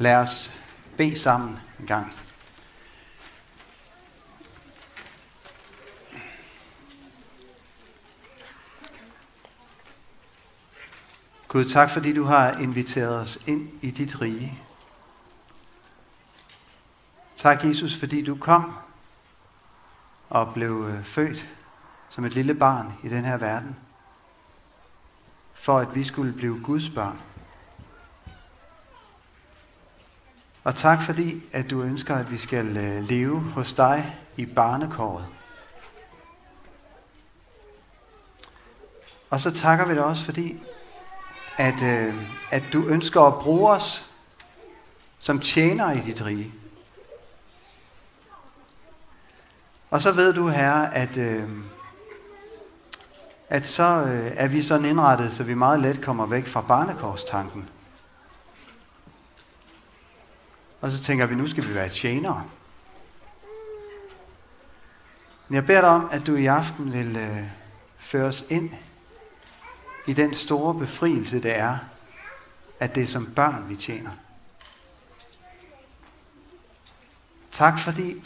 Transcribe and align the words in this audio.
Lad 0.00 0.16
os 0.16 0.60
bede 0.96 1.18
sammen 1.18 1.58
en 1.80 1.86
gang. 1.86 2.12
Gud, 11.48 11.64
tak 11.64 11.90
fordi 11.90 12.12
du 12.12 12.24
har 12.24 12.58
inviteret 12.58 13.20
os 13.20 13.38
ind 13.46 13.68
i 13.82 13.90
dit 13.90 14.20
rige. 14.20 14.58
Tak, 17.36 17.64
Jesus, 17.64 17.96
fordi 17.96 18.22
du 18.22 18.36
kom 18.36 18.74
og 20.28 20.54
blev 20.54 20.86
øh, 20.88 21.04
født 21.04 21.48
som 22.10 22.24
et 22.24 22.34
lille 22.34 22.54
barn 22.54 22.92
i 23.02 23.08
den 23.08 23.24
her 23.24 23.36
verden, 23.36 23.76
for 25.54 25.78
at 25.78 25.94
vi 25.94 26.04
skulle 26.04 26.32
blive 26.32 26.60
Guds 26.62 26.90
børn. 26.90 27.29
Og 30.64 30.74
tak 30.74 31.02
fordi, 31.02 31.42
at 31.52 31.70
du 31.70 31.82
ønsker, 31.82 32.16
at 32.16 32.30
vi 32.30 32.38
skal 32.38 32.76
øh, 32.76 33.04
leve 33.04 33.40
hos 33.40 33.72
dig 33.72 34.16
i 34.36 34.46
barnekåret. 34.46 35.26
Og 39.30 39.40
så 39.40 39.50
takker 39.50 39.84
vi 39.86 39.94
dig 39.94 40.04
også 40.04 40.24
fordi, 40.24 40.62
at, 41.58 41.82
øh, 41.82 42.14
at 42.50 42.62
du 42.72 42.86
ønsker 42.86 43.20
at 43.20 43.34
bruge 43.34 43.70
os 43.70 44.06
som 45.18 45.40
tjener 45.40 45.92
i 45.92 46.00
dit 46.00 46.24
rige. 46.24 46.54
Og 49.90 50.02
så 50.02 50.12
ved 50.12 50.32
du, 50.32 50.48
Herre, 50.48 50.94
at, 50.94 51.16
øh, 51.16 51.48
at 53.48 53.66
så 53.66 54.02
øh, 54.02 54.32
er 54.34 54.48
vi 54.48 54.62
sådan 54.62 54.84
indrettet, 54.84 55.32
så 55.32 55.42
vi 55.42 55.54
meget 55.54 55.80
let 55.80 56.00
kommer 56.02 56.26
væk 56.26 56.46
fra 56.46 56.60
barnekårstanken. 56.60 57.68
Og 60.80 60.90
så 60.90 61.02
tænker 61.02 61.26
vi, 61.26 61.34
nu 61.34 61.46
skal 61.46 61.68
vi 61.68 61.74
være 61.74 61.88
tjenere. 61.88 62.44
Men 65.48 65.54
jeg 65.54 65.66
beder 65.66 65.80
dig 65.80 65.90
om, 65.90 66.08
at 66.12 66.26
du 66.26 66.34
i 66.34 66.46
aften 66.46 66.92
vil 66.92 67.16
øh, 67.16 67.44
føre 67.98 68.24
os 68.26 68.44
ind 68.48 68.70
i 70.06 70.12
den 70.12 70.34
store 70.34 70.74
befrielse, 70.74 71.42
det 71.42 71.58
er, 71.58 71.78
at 72.80 72.94
det 72.94 73.02
er 73.02 73.06
som 73.06 73.26
børn, 73.26 73.68
vi 73.68 73.76
tjener. 73.76 74.10
Tak 77.52 77.78
fordi, 77.78 78.24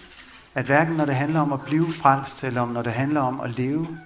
at 0.54 0.64
hverken 0.64 0.94
når 0.94 1.04
det 1.04 1.14
handler 1.14 1.40
om 1.40 1.52
at 1.52 1.64
blive 1.64 1.92
frelst, 1.92 2.44
eller 2.44 2.60
om 2.60 2.68
når 2.68 2.82
det 2.82 2.92
handler 2.92 3.20
om 3.20 3.40
at 3.40 3.50
leve 3.50 3.98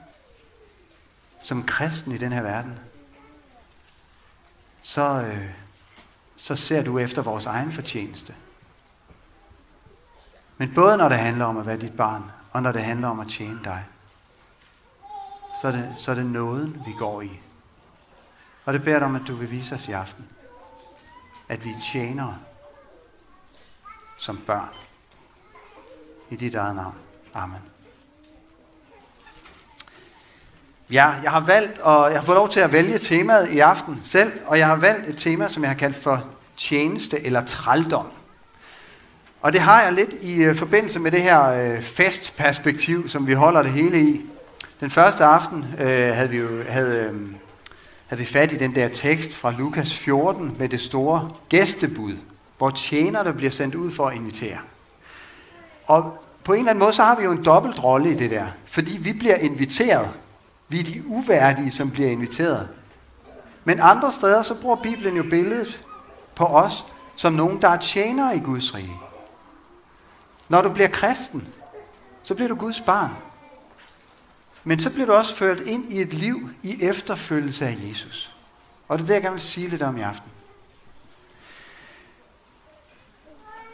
som 1.42 1.66
kristen 1.66 2.12
i 2.12 2.18
den 2.18 2.32
her 2.32 2.42
verden, 2.42 2.78
så, 4.80 5.02
øh, 5.02 5.50
så 6.36 6.56
ser 6.56 6.82
du 6.82 6.98
efter 6.98 7.22
vores 7.22 7.46
egen 7.46 7.72
fortjeneste. 7.72 8.34
Men 10.58 10.74
både 10.74 10.96
når 10.96 11.08
det 11.08 11.18
handler 11.18 11.44
om 11.44 11.56
at 11.56 11.66
være 11.66 11.76
dit 11.76 11.96
barn, 11.96 12.30
og 12.52 12.62
når 12.62 12.72
det 12.72 12.82
handler 12.82 13.08
om 13.08 13.20
at 13.20 13.28
tjene 13.28 13.60
dig, 13.64 13.84
så 15.60 15.68
er 15.68 15.72
det, 15.72 15.94
så 15.98 16.10
er 16.10 16.14
det 16.14 16.26
nåden, 16.26 16.82
vi 16.86 16.92
går 16.98 17.22
i. 17.22 17.40
Og 18.64 18.72
det 18.72 18.82
beder 18.82 18.98
dig 18.98 19.06
om, 19.06 19.14
at 19.14 19.22
du 19.26 19.34
vil 19.34 19.50
vise 19.50 19.74
os 19.74 19.88
i 19.88 19.92
aften, 19.92 20.24
at 21.48 21.64
vi 21.64 21.74
tjener 21.92 22.34
som 24.18 24.40
børn. 24.46 24.74
I 26.30 26.36
dit 26.36 26.54
eget 26.54 26.76
navn. 26.76 26.94
Amen. 27.34 27.60
Ja, 30.90 31.06
jeg 31.22 31.30
har 31.30 31.40
valgt, 31.40 31.78
og 31.78 32.10
jeg 32.10 32.20
har 32.20 32.26
fået 32.26 32.36
lov 32.36 32.48
til 32.48 32.60
at 32.60 32.72
vælge 32.72 32.98
temaet 32.98 33.48
i 33.48 33.58
aften 33.58 34.00
selv, 34.04 34.40
og 34.46 34.58
jeg 34.58 34.66
har 34.66 34.76
valgt 34.76 35.08
et 35.08 35.16
tema, 35.16 35.48
som 35.48 35.62
jeg 35.62 35.70
har 35.70 35.76
kaldt 35.76 35.96
for 35.96 36.24
tjeneste 36.56 37.20
eller 37.20 37.44
trældom. 37.44 38.17
Og 39.40 39.52
det 39.52 39.60
har 39.60 39.82
jeg 39.82 39.92
lidt 39.92 40.14
i 40.22 40.42
øh, 40.42 40.54
forbindelse 40.54 41.00
med 41.00 41.10
det 41.10 41.22
her 41.22 41.44
øh, 41.44 41.82
festperspektiv, 41.82 43.08
som 43.08 43.26
vi 43.26 43.32
holder 43.32 43.62
det 43.62 43.72
hele 43.72 44.00
i. 44.00 44.20
Den 44.80 44.90
første 44.90 45.24
aften 45.24 45.66
øh, 45.80 46.14
havde 46.14 46.30
vi 46.30 46.36
jo 46.36 46.62
havde, 46.68 47.10
øh, 47.12 47.20
havde 48.06 48.20
vi 48.20 48.26
fat 48.26 48.52
i 48.52 48.56
den 48.56 48.74
der 48.74 48.88
tekst 48.88 49.36
fra 49.36 49.54
Lukas 49.58 49.94
14 49.94 50.56
med 50.58 50.68
det 50.68 50.80
store 50.80 51.30
gæstebud, 51.48 52.16
hvor 52.58 52.70
tjener 52.70 53.22
der 53.22 53.32
bliver 53.32 53.50
sendt 53.50 53.74
ud 53.74 53.92
for 53.92 54.08
at 54.08 54.16
invitere. 54.16 54.58
Og 55.86 56.24
på 56.44 56.52
en 56.52 56.58
eller 56.58 56.70
anden 56.70 56.84
måde, 56.84 56.92
så 56.92 57.02
har 57.02 57.16
vi 57.16 57.24
jo 57.24 57.32
en 57.32 57.44
dobbelt 57.44 57.84
rolle 57.84 58.10
i 58.10 58.14
det 58.14 58.30
der. 58.30 58.46
Fordi 58.64 58.98
vi 59.00 59.12
bliver 59.12 59.36
inviteret. 59.36 60.08
Vi 60.68 60.80
er 60.80 60.84
de 60.84 61.02
uværdige, 61.06 61.70
som 61.70 61.90
bliver 61.90 62.10
inviteret. 62.10 62.68
Men 63.64 63.80
andre 63.82 64.12
steder, 64.12 64.42
så 64.42 64.54
bruger 64.54 64.76
Bibelen 64.76 65.16
jo 65.16 65.22
billedet 65.22 65.84
på 66.34 66.44
os 66.44 66.84
som 67.16 67.32
nogen, 67.32 67.62
der 67.62 67.68
er 67.68 67.76
tjenere 67.76 68.36
i 68.36 68.40
Guds 68.40 68.74
rige. 68.74 69.07
Når 70.48 70.62
du 70.62 70.68
bliver 70.68 70.88
kristen, 70.88 71.48
så 72.22 72.34
bliver 72.34 72.48
du 72.48 72.54
Guds 72.54 72.80
barn. 72.80 73.10
Men 74.64 74.80
så 74.80 74.90
bliver 74.90 75.06
du 75.06 75.12
også 75.12 75.36
ført 75.36 75.60
ind 75.60 75.92
i 75.92 76.00
et 76.00 76.14
liv 76.14 76.50
i 76.62 76.82
efterfølgelse 76.82 77.66
af 77.66 77.76
Jesus. 77.88 78.32
Og 78.88 78.98
det 78.98 79.04
er 79.04 79.06
det, 79.06 79.14
jeg 79.14 79.22
gerne 79.22 79.34
vil 79.34 79.42
sige 79.42 79.68
lidt 79.68 79.82
om 79.82 79.96
i 79.96 80.00
aften. 80.00 80.30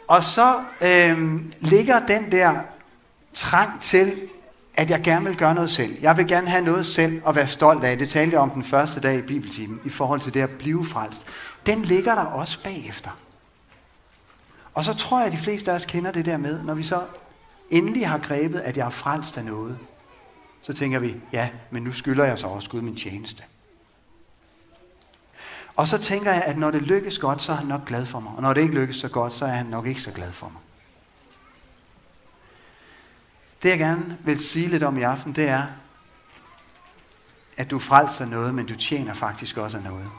Og 0.07 0.23
så 0.23 0.63
øh, 0.81 1.41
ligger 1.59 2.05
den 2.05 2.31
der 2.31 2.59
trang 3.33 3.81
til, 3.81 4.29
at 4.73 4.89
jeg 4.89 5.01
gerne 5.03 5.25
vil 5.25 5.37
gøre 5.37 5.55
noget 5.55 5.71
selv. 5.71 5.97
Jeg 6.01 6.17
vil 6.17 6.27
gerne 6.27 6.49
have 6.49 6.63
noget 6.63 6.85
selv 6.85 7.21
og 7.23 7.35
være 7.35 7.47
stolt 7.47 7.83
af. 7.83 7.97
Det 7.97 8.09
talte 8.09 8.33
jeg 8.33 8.41
om 8.41 8.49
den 8.49 8.63
første 8.63 8.99
dag 8.99 9.17
i 9.17 9.21
Bibeltimen, 9.21 9.81
i 9.85 9.89
forhold 9.89 10.19
til 10.19 10.33
det 10.33 10.41
at 10.41 10.49
blive 10.49 10.85
frelst. 10.85 11.25
Den 11.65 11.81
ligger 11.81 12.15
der 12.15 12.25
også 12.25 12.63
bagefter. 12.63 13.09
Og 14.75 14.83
så 14.85 14.93
tror 14.93 15.17
jeg, 15.17 15.27
at 15.27 15.33
de 15.33 15.37
fleste 15.37 15.71
af 15.71 15.75
os 15.75 15.85
kender 15.85 16.11
det 16.11 16.25
der 16.25 16.37
med, 16.37 16.63
når 16.63 16.73
vi 16.73 16.83
så 16.83 17.01
endelig 17.69 18.07
har 18.09 18.17
grebet, 18.17 18.59
at 18.59 18.77
jeg 18.77 18.85
er 18.85 18.89
frelst 18.89 19.37
af 19.37 19.45
noget, 19.45 19.79
så 20.61 20.73
tænker 20.73 20.99
vi, 20.99 21.15
ja, 21.33 21.49
men 21.71 21.83
nu 21.83 21.91
skylder 21.91 22.25
jeg 22.25 22.39
så 22.39 22.47
også 22.47 22.69
Gud 22.69 22.81
min 22.81 22.95
tjeneste. 22.95 23.43
Og 25.75 25.87
så 25.87 25.97
tænker 25.97 26.31
jeg, 26.31 26.43
at 26.43 26.57
når 26.57 26.71
det 26.71 26.81
lykkes 26.81 27.19
godt, 27.19 27.41
så 27.41 27.51
er 27.51 27.55
han 27.55 27.67
nok 27.67 27.85
glad 27.85 28.05
for 28.05 28.19
mig. 28.19 28.33
Og 28.35 28.41
når 28.41 28.53
det 28.53 28.61
ikke 28.61 28.73
lykkes 28.73 28.95
så 28.95 29.09
godt, 29.09 29.33
så 29.33 29.45
er 29.45 29.49
han 29.49 29.65
nok 29.65 29.87
ikke 29.87 30.01
så 30.01 30.11
glad 30.11 30.31
for 30.31 30.49
mig. 30.49 30.61
Det 33.63 33.69
jeg 33.69 33.79
gerne 33.79 34.17
vil 34.23 34.39
sige 34.39 34.67
lidt 34.67 34.83
om 34.83 34.97
i 34.97 35.01
aften, 35.01 35.33
det 35.33 35.47
er, 35.47 35.63
at 37.57 37.71
du 37.71 37.79
frelser 37.79 38.25
noget, 38.25 38.55
men 38.55 38.65
du 38.65 38.75
tjener 38.75 39.13
faktisk 39.13 39.57
også 39.57 39.77
af 39.77 39.83
noget. 39.83 40.09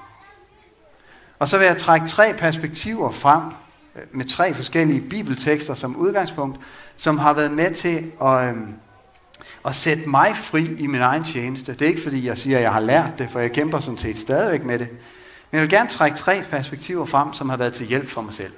Og 1.38 1.48
så 1.48 1.58
vil 1.58 1.66
jeg 1.66 1.76
trække 1.76 2.06
tre 2.06 2.34
perspektiver 2.38 3.10
frem, 3.10 3.42
med 4.12 4.24
tre 4.24 4.54
forskellige 4.54 5.00
bibeltekster 5.00 5.74
som 5.74 5.96
udgangspunkt, 5.96 6.60
som 6.96 7.18
har 7.18 7.32
været 7.32 7.52
med 7.52 7.74
til 7.74 8.12
at, 8.22 8.48
øhm, 8.48 8.74
at 9.66 9.74
sætte 9.74 10.08
mig 10.08 10.36
fri 10.36 10.64
i 10.78 10.86
min 10.86 11.00
egen 11.00 11.24
tjeneste. 11.24 11.72
Det 11.72 11.82
er 11.82 11.86
ikke 11.86 12.02
fordi, 12.02 12.26
jeg 12.26 12.38
siger, 12.38 12.56
at 12.56 12.62
jeg 12.62 12.72
har 12.72 12.80
lært 12.80 13.18
det, 13.18 13.30
for 13.30 13.40
jeg 13.40 13.52
kæmper 13.52 13.78
sådan 13.78 13.98
set 13.98 14.18
stadigvæk 14.18 14.64
med 14.64 14.78
det. 14.78 14.88
Men 15.50 15.56
jeg 15.58 15.60
vil 15.60 15.70
gerne 15.70 15.88
trække 15.88 16.16
tre 16.16 16.42
perspektiver 16.50 17.04
frem, 17.04 17.32
som 17.32 17.48
har 17.48 17.56
været 17.56 17.72
til 17.72 17.86
hjælp 17.86 18.08
for 18.08 18.22
mig 18.22 18.34
selv. 18.34 18.52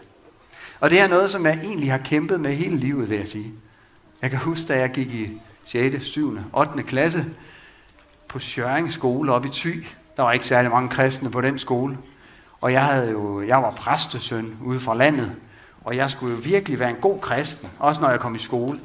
Og 0.80 0.90
det 0.90 1.00
er 1.00 1.08
noget, 1.08 1.30
som 1.30 1.46
jeg 1.46 1.58
egentlig 1.62 1.90
har 1.90 1.98
kæmpet 1.98 2.40
med 2.40 2.54
hele 2.54 2.76
livet, 2.76 3.10
vil 3.10 3.18
jeg 3.18 3.28
sige. 3.28 3.52
Jeg 4.22 4.30
kan 4.30 4.38
huske, 4.38 4.68
da 4.68 4.78
jeg 4.78 4.90
gik 4.90 5.14
i 5.14 5.40
6., 5.64 6.04
7., 6.04 6.38
8. 6.52 6.82
klasse 6.82 7.26
på 8.28 8.38
Sjøring 8.38 8.92
skole 8.92 9.32
op 9.32 9.46
i 9.46 9.48
Thy. 9.48 9.86
Der 10.16 10.22
var 10.22 10.32
ikke 10.32 10.46
særlig 10.46 10.70
mange 10.70 10.88
kristne 10.88 11.30
på 11.30 11.40
den 11.40 11.58
skole. 11.58 11.98
Og 12.60 12.72
jeg, 12.72 12.84
havde 12.84 13.10
jo, 13.10 13.42
jeg 13.42 13.62
var 13.62 13.70
præstesøn 13.70 14.58
ude 14.64 14.80
fra 14.80 14.94
landet. 14.94 15.36
Og 15.84 15.96
jeg 15.96 16.10
skulle 16.10 16.34
jo 16.34 16.40
virkelig 16.44 16.78
være 16.78 16.90
en 16.90 16.96
god 16.96 17.20
kristen, 17.20 17.68
også 17.78 18.00
når 18.00 18.10
jeg 18.10 18.20
kom 18.20 18.34
i 18.34 18.38
skole. 18.38 18.80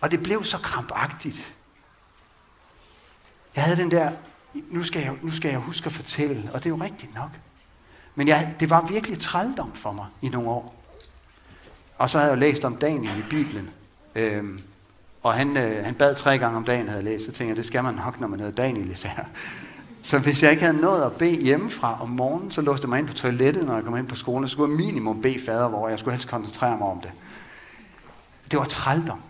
Og 0.00 0.10
det 0.10 0.22
blev 0.22 0.44
så 0.44 0.58
krampagtigt. 0.58 1.54
Jeg 3.56 3.64
havde 3.64 3.76
den 3.76 3.90
der 3.90 4.10
nu 4.70 4.84
skal, 4.84 5.02
jeg, 5.02 5.16
nu 5.22 5.30
skal 5.30 5.50
jeg 5.50 5.58
huske 5.58 5.86
at 5.86 5.92
fortælle, 5.92 6.50
og 6.52 6.58
det 6.58 6.66
er 6.66 6.70
jo 6.70 6.82
rigtigt 6.84 7.14
nok. 7.14 7.30
Men 8.14 8.28
jeg, 8.28 8.54
det 8.60 8.70
var 8.70 8.86
virkelig 8.86 9.20
trældom 9.20 9.72
for 9.72 9.92
mig 9.92 10.06
i 10.22 10.28
nogle 10.28 10.48
år. 10.48 10.74
Og 11.98 12.10
så 12.10 12.18
havde 12.18 12.30
jeg 12.30 12.36
jo 12.36 12.40
læst 12.40 12.64
om 12.64 12.76
Daniel 12.76 13.18
i 13.18 13.22
Bibelen. 13.30 13.70
Øhm, 14.14 14.60
og 15.22 15.34
han, 15.34 15.56
øh, 15.56 15.84
han 15.84 15.94
bad 15.94 16.14
tre 16.14 16.38
gange 16.38 16.56
om 16.56 16.64
dagen, 16.64 16.88
havde 16.88 17.04
jeg 17.04 17.12
læst. 17.12 17.24
Så 17.24 17.32
tænkte 17.32 17.48
jeg, 17.48 17.56
det 17.56 17.66
skal 17.66 17.84
man 17.84 17.94
nok, 17.94 18.20
når 18.20 18.28
man 18.28 18.40
hedder 18.40 18.62
Daniel 18.62 18.90
især. 18.90 19.26
Så 20.02 20.18
hvis 20.18 20.42
jeg 20.42 20.50
ikke 20.50 20.62
havde 20.62 20.80
nået 20.80 21.02
at 21.02 21.12
bede 21.12 21.42
hjemmefra 21.42 22.02
om 22.02 22.08
morgenen, 22.08 22.50
så 22.50 22.60
låste 22.60 22.84
jeg 22.84 22.88
mig 22.88 22.98
ind 22.98 23.08
på 23.08 23.14
toilettet, 23.14 23.66
når 23.66 23.74
jeg 23.74 23.84
kom 23.84 23.96
ind 23.96 24.08
på 24.08 24.16
skolen. 24.16 24.48
Så 24.48 24.52
skulle 24.52 24.72
jeg 24.72 24.76
minimum 24.76 25.22
bede 25.22 25.40
fader, 25.46 25.68
hvor 25.68 25.88
jeg 25.88 25.98
skulle 25.98 26.14
helst 26.14 26.28
koncentrere 26.28 26.78
mig 26.78 26.88
om 26.88 27.00
det. 27.00 27.12
Det 28.50 28.58
var 28.58 28.64
trældom. 28.64 29.20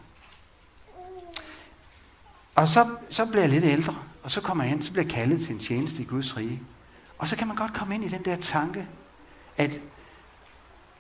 Og 2.55 2.69
så, 2.69 2.89
så 3.11 3.27
blev 3.27 3.41
jeg 3.41 3.51
lidt 3.51 3.65
ældre. 3.65 3.95
Og 4.23 4.31
så 4.31 4.41
kommer 4.41 4.65
jeg 4.65 4.73
ind, 4.73 4.83
så 4.83 4.93
bliver 4.93 5.05
jeg 5.05 5.13
kaldet 5.13 5.41
til 5.41 5.53
en 5.53 5.59
tjeneste 5.59 6.03
i 6.03 6.05
Guds 6.05 6.37
rige. 6.37 6.63
Og 7.19 7.29
så 7.29 7.37
kan 7.37 7.47
man 7.47 7.57
godt 7.57 7.75
komme 7.75 7.95
ind 7.95 8.05
i 8.05 8.09
den 8.09 8.25
der 8.25 8.37
tanke, 8.37 8.89
at, 9.57 9.81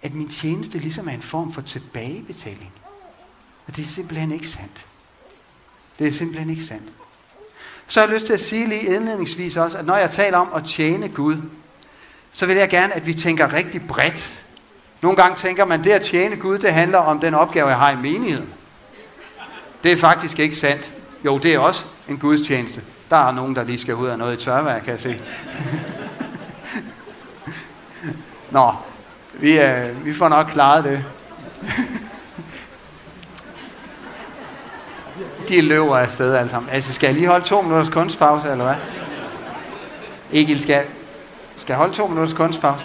at 0.03 0.15
min 0.15 0.29
tjeneste 0.29 0.79
ligesom 0.79 1.09
er 1.09 1.13
en 1.13 1.23
form 1.23 1.53
for 1.53 1.61
tilbagebetaling. 1.61 2.73
Og 3.67 3.77
det 3.77 3.85
er 3.85 3.89
simpelthen 3.89 4.33
ikke 4.33 4.49
sandt. 4.49 4.87
Det 5.99 6.07
er 6.07 6.13
simpelthen 6.13 6.51
ikke 6.51 6.65
sandt. 6.65 6.93
Så 7.91 8.01
har 8.01 8.07
jeg 8.07 8.15
lyst 8.15 8.27
til 8.27 8.33
at 8.33 8.41
sige 8.41 8.69
lige 8.69 8.81
indledningsvis 8.81 9.57
også, 9.57 9.79
at 9.79 9.87
når 9.87 9.97
jeg 9.97 10.11
taler 10.11 10.39
om 10.39 10.49
at 10.57 10.65
tjene 10.65 11.09
Gud, 11.09 11.37
så 12.33 12.47
vil 12.47 12.57
jeg 12.57 12.69
gerne, 12.69 12.95
at 12.95 13.07
vi 13.07 13.15
tænker 13.15 13.53
rigtig 13.53 13.83
bredt. 13.89 14.43
Nogle 15.01 15.17
gange 15.17 15.37
tænker 15.37 15.65
man, 15.65 15.81
at 15.81 15.85
det 15.85 15.91
at 15.91 16.03
tjene 16.03 16.37
Gud, 16.37 16.59
det 16.59 16.73
handler 16.73 16.99
om 16.99 17.21
den 17.21 17.35
opgave, 17.35 17.69
jeg 17.69 17.77
har 17.77 17.91
i 17.91 17.97
menigheden. 17.97 18.49
Det 19.83 19.93
er 19.93 19.97
faktisk 19.97 20.39
ikke 20.39 20.57
sandt. 20.57 20.93
Jo, 21.25 21.39
det 21.39 21.55
er 21.55 21.59
også 21.59 21.85
en 22.09 22.19
gudstjeneste. 22.19 22.83
Der 23.11 23.17
er 23.17 23.33
nogen, 23.33 23.57
der 23.57 23.65
lige 23.65 23.79
skal 23.79 23.95
ud 23.95 24.09
af 24.09 24.19
noget 24.19 24.41
i 24.41 24.45
tørvejr, 24.45 24.79
kan 24.79 24.91
jeg 24.91 25.01
se. 25.01 25.21
Nå, 28.51 28.73
vi, 29.35 29.61
øh, 29.61 30.05
vi 30.05 30.15
får 30.15 30.29
nok 30.29 30.47
klaret 30.47 30.85
det. 30.85 31.05
De 35.51 35.61
løber 35.61 35.97
afsted 35.97 36.35
alle 36.35 36.51
sammen. 36.51 36.71
Altså, 36.71 36.93
skal 36.93 37.07
jeg 37.07 37.15
lige 37.15 37.29
holde 37.29 37.45
to 37.45 37.63
minutters 37.63 37.89
kunstpause, 37.89 38.51
eller 38.51 38.65
hvad? 38.65 38.75
Egil, 40.33 40.61
skal, 40.61 40.85
skal 41.57 41.73
jeg 41.73 41.79
holde 41.79 41.95
to 41.95 42.07
minutters 42.07 42.37
kunstpause? 42.37 42.85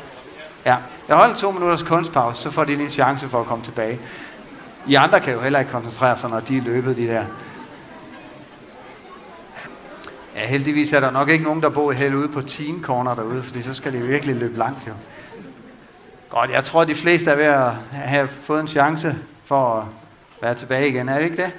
Ja, 0.65 0.75
jeg 1.07 1.15
holder 1.15 1.35
to 1.35 1.51
minutters 1.51 1.83
kunstpause, 1.83 2.41
så 2.41 2.51
får 2.51 2.63
de 2.63 2.75
lige 2.75 2.83
en 2.83 2.89
chance 2.89 3.29
for 3.29 3.39
at 3.39 3.45
komme 3.45 3.63
tilbage. 3.63 3.99
I 4.87 4.95
andre 4.95 5.19
kan 5.19 5.33
jo 5.33 5.41
heller 5.41 5.59
ikke 5.59 5.71
koncentrere 5.71 6.17
sig, 6.17 6.29
når 6.29 6.39
de 6.39 6.57
er 6.57 6.61
løbet, 6.61 6.97
de 6.97 7.07
der. 7.07 7.25
Ja, 10.35 10.47
heldigvis 10.47 10.93
er 10.93 10.99
der 10.99 11.11
nok 11.11 11.29
ikke 11.29 11.43
nogen, 11.43 11.61
der 11.61 11.69
bor 11.69 11.91
helt 11.91 12.15
ude 12.15 12.27
på 12.27 12.41
Teen 12.41 12.83
Corner 12.83 13.15
derude, 13.15 13.43
fordi 13.43 13.61
så 13.61 13.73
skal 13.73 13.93
de 13.93 13.99
virkelig 13.99 14.35
løbe 14.35 14.57
langt 14.57 14.87
jo. 14.87 14.93
Godt, 16.29 16.51
jeg 16.51 16.63
tror, 16.63 16.83
de 16.83 16.95
fleste 16.95 17.31
er 17.31 17.35
ved 17.35 17.43
at 17.43 17.71
have 17.91 18.27
fået 18.27 18.59
en 18.59 18.67
chance 18.67 19.17
for 19.45 19.75
at 19.75 19.83
være 20.41 20.53
tilbage 20.53 20.87
igen. 20.89 21.09
Er 21.09 21.17
det 21.17 21.23
ikke 21.25 21.43
det? 21.43 21.51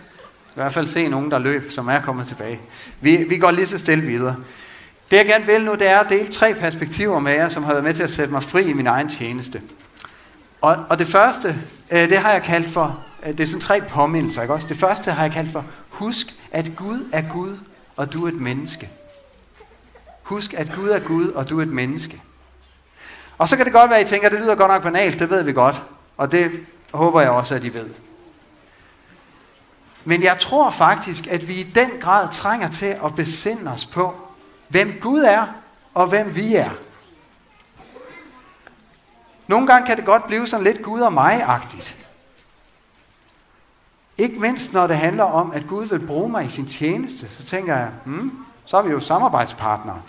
I 0.57 0.59
hvert 0.59 0.73
fald 0.73 0.87
se 0.87 1.09
nogen, 1.09 1.31
der 1.31 1.39
løb, 1.39 1.71
som 1.71 1.89
er 1.89 2.01
kommet 2.01 2.27
tilbage. 2.27 2.61
Vi, 3.01 3.17
vi 3.17 3.39
går 3.39 3.51
lige 3.51 3.67
så 3.67 3.79
stille 3.79 4.05
videre. 4.05 4.37
Det 5.11 5.17
jeg 5.17 5.27
gerne 5.27 5.47
vil 5.47 5.65
nu, 5.65 5.73
det 5.73 5.89
er 5.89 5.99
at 5.99 6.09
dele 6.09 6.33
tre 6.33 6.55
perspektiver 6.55 7.19
med 7.19 7.33
jer, 7.33 7.49
som 7.49 7.65
har 7.65 7.73
været 7.73 7.85
med 7.85 7.95
til 7.95 8.03
at 8.03 8.11
sætte 8.11 8.33
mig 8.33 8.43
fri 8.43 8.65
i 8.65 8.73
min 8.73 8.87
egen 8.87 9.09
tjeneste. 9.09 9.63
Og, 10.61 10.77
og 10.89 10.99
det 10.99 11.07
første, 11.07 11.49
øh, 11.93 12.09
det 12.09 12.19
har 12.19 12.33
jeg 12.33 12.43
kaldt 12.43 12.71
for, 12.71 13.05
øh, 13.27 13.33
det 13.33 13.41
er 13.41 13.47
sådan 13.47 13.61
tre 13.61 13.81
påmindelser, 13.81 14.43
ikke 14.43 14.55
også? 14.55 14.67
Det 14.67 14.77
første 14.77 15.11
har 15.11 15.23
jeg 15.23 15.33
kaldt 15.33 15.53
for, 15.53 15.65
husk 15.89 16.27
at 16.53 16.71
Gud 16.77 17.09
er 17.13 17.23
Gud, 17.33 17.57
og 17.97 18.13
du 18.13 18.25
er 18.25 18.29
et 18.29 18.41
menneske. 18.41 18.91
Husk 20.23 20.55
at 20.55 20.73
Gud 20.77 20.89
er 20.89 20.99
Gud, 20.99 21.29
og 21.29 21.51
du 21.51 21.59
er 21.59 21.63
et 21.63 21.69
menneske. 21.73 22.23
Og 23.39 23.49
så 23.49 23.57
kan 23.57 23.65
det 23.65 23.73
godt 23.73 23.91
være, 23.91 24.01
at 24.01 24.07
I 24.07 24.11
tænker, 24.11 24.27
at 24.27 24.33
det 24.33 24.41
lyder 24.41 24.55
godt 24.55 24.73
nok 24.73 24.83
banalt, 24.83 25.19
det 25.19 25.31
ved 25.31 25.43
vi 25.43 25.53
godt. 25.53 25.83
Og 26.17 26.33
det 26.33 26.51
håber 26.95 27.21
jeg 27.21 27.31
også, 27.31 27.55
at 27.55 27.65
I 27.65 27.75
ved. 27.75 28.06
Men 30.09 30.23
jeg 30.23 30.39
tror 30.39 30.71
faktisk, 30.71 31.27
at 31.27 31.49
vi 31.49 31.55
i 31.55 31.63
den 31.63 31.91
grad 32.01 32.29
trænger 32.33 32.69
til 32.69 32.97
at 33.05 33.15
besinde 33.15 33.71
os 33.71 33.87
på, 33.87 34.15
hvem 34.69 34.99
Gud 35.01 35.21
er, 35.21 35.47
og 35.95 36.07
hvem 36.07 36.35
vi 36.35 36.55
er. 36.55 36.71
Nogle 39.47 39.67
gange 39.67 39.87
kan 39.87 39.97
det 39.97 40.05
godt 40.05 40.27
blive 40.27 40.47
sådan 40.47 40.65
lidt 40.65 40.83
Gud 40.83 41.01
og 41.01 41.13
mig-agtigt. 41.13 41.97
Ikke 44.19 44.41
mindst 44.41 44.73
når 44.73 44.87
det 44.87 44.97
handler 44.97 45.25
om, 45.25 45.53
at 45.53 45.67
Gud 45.67 45.87
vil 45.87 46.07
bruge 46.07 46.29
mig 46.29 46.47
i 46.47 46.51
sin 46.51 46.67
tjeneste, 46.67 47.29
så 47.29 47.45
tænker 47.45 47.77
jeg, 47.77 47.91
hmm, 48.05 48.47
så 48.65 48.77
er 48.77 48.83
vi 48.83 48.91
jo 48.91 49.01
samarbejdspartnere. 49.01 50.03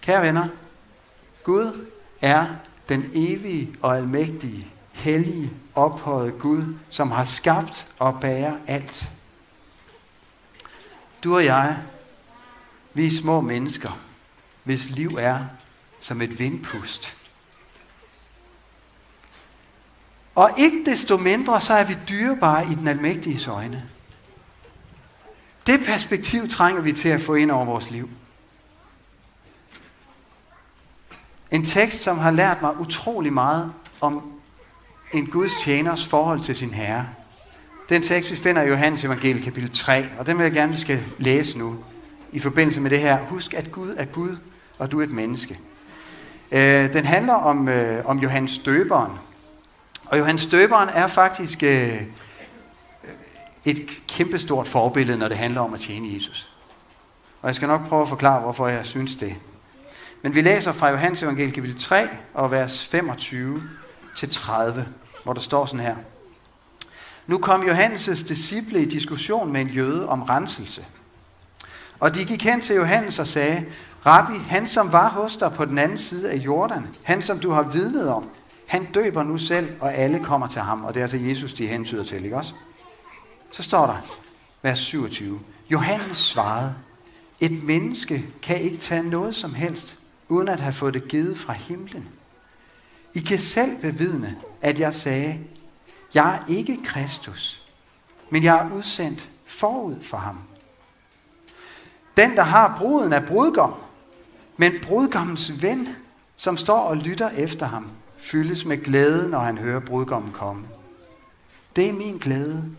Kære 0.00 0.22
venner, 0.22 0.48
Gud 1.44 1.86
er 2.20 2.46
den 2.88 3.10
evige 3.14 3.76
og 3.82 3.96
almægtige, 3.96 4.66
hellige, 4.92 5.52
ophøjet 5.74 6.38
Gud, 6.38 6.74
som 6.90 7.10
har 7.10 7.24
skabt 7.24 7.86
og 7.98 8.20
bærer 8.20 8.56
alt. 8.66 9.12
Du 11.24 11.34
og 11.34 11.44
jeg, 11.44 11.78
vi 12.94 13.06
er 13.06 13.10
små 13.20 13.40
mennesker, 13.40 13.98
hvis 14.64 14.90
liv 14.90 15.16
er 15.18 15.38
som 16.00 16.22
et 16.22 16.38
vindpust. 16.38 17.16
Og 20.34 20.50
ikke 20.58 20.84
desto 20.84 21.16
mindre, 21.16 21.60
så 21.60 21.74
er 21.74 21.84
vi 21.84 21.96
dyrebare 22.08 22.66
i 22.66 22.74
den 22.74 22.88
almægtige 22.88 23.50
øjne. 23.50 23.88
Det 25.66 25.80
perspektiv 25.86 26.48
trænger 26.48 26.82
vi 26.82 26.92
til 26.92 27.08
at 27.08 27.20
få 27.20 27.34
ind 27.34 27.50
over 27.50 27.64
vores 27.64 27.90
liv. 27.90 28.10
En 31.50 31.64
tekst, 31.64 32.02
som 32.02 32.18
har 32.18 32.30
lært 32.30 32.62
mig 32.62 32.80
utrolig 32.80 33.32
meget 33.32 33.72
om 34.00 34.39
en 35.12 35.26
Guds 35.26 35.52
tjeners 35.62 36.06
forhold 36.06 36.40
til 36.40 36.56
sin 36.56 36.74
herre. 36.74 37.06
Den 37.88 38.02
tekst, 38.02 38.30
vi 38.30 38.36
finder 38.36 38.62
i 38.62 38.68
Johannes 38.68 39.04
evangelie 39.04 39.42
kapitel 39.42 39.70
3, 39.70 40.04
og 40.18 40.26
den 40.26 40.38
vil 40.38 40.44
jeg 40.44 40.52
gerne, 40.52 40.72
vi 40.72 40.78
skal 40.78 41.00
læse 41.18 41.58
nu 41.58 41.76
i 42.32 42.40
forbindelse 42.40 42.80
med 42.80 42.90
det 42.90 43.00
her. 43.00 43.18
Husk, 43.18 43.54
at 43.54 43.72
Gud 43.72 43.94
er 43.96 44.04
Gud, 44.04 44.36
og 44.78 44.92
du 44.92 45.00
er 45.00 45.04
et 45.04 45.10
menneske. 45.10 45.58
Øh, 46.52 46.92
den 46.92 47.04
handler 47.04 47.34
om, 47.34 47.68
øh, 47.68 48.04
om 48.04 48.18
Johannes 48.18 48.58
Døberen. 48.58 49.12
Og 50.04 50.18
Johannes 50.18 50.46
Døberen 50.46 50.88
er 50.88 51.06
faktisk 51.06 51.62
øh, 51.62 52.02
et 53.64 54.02
kæmpestort 54.08 54.68
forbillede, 54.68 55.18
når 55.18 55.28
det 55.28 55.36
handler 55.36 55.60
om 55.60 55.74
at 55.74 55.80
tjene 55.80 56.14
Jesus. 56.14 56.48
Og 57.42 57.46
jeg 57.46 57.54
skal 57.54 57.68
nok 57.68 57.88
prøve 57.88 58.02
at 58.02 58.08
forklare, 58.08 58.40
hvorfor 58.40 58.68
jeg 58.68 58.86
synes 58.86 59.14
det. 59.14 59.34
Men 60.22 60.34
vi 60.34 60.40
læser 60.40 60.72
fra 60.72 60.90
Johannes 60.90 61.22
evangelie 61.22 61.52
kapitel 61.52 61.80
3 61.80 62.08
og 62.34 62.50
vers 62.50 62.86
25 62.86 63.62
til 64.16 64.30
30, 64.30 64.88
hvor 65.24 65.32
der 65.32 65.40
står 65.40 65.66
sådan 65.66 65.80
her. 65.80 65.96
Nu 67.26 67.38
kom 67.38 67.62
Johannes' 67.62 68.28
disciple 68.28 68.82
i 68.82 68.84
diskussion 68.84 69.52
med 69.52 69.60
en 69.60 69.68
jøde 69.68 70.08
om 70.08 70.22
renselse. 70.22 70.84
Og 72.00 72.14
de 72.14 72.24
gik 72.24 72.42
hen 72.42 72.60
til 72.60 72.76
Johannes 72.76 73.18
og 73.18 73.26
sagde, 73.26 73.66
Rabbi, 74.06 74.38
han 74.38 74.66
som 74.66 74.92
var 74.92 75.08
hos 75.08 75.36
dig 75.36 75.52
på 75.52 75.64
den 75.64 75.78
anden 75.78 75.98
side 75.98 76.30
af 76.30 76.36
Jordan, 76.36 76.86
han 77.02 77.22
som 77.22 77.38
du 77.38 77.50
har 77.50 77.62
vidnet 77.62 78.08
om, 78.08 78.30
han 78.66 78.84
døber 78.84 79.22
nu 79.22 79.38
selv, 79.38 79.72
og 79.80 79.94
alle 79.94 80.24
kommer 80.24 80.46
til 80.46 80.60
ham. 80.60 80.84
Og 80.84 80.94
det 80.94 81.00
er 81.00 81.04
altså 81.04 81.16
Jesus, 81.16 81.52
de 81.52 81.66
hentyder 81.66 82.04
til, 82.04 82.24
ikke 82.24 82.36
også? 82.36 82.52
Så 83.50 83.62
står 83.62 83.86
der, 83.86 83.96
vers 84.62 84.78
27. 84.78 85.40
Johannes 85.70 86.18
svarede, 86.18 86.74
et 87.40 87.62
menneske 87.62 88.24
kan 88.42 88.60
ikke 88.60 88.76
tage 88.76 89.02
noget 89.02 89.34
som 89.34 89.54
helst, 89.54 89.98
uden 90.28 90.48
at 90.48 90.60
have 90.60 90.72
fået 90.72 90.94
det 90.94 91.08
givet 91.08 91.38
fra 91.38 91.52
himlen. 91.52 92.08
I 93.14 93.20
kan 93.20 93.38
selv 93.38 93.80
bevidne, 93.80 94.38
at 94.60 94.80
jeg 94.80 94.94
sagde, 94.94 95.40
jeg 96.14 96.34
er 96.34 96.44
ikke 96.48 96.80
Kristus, 96.84 97.62
men 98.30 98.44
jeg 98.44 98.66
er 98.66 98.74
udsendt 98.74 99.30
forud 99.46 100.02
for 100.02 100.16
ham. 100.16 100.38
Den, 102.16 102.36
der 102.36 102.42
har 102.42 102.76
bruden, 102.78 103.12
er 103.12 103.26
brudgom, 103.26 103.74
men 104.56 104.72
brudgommens 104.82 105.62
ven, 105.62 105.88
som 106.36 106.56
står 106.56 106.80
og 106.80 106.96
lytter 106.96 107.30
efter 107.30 107.66
ham, 107.66 107.90
fyldes 108.16 108.64
med 108.64 108.84
glæde, 108.84 109.28
når 109.28 109.38
han 109.38 109.58
hører 109.58 109.80
brudgommen 109.80 110.32
komme. 110.32 110.68
Det 111.76 111.88
er 111.88 111.92
min 111.92 112.18
glæde, 112.18 112.76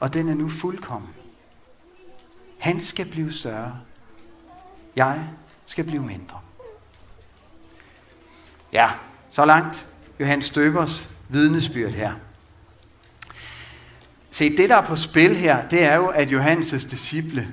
og 0.00 0.14
den 0.14 0.28
er 0.28 0.34
nu 0.34 0.48
fuldkommen. 0.48 1.10
Han 2.58 2.80
skal 2.80 3.06
blive 3.10 3.32
større. 3.32 3.80
Jeg 4.96 5.28
skal 5.66 5.84
blive 5.84 6.02
mindre. 6.02 6.40
Ja, 8.72 8.90
så 9.34 9.44
langt 9.44 9.86
Johannes 10.20 10.46
Støbers 10.46 11.08
vidnesbyrd 11.28 11.92
her. 11.92 12.12
Se, 14.30 14.56
det 14.56 14.70
der 14.70 14.76
er 14.76 14.86
på 14.86 14.96
spil 14.96 15.36
her, 15.36 15.68
det 15.68 15.84
er 15.84 15.94
jo, 15.94 16.06
at 16.06 16.28
Johannes' 16.28 16.90
disciple, 16.90 17.48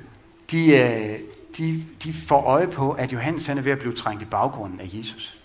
de, 0.51 0.67
øh, 0.67 1.19
de, 1.57 1.83
de 2.03 2.13
får 2.13 2.41
øje 2.41 2.67
på, 2.67 2.91
at 2.91 3.13
Johannes 3.13 3.47
han 3.47 3.57
er 3.57 3.61
ved 3.61 3.71
at 3.71 3.79
blive 3.79 3.93
trængt 3.93 4.21
i 4.21 4.25
baggrunden 4.25 4.79
af 4.79 4.89
Jesus. 4.93 5.37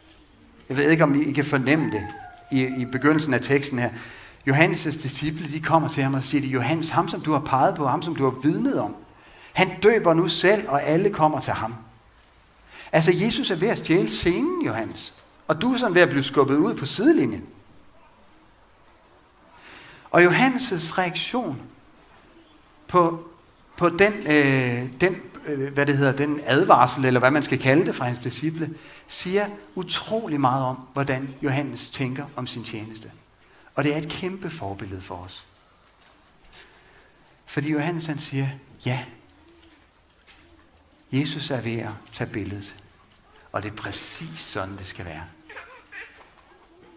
Jeg 0.69 0.76
ved 0.76 0.90
ikke, 0.90 1.05
om 1.05 1.23
I 1.28 1.33
kan 1.33 1.45
fornemme 1.45 1.90
det 1.90 2.07
i, 2.52 2.83
i 2.83 2.85
begyndelsen 2.85 3.35
af 3.35 3.40
teksten 3.40 3.78
her. 3.78 3.90
Johannes' 4.50 5.02
disciple, 5.02 5.52
de 5.52 5.61
kommer 5.61 5.88
til 5.88 6.02
ham 6.02 6.14
og 6.14 6.23
siger, 6.23 6.49
Johannes, 6.49 6.90
ham 6.90 7.09
som 7.09 7.21
du 7.21 7.33
har 7.33 7.40
peget 7.40 7.75
på, 7.75 7.87
ham 7.87 8.02
som 8.02 8.16
du 8.16 8.25
har 8.25 8.40
vidnet 8.43 8.81
om, 8.81 8.97
han 9.52 9.69
døber 9.83 10.14
nu 10.14 10.28
selv, 10.28 10.69
og 10.69 10.83
alle 10.83 11.11
kommer 11.11 11.40
til 11.40 11.52
ham. 11.52 11.75
Altså, 12.93 13.12
Jesus 13.25 13.50
er 13.50 13.57
ved 13.57 13.69
at 13.69 13.78
stjæle 13.78 14.09
scenen, 14.09 14.62
Johannes. 14.66 15.14
Og 15.49 15.62
du 15.62 15.73
er 15.73 15.79
sådan 15.79 15.95
ved 15.95 16.03
at 16.03 16.09
blive 16.09 16.25
skubbet 16.25 16.57
ud 16.57 16.75
på 16.75 16.87
sidelinjen. 16.87 17.47
Og 20.11 20.25
Johannes' 20.25 20.99
reaktion 20.99 21.62
på, 22.88 23.29
på 23.76 23.88
den, 23.88 24.12
øh, 24.12 25.00
den, 25.00 25.23
øh, 25.47 25.73
hvad 25.73 25.87
det 25.87 25.97
hedder, 25.97 26.12
den 26.12 26.41
advarsel, 26.45 27.05
eller 27.05 27.21
hvad 27.21 27.31
man 27.31 27.43
skal 27.43 27.59
kalde 27.59 27.87
det 27.87 27.95
fra 27.95 28.05
hans 28.05 28.19
disciple, 28.19 28.75
siger 29.09 29.49
utrolig 29.75 30.41
meget 30.41 30.65
om, 30.65 30.76
hvordan 30.93 31.35
Johannes 31.43 31.91
tænker 31.91 32.25
om 32.37 32.47
sin 32.47 32.65
tjeneste. 32.65 33.11
Og 33.75 33.85
det 33.85 33.95
er 33.95 33.99
et 33.99 34.09
kæmpe 34.09 34.50
forbillede 34.50 35.03
for 35.03 35.15
os. 35.15 35.47
Fordi 37.47 37.73
Johannes 37.73 38.07
han 38.07 38.19
siger, 38.19 38.49
ja, 38.87 39.05
Jesus 41.12 41.50
er 41.50 41.61
ved 41.61 41.79
at 41.79 41.93
tage 42.12 42.31
billedet. 42.31 42.76
Og 43.53 43.62
det 43.62 43.73
er 43.73 43.76
præcis 43.76 44.38
sådan, 44.38 44.76
det 44.76 44.87
skal 44.87 45.05
være. 45.05 45.25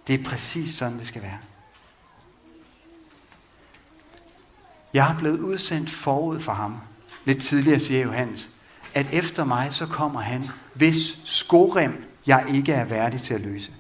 Det 0.10 0.20
er 0.20 0.24
præcis 0.24 0.76
sådan, 0.76 1.00
det 1.00 1.08
skal 1.08 1.22
være. 1.22 1.38
Jeg 4.94 5.12
er 5.12 5.18
blevet 5.18 5.40
udsendt 5.40 5.92
forud 5.92 6.40
for 6.40 6.52
ham. 6.52 6.78
Lidt 7.26 7.44
tidligere 7.44 7.80
siger 7.80 8.02
Johannes, 8.02 8.52
at 8.94 9.14
efter 9.14 9.44
mig 9.44 9.74
så 9.74 9.86
kommer 9.86 10.22
han, 10.22 10.50
hvis 10.74 11.18
skorem 11.24 12.04
jeg 12.28 12.46
ikke 12.54 12.74
er 12.74 12.86
værdig 12.86 13.22
til 13.22 13.34
at 13.34 13.42
løse. 13.42 13.72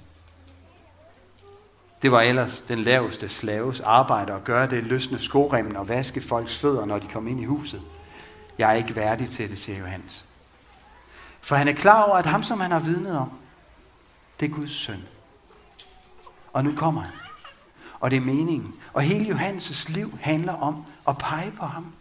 Det 2.01 2.12
var 2.12 2.21
ellers 2.21 2.62
den 2.62 2.79
laveste 2.79 3.29
slaves 3.29 3.79
arbejde 3.79 4.33
at 4.33 4.43
gøre 4.43 4.69
det, 4.69 4.83
løsne 4.83 5.19
skoremmen 5.19 5.75
og 5.75 5.89
vaske 5.89 6.21
folks 6.21 6.57
fødder, 6.57 6.86
når 6.86 7.00
de 7.00 7.07
kom 7.07 7.27
ind 7.27 7.41
i 7.41 7.45
huset. 7.45 7.81
Jeg 8.57 8.69
er 8.69 8.74
ikke 8.74 8.95
værdig 8.95 9.29
til 9.29 9.50
det, 9.50 9.59
siger 9.59 9.79
Johannes. 9.79 10.25
For 11.41 11.55
han 11.55 11.67
er 11.67 11.74
klar 11.74 12.03
over, 12.03 12.17
at 12.17 12.25
ham, 12.25 12.43
som 12.43 12.59
han 12.59 12.71
har 12.71 12.79
vidnet 12.79 13.17
om, 13.17 13.31
det 14.39 14.51
er 14.51 14.55
Guds 14.55 14.71
søn. 14.71 15.03
Og 16.59 16.65
nu 16.65 16.75
kommer 16.75 17.01
han. 17.01 17.13
Og 17.99 18.11
det 18.11 18.17
er 18.17 18.21
meningen. 18.21 18.73
Og 18.93 19.01
hele 19.01 19.35
Johannes' 19.35 19.91
liv 19.91 20.17
handler 20.21 20.53
om 20.53 20.85
at 21.07 21.17
pege 21.17 21.51
på 21.51 21.65
ham. 21.65 21.93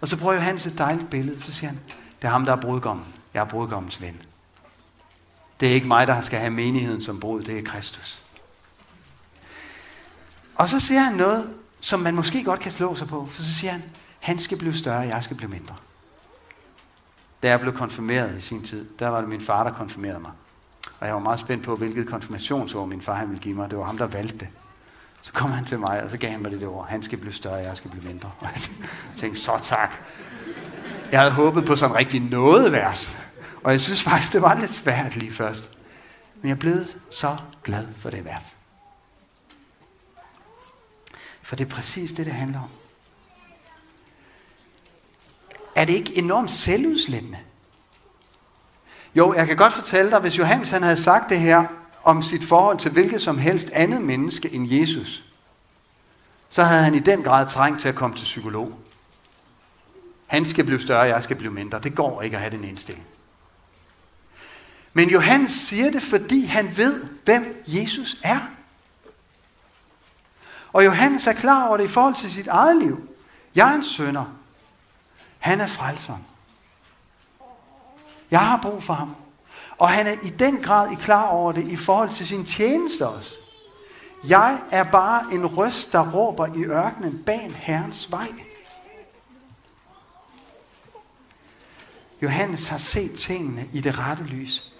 Og 0.00 0.08
så 0.08 0.16
prøver 0.16 0.34
Johannes 0.34 0.66
et 0.66 0.78
dejligt 0.78 1.10
billede. 1.10 1.40
Så 1.40 1.52
siger 1.52 1.68
han, 1.68 1.80
det 2.22 2.28
er 2.28 2.32
ham, 2.32 2.44
der 2.44 2.52
er 2.52 2.60
brudgommen. 2.60 3.06
Jeg 3.34 3.40
er 3.40 3.44
brudgommens 3.44 4.00
ven. 4.00 4.22
Det 5.60 5.68
er 5.68 5.72
ikke 5.72 5.86
mig, 5.86 6.06
der 6.06 6.20
skal 6.20 6.38
have 6.38 6.50
menigheden 6.50 7.02
som 7.02 7.20
brud, 7.20 7.42
det 7.42 7.58
er 7.58 7.62
Kristus. 7.62 8.22
Og 10.54 10.68
så 10.68 10.80
siger 10.80 11.00
han 11.00 11.14
noget, 11.14 11.54
som 11.80 12.00
man 12.00 12.14
måske 12.14 12.44
godt 12.44 12.60
kan 12.60 12.72
slå 12.72 12.94
sig 12.94 13.08
på, 13.08 13.26
for 13.26 13.42
så 13.42 13.54
siger 13.54 13.72
han, 13.72 13.82
han 14.20 14.38
skal 14.38 14.58
blive 14.58 14.74
større, 14.74 15.00
jeg 15.00 15.24
skal 15.24 15.36
blive 15.36 15.50
mindre. 15.50 15.74
Da 17.42 17.48
jeg 17.48 17.60
blev 17.60 17.72
konfirmeret 17.72 18.38
i 18.38 18.40
sin 18.40 18.62
tid, 18.62 18.88
der 18.98 19.08
var 19.08 19.20
det 19.20 19.28
min 19.28 19.40
far, 19.40 19.64
der 19.64 19.72
konfirmerede 19.72 20.20
mig. 20.20 20.32
Og 21.00 21.06
jeg 21.06 21.14
var 21.14 21.20
meget 21.20 21.38
spændt 21.38 21.64
på, 21.64 21.76
hvilket 21.76 22.08
konfirmationsord 22.08 22.88
min 22.88 23.02
far 23.02 23.14
han 23.14 23.28
ville 23.28 23.42
give 23.42 23.54
mig. 23.54 23.70
Det 23.70 23.78
var 23.78 23.84
ham, 23.84 23.98
der 23.98 24.06
valgte 24.06 24.38
det. 24.38 24.48
Så 25.22 25.32
kom 25.32 25.50
han 25.50 25.64
til 25.64 25.78
mig, 25.78 26.02
og 26.02 26.10
så 26.10 26.18
gav 26.18 26.30
han 26.30 26.42
mig 26.42 26.50
det 26.50 26.66
ord. 26.66 26.86
Han 26.88 27.02
skal 27.02 27.18
blive 27.18 27.32
større, 27.32 27.56
jeg 27.56 27.76
skal 27.76 27.90
blive 27.90 28.04
mindre. 28.04 28.30
Og 28.40 28.46
jeg 28.46 28.60
tænkte, 29.16 29.40
så 29.40 29.58
tak. 29.62 29.90
Jeg 31.12 31.20
havde 31.20 31.32
håbet 31.32 31.64
på 31.64 31.76
sådan 31.76 31.96
rigtig 31.96 32.20
noget 32.20 32.72
vers. 32.72 33.18
Og 33.64 33.72
jeg 33.72 33.80
synes 33.80 34.02
faktisk, 34.02 34.32
det 34.32 34.42
var 34.42 34.58
lidt 34.58 34.70
svært 34.70 35.16
lige 35.16 35.32
først. 35.32 35.70
Men 36.40 36.48
jeg 36.48 36.58
blev 36.58 36.76
så 37.10 37.36
glad 37.64 37.86
for 37.98 38.10
det 38.10 38.24
vers. 38.24 38.56
For 41.42 41.56
det 41.56 41.64
er 41.64 41.70
præcis 41.70 42.12
det, 42.12 42.26
det 42.26 42.34
handler 42.34 42.58
om. 42.58 42.68
Er 45.74 45.84
det 45.84 45.94
ikke 45.94 46.18
enormt 46.18 46.50
selvudslættende? 46.50 47.38
Jo, 49.14 49.34
jeg 49.34 49.46
kan 49.46 49.56
godt 49.56 49.72
fortælle 49.72 50.10
dig, 50.10 50.20
hvis 50.20 50.38
Johannes 50.38 50.70
han 50.70 50.82
havde 50.82 51.02
sagt 51.02 51.30
det 51.30 51.40
her 51.40 51.64
om 52.04 52.22
sit 52.22 52.44
forhold 52.44 52.78
til 52.78 52.90
hvilket 52.90 53.20
som 53.20 53.38
helst 53.38 53.70
andet 53.72 54.02
menneske 54.02 54.54
end 54.54 54.72
Jesus, 54.72 55.24
så 56.48 56.62
havde 56.62 56.84
han 56.84 56.94
i 56.94 56.98
den 56.98 57.22
grad 57.22 57.46
trængt 57.46 57.80
til 57.80 57.88
at 57.88 57.94
komme 57.94 58.16
til 58.16 58.24
psykolog. 58.24 58.78
Han 60.26 60.46
skal 60.46 60.64
blive 60.64 60.80
større, 60.80 61.02
jeg 61.02 61.22
skal 61.22 61.36
blive 61.36 61.52
mindre. 61.52 61.78
Det 61.78 61.94
går 61.94 62.22
ikke 62.22 62.36
at 62.36 62.42
have 62.42 62.56
den 62.56 62.64
indstilling. 62.64 63.06
Men 64.92 65.10
Johannes 65.10 65.52
siger 65.52 65.90
det, 65.90 66.02
fordi 66.02 66.44
han 66.44 66.76
ved, 66.76 67.04
hvem 67.24 67.62
Jesus 67.66 68.16
er. 68.22 68.38
Og 70.72 70.84
Johannes 70.84 71.26
er 71.26 71.32
klar 71.32 71.66
over 71.68 71.76
det 71.76 71.84
i 71.84 71.88
forhold 71.88 72.14
til 72.14 72.32
sit 72.32 72.46
eget 72.46 72.82
liv. 72.82 73.08
Jeg 73.54 73.70
er 73.70 73.74
en 73.74 73.84
sønder. 73.84 74.24
Han 75.38 75.60
er 75.60 75.66
frelseren. 75.66 76.26
Jeg 78.32 78.40
har 78.40 78.58
brug 78.62 78.82
for 78.82 78.94
ham. 78.94 79.14
Og 79.78 79.88
han 79.88 80.06
er 80.06 80.16
i 80.22 80.28
den 80.28 80.62
grad 80.62 80.92
i 80.92 80.94
klar 80.94 81.28
over 81.28 81.52
det 81.52 81.68
i 81.68 81.76
forhold 81.76 82.10
til 82.10 82.26
sin 82.26 82.44
tjeneste 82.44 83.08
også. 83.08 83.34
Jeg 84.28 84.58
er 84.70 84.84
bare 84.84 85.34
en 85.34 85.46
røst, 85.46 85.92
der 85.92 86.10
råber 86.10 86.46
i 86.46 86.64
ørkenen 86.64 87.22
bag 87.26 87.52
Herrens 87.54 88.10
vej. 88.10 88.28
Johannes 92.22 92.68
har 92.68 92.78
set 92.78 93.14
tingene 93.14 93.68
i 93.72 93.80
det 93.80 93.98
rette 93.98 94.24
lys. 94.24 94.72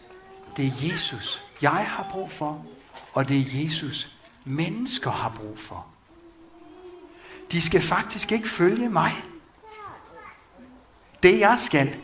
Det 0.56 0.66
er 0.66 0.92
Jesus, 0.92 1.44
jeg 1.62 1.86
har 1.88 2.06
brug 2.10 2.30
for, 2.30 2.64
og 3.14 3.28
det 3.28 3.36
er 3.36 3.64
Jesus, 3.64 4.16
mennesker 4.44 5.10
har 5.10 5.28
brug 5.28 5.58
for. 5.58 5.86
De 7.52 7.62
skal 7.62 7.82
faktisk 7.82 8.32
ikke 8.32 8.48
følge 8.48 8.88
mig. 8.88 9.12
Det 11.22 11.40
jeg 11.40 11.58
skal, 11.58 11.96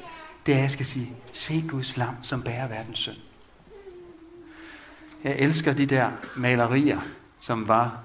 det 0.48 0.54
er, 0.54 0.58
at 0.58 0.62
jeg 0.62 0.70
skal 0.70 0.86
sige, 0.86 1.12
se 1.32 1.64
Guds 1.68 1.96
lam, 1.96 2.14
som 2.22 2.42
bærer 2.42 2.68
verdens 2.68 2.98
synd. 2.98 3.16
Jeg 5.24 5.36
elsker 5.38 5.72
de 5.72 5.86
der 5.86 6.10
malerier, 6.36 7.00
som 7.40 7.68
var 7.68 8.00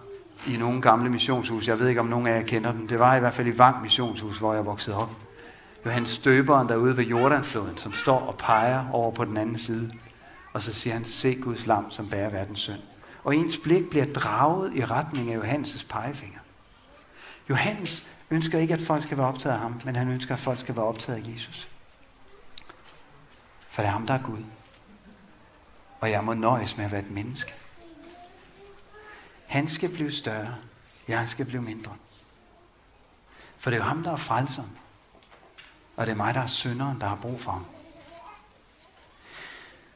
i 0.48 0.58
nogle 0.58 0.82
gamle 0.82 1.10
missionshus. 1.10 1.68
Jeg 1.68 1.80
ved 1.80 1.88
ikke, 1.88 2.02
om 2.02 2.08
nogen 2.08 2.28
af 2.28 2.40
jer 2.40 2.46
kender 2.46 2.72
dem. 2.72 2.88
Det 2.88 3.00
var 3.00 3.16
i 3.16 3.20
hvert 3.20 3.34
fald 3.34 3.48
i 3.48 3.58
Vang 3.58 3.82
missionshus, 3.82 4.38
hvor 4.38 4.54
jeg 4.54 4.66
voksede 4.66 4.98
op. 4.98 5.10
Johannes 5.86 6.10
Støberen 6.10 6.70
derude 6.70 6.98
ved 6.98 7.04
Jordanfloden, 7.04 7.78
som 7.78 7.94
står 7.94 8.20
og 8.20 8.38
peger 8.38 8.90
over 8.92 9.12
på 9.12 9.26
den 9.26 9.38
anden 9.38 9.60
side. 9.60 9.92
Og 10.54 10.64
så 10.64 10.74
siger 10.74 10.94
han, 10.94 11.06
se 11.06 11.36
Guds 11.36 11.68
lam, 11.68 11.92
som 11.92 12.10
bærer 12.10 12.30
verdens 12.30 12.60
synd. 12.60 12.82
Og 13.24 13.36
ens 13.36 13.58
blik 13.58 13.90
bliver 13.90 14.06
draget 14.06 14.76
i 14.76 14.86
retning 14.86 15.32
af 15.32 15.38
Johannes' 15.38 15.86
pegefinger. 15.90 16.40
Johannes 17.50 18.04
ønsker 18.32 18.60
ikke, 18.60 18.74
at 18.74 18.82
folk 18.82 19.04
skal 19.04 19.18
være 19.18 19.28
optaget 19.28 19.56
af 19.56 19.62
ham, 19.62 19.82
men 19.86 19.96
han 19.96 20.10
ønsker, 20.10 20.34
at 20.34 20.40
folk 20.40 20.60
skal 20.60 20.76
være 20.76 20.86
optaget 20.86 21.18
af 21.18 21.34
Jesus. 21.34 21.70
For 23.74 23.82
det 23.82 23.88
er 23.88 23.92
ham, 23.92 24.08
der 24.08 24.14
er 24.14 24.24
Gud. 24.24 24.44
Og 26.00 26.12
jeg 26.12 26.24
må 26.24 26.34
nøjes 26.34 26.78
med 26.78 26.86
at 26.86 26.92
være 26.92 27.02
et 27.02 27.12
menneske. 27.12 27.54
Han 29.46 29.68
skal 29.68 29.90
blive 29.90 30.12
større. 30.12 30.56
Jeg 31.08 31.30
skal 31.30 31.46
blive 31.46 31.62
mindre. 31.62 31.92
For 33.58 33.70
det 33.70 33.78
er 33.78 33.84
jo 33.84 33.88
ham, 33.88 34.04
der 34.04 34.12
er 34.12 34.16
frelseren. 34.16 34.78
Og 35.96 36.06
det 36.06 36.12
er 36.12 36.16
mig, 36.16 36.34
der 36.34 36.42
er 36.42 36.48
synderen, 36.48 37.02
der 37.02 37.08
har 37.08 37.16
brug 37.16 37.42
for 37.42 37.52
ham. 37.52 37.66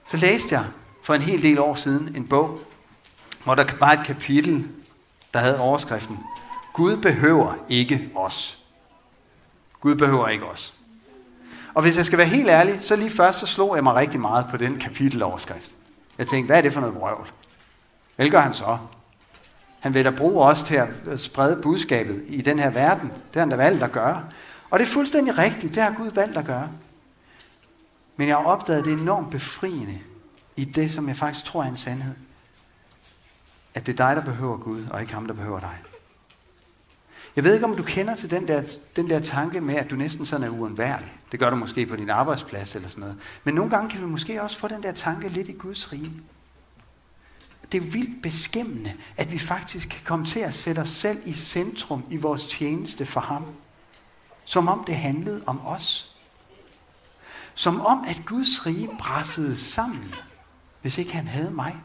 Så 0.08 0.18
læste 0.18 0.56
jeg 0.56 0.66
for 1.04 1.14
en 1.14 1.22
hel 1.22 1.42
del 1.42 1.60
år 1.60 1.76
siden 1.76 2.16
en 2.16 2.28
bog, 2.28 2.60
hvor 3.44 3.56
der 3.56 3.78
var 3.80 3.92
et 3.92 4.06
kapitel, 4.06 4.70
der 5.34 5.40
havde 5.40 5.60
overskriften, 5.60 6.20
Gud 6.74 6.98
behøver 6.98 7.56
ikke 7.70 8.12
os. 8.16 8.64
Gud 9.80 9.96
behøver 9.96 10.28
ikke 10.28 10.46
os. 10.46 10.77
Og 11.78 11.84
hvis 11.84 11.98
jeg 11.98 12.06
skal 12.06 12.18
være 12.18 12.28
helt 12.28 12.50
ærlig, 12.50 12.78
så 12.82 12.96
lige 12.96 13.10
først 13.10 13.40
så 13.40 13.46
slog 13.46 13.76
jeg 13.76 13.84
mig 13.84 13.96
rigtig 13.96 14.20
meget 14.20 14.46
på 14.50 14.58
den 14.58 14.80
kapiteloverskrift. 14.80 15.72
Jeg 16.18 16.28
tænkte, 16.28 16.46
hvad 16.46 16.58
er 16.58 16.62
det 16.62 16.74
for 16.74 16.82
noget 16.82 16.96
vrøvl? 16.96 17.28
Hvad 18.16 18.30
gør 18.30 18.40
han 18.40 18.54
så? 18.54 18.78
Han 19.80 19.94
vil 19.94 20.06
da 20.06 20.10
bruge 20.10 20.44
os 20.44 20.64
til 20.64 20.76
at 20.76 21.20
sprede 21.20 21.62
budskabet 21.62 22.24
i 22.28 22.42
den 22.42 22.60
her 22.60 22.70
verden. 22.70 23.08
Det 23.10 23.34
har 23.34 23.40
han 23.40 23.50
da 23.50 23.56
valgt 23.56 23.84
at 23.84 23.92
gøre. 23.92 24.24
Og 24.70 24.80
det 24.80 24.86
er 24.86 24.90
fuldstændig 24.90 25.38
rigtigt, 25.38 25.76
det 25.76 25.84
har 25.84 25.94
Gud 25.98 26.12
valgt 26.12 26.38
at 26.38 26.46
gøre. 26.46 26.70
Men 28.16 28.28
jeg 28.28 28.36
har 28.38 28.44
opdaget, 28.44 28.86
det 28.86 28.94
enormt 28.94 29.32
befriende 29.32 30.00
i 30.56 30.66
det, 30.66 30.92
som 30.92 31.08
jeg 31.08 31.16
faktisk 31.16 31.46
tror 31.46 31.64
er 31.64 31.68
en 31.68 31.78
sandhed. 31.78 32.16
At 33.76 33.86
det 33.86 34.00
er 34.00 34.08
dig, 34.08 34.16
der 34.16 34.32
behøver 34.32 34.58
Gud, 34.58 34.86
og 34.92 35.02
ikke 35.02 35.14
ham, 35.14 35.26
der 35.26 35.34
behøver 35.34 35.60
dig. 35.60 35.78
Jeg 37.38 37.46
ved 37.46 37.54
ikke, 37.54 37.66
om 37.66 37.76
du 37.76 37.84
kender 37.84 38.16
til 38.16 38.32
den 38.32 38.48
der, 38.48 38.64
den 38.96 39.10
der 39.10 39.20
tanke 39.20 39.62
med, 39.62 39.76
at 39.76 39.90
du 39.90 39.96
næsten 39.96 40.26
sådan 40.26 40.48
er 40.48 40.50
uundværlig. 40.50 41.14
Det 41.32 41.40
gør 41.40 41.50
du 41.50 41.56
måske 41.56 41.86
på 41.86 41.96
din 41.96 42.10
arbejdsplads 42.10 42.76
eller 42.76 42.90
sådan 42.90 43.02
noget. 43.02 43.18
Men 43.44 43.56
nogle 43.56 43.72
gange 43.72 43.90
kan 43.90 44.02
vi 44.02 44.06
måske 44.06 44.42
også 44.42 44.58
få 44.58 44.68
den 44.68 44.84
der 44.84 44.92
tanke 44.92 45.30
lidt 45.30 45.50
i 45.50 45.52
Guds 45.52 45.92
rige. 45.92 46.12
Det 47.72 47.78
er 47.78 47.82
vildt 47.82 48.22
beskæmmende, 48.24 48.94
at 49.18 49.32
vi 49.32 49.40
faktisk 49.40 49.90
kan 49.90 50.02
komme 50.04 50.26
til 50.26 50.40
at 50.40 50.54
sætte 50.56 50.80
os 50.80 50.90
selv 50.90 51.22
i 51.26 51.34
centrum 51.34 52.04
i 52.10 52.18
vores 52.18 52.48
tjeneste 52.48 53.06
for 53.06 53.22
ham. 53.22 53.46
Som 54.46 54.68
om 54.68 54.84
det 54.88 54.96
handlede 54.96 55.44
om 55.46 55.66
os. 55.66 56.16
Som 57.54 57.82
om, 57.82 58.06
at 58.08 58.22
Guds 58.26 58.66
rige 58.66 58.90
brassede 59.00 59.58
sammen, 59.58 60.16
hvis 60.82 60.98
ikke 60.98 61.14
han 61.14 61.28
havde 61.28 61.52
mig. 61.52 61.76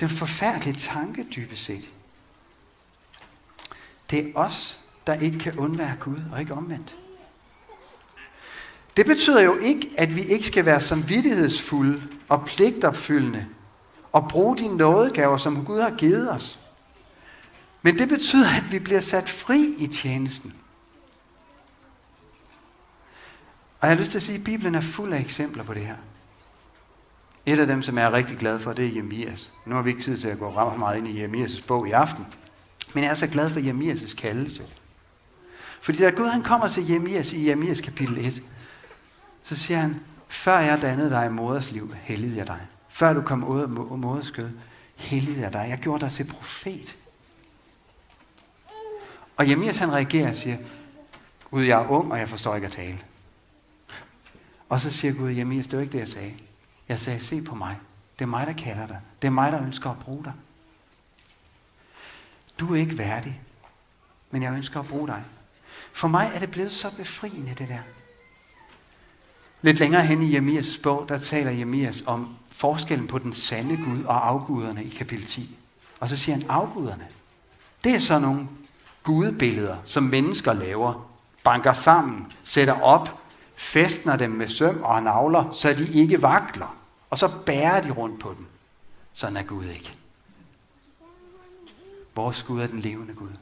Den 0.00 0.08
forfærdelige 0.08 0.78
tanke, 0.78 1.26
dybest 1.36 1.64
set. 1.64 1.88
Det 4.12 4.26
er 4.26 4.32
os, 4.34 4.80
der 5.06 5.14
ikke 5.14 5.38
kan 5.38 5.58
undvære 5.58 5.96
Gud, 6.00 6.18
og 6.32 6.40
ikke 6.40 6.54
omvendt. 6.54 6.98
Det 8.96 9.06
betyder 9.06 9.40
jo 9.40 9.58
ikke, 9.58 9.90
at 9.98 10.16
vi 10.16 10.22
ikke 10.22 10.46
skal 10.46 10.64
være 10.64 10.80
samvittighedsfulde 10.80 12.02
og 12.28 12.44
pligtopfyldende 12.44 13.46
og 14.12 14.28
bruge 14.28 14.58
de 14.58 14.76
nådegaver, 14.76 15.36
som 15.36 15.64
Gud 15.64 15.80
har 15.80 15.90
givet 15.90 16.30
os. 16.30 16.60
Men 17.82 17.98
det 17.98 18.08
betyder, 18.08 18.48
at 18.48 18.72
vi 18.72 18.78
bliver 18.78 19.00
sat 19.00 19.28
fri 19.28 19.74
i 19.78 19.86
tjenesten. 19.86 20.54
Og 23.80 23.88
jeg 23.88 23.96
har 23.96 24.00
lyst 24.00 24.10
til 24.10 24.18
at 24.18 24.22
sige, 24.22 24.38
at 24.38 24.44
Bibelen 24.44 24.74
er 24.74 24.80
fuld 24.80 25.12
af 25.12 25.20
eksempler 25.20 25.64
på 25.64 25.74
det 25.74 25.86
her. 25.86 25.96
Et 27.46 27.58
af 27.58 27.66
dem, 27.66 27.82
som 27.82 27.98
jeg 27.98 28.04
er 28.04 28.12
rigtig 28.12 28.38
glad 28.38 28.58
for, 28.58 28.72
det 28.72 28.86
er 28.86 28.92
Jemias. 28.94 29.50
Nu 29.66 29.74
har 29.74 29.82
vi 29.82 29.90
ikke 29.90 30.02
tid 30.02 30.18
til 30.18 30.28
at 30.28 30.38
gå 30.38 30.50
ret 30.50 30.78
meget 30.78 30.98
ind 30.98 31.08
i 31.08 31.24
Jemias' 31.24 31.66
bog 31.66 31.88
i 31.88 31.90
aften. 31.90 32.26
Men 32.94 33.04
jeg 33.04 33.10
er 33.10 33.14
så 33.14 33.26
glad 33.26 33.50
for 33.50 33.60
Jeremias' 33.60 34.16
kaldelse. 34.16 34.64
Fordi 35.80 35.98
da 35.98 36.10
Gud 36.10 36.26
han 36.26 36.42
kommer 36.42 36.68
til 36.68 36.88
Jeremias 36.88 37.32
i 37.32 37.46
Jeremias 37.46 37.80
kapitel 37.80 38.18
1, 38.18 38.42
så 39.42 39.56
siger 39.56 39.78
han, 39.78 40.00
før 40.28 40.58
jeg 40.58 40.82
dannede 40.82 41.10
dig 41.10 41.26
i 41.26 41.28
moders 41.28 41.72
liv, 41.72 41.94
helligede 42.02 42.36
jeg 42.36 42.46
dig. 42.46 42.60
Før 42.88 43.12
du 43.12 43.22
kom 43.22 43.44
ud 43.44 43.60
af 43.60 43.68
moders 43.68 44.26
skød, 44.26 44.50
helligede 44.96 45.40
jeg 45.40 45.52
dig. 45.52 45.66
Jeg 45.68 45.78
gjorde 45.78 46.04
dig 46.04 46.12
til 46.12 46.24
profet. 46.24 46.96
Og 49.36 49.48
Jeremias 49.48 49.78
han 49.78 49.92
reagerer 49.92 50.30
og 50.30 50.36
siger, 50.36 50.56
Gud, 51.50 51.62
jeg 51.62 51.82
er 51.82 51.88
ung, 51.88 52.12
og 52.12 52.18
jeg 52.18 52.28
forstår 52.28 52.54
ikke 52.54 52.66
at 52.66 52.72
tale. 52.72 52.98
Og 54.68 54.80
så 54.80 54.90
siger 54.90 55.14
Gud, 55.14 55.30
Jeremias, 55.30 55.66
det 55.66 55.76
var 55.76 55.82
ikke 55.82 55.92
det, 55.92 55.98
jeg 55.98 56.08
sagde. 56.08 56.34
Jeg 56.88 57.00
sagde, 57.00 57.20
se 57.20 57.42
på 57.42 57.54
mig. 57.54 57.76
Det 58.12 58.18
Det 58.18 58.24
er 58.24 58.28
mig, 58.28 58.46
der 58.46 58.52
kalder 58.52 58.86
dig. 58.86 59.00
Det 59.22 59.28
er 59.28 59.32
mig, 59.32 59.52
der 59.52 59.62
ønsker 59.62 59.90
at 59.90 59.98
bruge 59.98 60.24
dig. 60.24 60.32
Du 62.60 62.74
er 62.74 62.78
ikke 62.78 62.98
værdig, 62.98 63.40
men 64.30 64.42
jeg 64.42 64.52
ønsker 64.52 64.80
at 64.80 64.86
bruge 64.86 65.08
dig. 65.08 65.24
For 65.92 66.08
mig 66.08 66.30
er 66.34 66.38
det 66.38 66.50
blevet 66.50 66.72
så 66.72 66.90
befriende, 66.96 67.54
det 67.58 67.68
der. 67.68 67.78
Lidt 69.62 69.78
længere 69.78 70.02
hen 70.02 70.22
i 70.22 70.34
Jemias 70.34 70.78
bog, 70.82 71.08
der 71.08 71.18
taler 71.18 71.50
Jemias 71.50 72.02
om 72.06 72.36
forskellen 72.50 73.06
på 73.06 73.18
den 73.18 73.32
sande 73.32 73.76
Gud 73.76 74.04
og 74.04 74.28
afguderne 74.28 74.84
i 74.84 74.88
kapitel 74.88 75.26
10. 75.26 75.58
Og 76.00 76.08
så 76.08 76.16
siger 76.16 76.36
han, 76.36 76.46
afguderne, 76.48 77.06
det 77.84 77.94
er 77.94 77.98
så 77.98 78.18
nogle 78.18 78.48
gudebilleder, 79.02 79.76
som 79.84 80.02
mennesker 80.02 80.52
laver, 80.52 81.10
banker 81.44 81.72
sammen, 81.72 82.32
sætter 82.44 82.80
op, 82.80 83.18
festner 83.56 84.16
dem 84.16 84.30
med 84.30 84.48
søm 84.48 84.82
og 84.82 85.02
navler, 85.02 85.50
så 85.52 85.72
de 85.72 85.92
ikke 85.92 86.22
vakler. 86.22 86.76
Og 87.10 87.18
så 87.18 87.30
bærer 87.46 87.80
de 87.80 87.90
rundt 87.90 88.20
på 88.20 88.34
dem. 88.38 88.46
Sådan 89.12 89.36
er 89.36 89.42
Gud 89.42 89.64
ikke. 89.64 89.94
Vores 92.14 92.42
Gud 92.42 92.60
er 92.60 92.66
den 92.66 92.80
levende 92.80 93.14
Gud. 93.14 93.32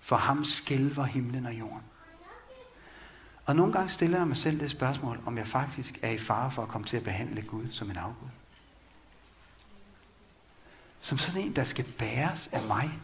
For 0.00 0.16
ham 0.16 0.44
skælver 0.44 1.04
himlen 1.04 1.46
og 1.46 1.54
jorden. 1.54 1.82
Og 3.44 3.56
nogle 3.56 3.72
gange 3.72 3.88
stiller 3.88 4.18
jeg 4.18 4.28
mig 4.28 4.36
selv 4.36 4.60
det 4.60 4.70
spørgsmål, 4.70 5.20
om 5.26 5.38
jeg 5.38 5.46
faktisk 5.46 5.98
er 6.02 6.10
i 6.10 6.18
fare 6.18 6.50
for 6.50 6.62
at 6.62 6.68
komme 6.68 6.86
til 6.86 6.96
at 6.96 7.04
behandle 7.04 7.42
Gud 7.42 7.66
som 7.72 7.90
en 7.90 7.96
afgud. 7.96 8.28
Som 11.00 11.18
sådan 11.18 11.40
en, 11.40 11.56
der 11.56 11.64
skal 11.64 11.84
bæres 11.98 12.48
af 12.52 12.62
mig. 12.62 13.00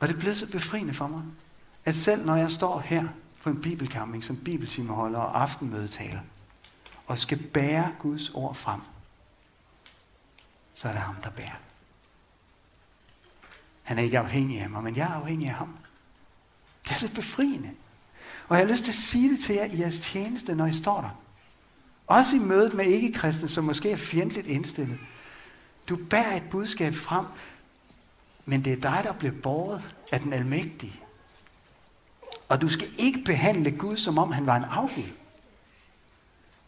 Og 0.00 0.08
det 0.08 0.18
bliver 0.18 0.34
så 0.34 0.50
befriende 0.50 0.94
for 0.94 1.06
mig, 1.06 1.22
at 1.84 1.96
selv 1.96 2.26
når 2.26 2.36
jeg 2.36 2.50
står 2.50 2.80
her 2.80 3.08
på 3.42 3.50
en 3.50 3.62
bibelcamping 3.62 4.24
som 4.24 4.36
bibeltimeholder 4.36 5.18
og 5.18 5.42
aftenmødetaler, 5.42 6.20
og 7.06 7.18
skal 7.18 7.42
bære 7.42 7.94
Guds 7.98 8.30
ord 8.30 8.54
frem, 8.54 8.80
så 10.76 10.88
er 10.88 10.92
det 10.92 11.00
ham, 11.00 11.14
der 11.14 11.30
bærer. 11.30 11.56
Han 13.82 13.98
er 13.98 14.02
ikke 14.02 14.18
afhængig 14.18 14.60
af 14.60 14.70
mig, 14.70 14.82
men 14.82 14.96
jeg 14.96 15.02
er 15.06 15.14
afhængig 15.14 15.48
af 15.48 15.54
ham. 15.54 15.76
Det 16.84 16.90
er 16.90 16.94
så 16.94 17.14
befriende. 17.14 17.70
Og 18.48 18.56
jeg 18.56 18.66
har 18.66 18.72
lyst 18.72 18.84
til 18.84 18.90
at 18.90 18.96
sige 18.96 19.30
det 19.30 19.44
til 19.44 19.54
jer 19.54 19.64
i 19.64 19.80
jeres 19.80 19.98
tjeneste, 19.98 20.54
når 20.54 20.66
I 20.66 20.74
står 20.74 21.00
der. 21.00 21.22
Også 22.06 22.36
i 22.36 22.38
mødet 22.38 22.74
med 22.74 22.84
ikke-kristne, 22.84 23.48
som 23.48 23.64
måske 23.64 23.90
er 23.90 23.96
fjendtligt 23.96 24.46
indstillet. 24.46 24.98
Du 25.88 25.96
bærer 26.10 26.36
et 26.36 26.50
budskab 26.50 26.94
frem, 26.94 27.26
men 28.44 28.64
det 28.64 28.72
er 28.72 28.80
dig, 28.80 29.00
der 29.04 29.12
bliver 29.12 29.34
båret 29.42 29.94
af 30.12 30.20
den 30.20 30.32
almægtige. 30.32 31.00
Og 32.48 32.60
du 32.60 32.68
skal 32.68 32.88
ikke 32.98 33.22
behandle 33.24 33.70
Gud, 33.70 33.96
som 33.96 34.18
om 34.18 34.32
han 34.32 34.46
var 34.46 34.56
en 34.56 34.64
afgud. 34.64 35.12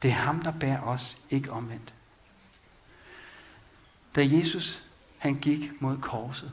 Det 0.02 0.10
er 0.10 0.14
ham, 0.14 0.42
der 0.42 0.52
bærer 0.52 0.82
os, 0.82 1.18
ikke 1.30 1.52
omvendt. 1.52 1.94
Da 4.18 4.22
Jesus 4.24 4.82
han 5.18 5.34
gik 5.34 5.70
mod 5.80 5.98
korset, 5.98 6.52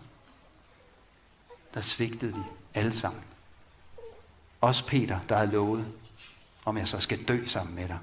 der 1.73 1.81
svigtede 1.81 2.33
de 2.33 2.43
alle 2.73 2.93
sammen. 2.93 3.21
Også 4.61 4.87
Peter, 4.87 5.19
der 5.29 5.35
havde 5.35 5.51
lovet, 5.51 5.87
om 6.65 6.77
jeg 6.77 6.87
så 6.87 6.99
skal 6.99 7.23
dø 7.23 7.45
sammen 7.45 7.75
med 7.75 7.87
dig, 7.87 7.99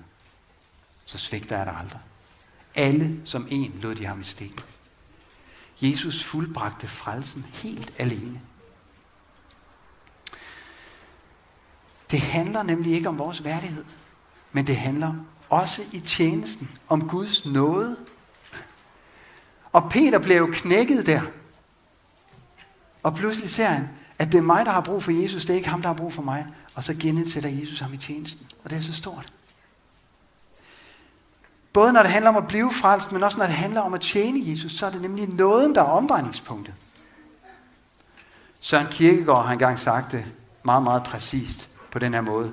så 1.04 1.19
svigter 1.19 1.57
jeg 1.57 1.66
dig 1.66 1.76
aldrig. 1.76 2.00
Alle 2.75 3.21
som 3.25 3.47
en 3.50 3.78
lod 3.83 3.95
de 3.95 4.07
ham 4.07 4.21
i 4.21 4.25
stikken. 4.25 4.61
Jesus 5.83 6.25
fuldbragte 6.25 6.88
frelsen 6.88 7.47
helt 7.52 7.92
alene. 7.99 8.40
Det 12.11 12.21
handler 12.21 12.62
nemlig 12.62 12.92
ikke 12.92 13.09
om 13.09 13.19
vores 13.19 13.45
værdighed, 13.45 13.85
men 14.52 14.66
det 14.66 14.76
handler 14.76 15.14
også 15.49 15.83
i 15.92 16.00
tjenesten 16.00 16.71
om 16.88 17.09
Guds 17.09 17.47
nåde. 17.47 17.97
Og 19.73 19.91
Peter 19.91 20.19
blev 20.19 20.52
knækket 20.52 21.06
der. 21.06 21.21
Og 23.02 23.15
pludselig 23.15 23.50
ser 23.50 23.67
han, 23.67 23.89
at 24.19 24.32
det 24.32 24.39
er 24.39 24.43
mig, 24.43 24.67
der 24.67 24.73
har 24.73 24.80
brug 24.80 25.02
for 25.02 25.11
Jesus, 25.11 25.45
det 25.45 25.50
er 25.50 25.54
ikke 25.54 25.69
ham, 25.69 25.82
der 25.82 25.89
har 25.89 25.95
brug 25.95 26.13
for 26.13 26.23
mig. 26.23 26.47
Og 26.75 26.85
så 26.85 26.95
genindsætter 27.00 27.49
Jesus 27.49 27.80
ham 27.80 27.93
i 27.93 27.97
tjenesten. 27.97 28.47
Og 28.65 28.71
det 28.71 28.78
er 28.78 28.82
så 28.82 28.95
stort. 28.95 29.32
Både 31.73 31.93
når 31.93 32.02
det 32.02 32.11
handler 32.11 32.30
om 32.30 32.37
at 32.37 32.49
blive 32.49 32.73
frelst, 32.73 33.13
men 33.13 33.23
også 33.23 33.39
når 33.39 33.45
det 33.45 33.54
handler 33.54 33.80
om 33.80 33.95
at 33.95 34.00
tjene 34.00 34.50
Jesus, 34.50 34.73
så 34.73 34.87
er 34.87 34.91
det 34.91 35.02
nemlig 35.02 35.28
nåden, 35.28 35.75
der 35.75 35.80
er 35.80 35.87
omdrejningspunktet. 35.87 36.75
Søren 38.61 38.87
Kierkegaard 38.91 39.45
har 39.45 39.52
engang 39.52 39.80
sagt 39.80 40.13
det 40.13 40.25
meget, 40.63 40.82
meget 40.82 41.02
præcist 41.02 41.69
på 41.91 41.99
den 41.99 42.15
her 42.15 42.21
måde. 42.21 42.52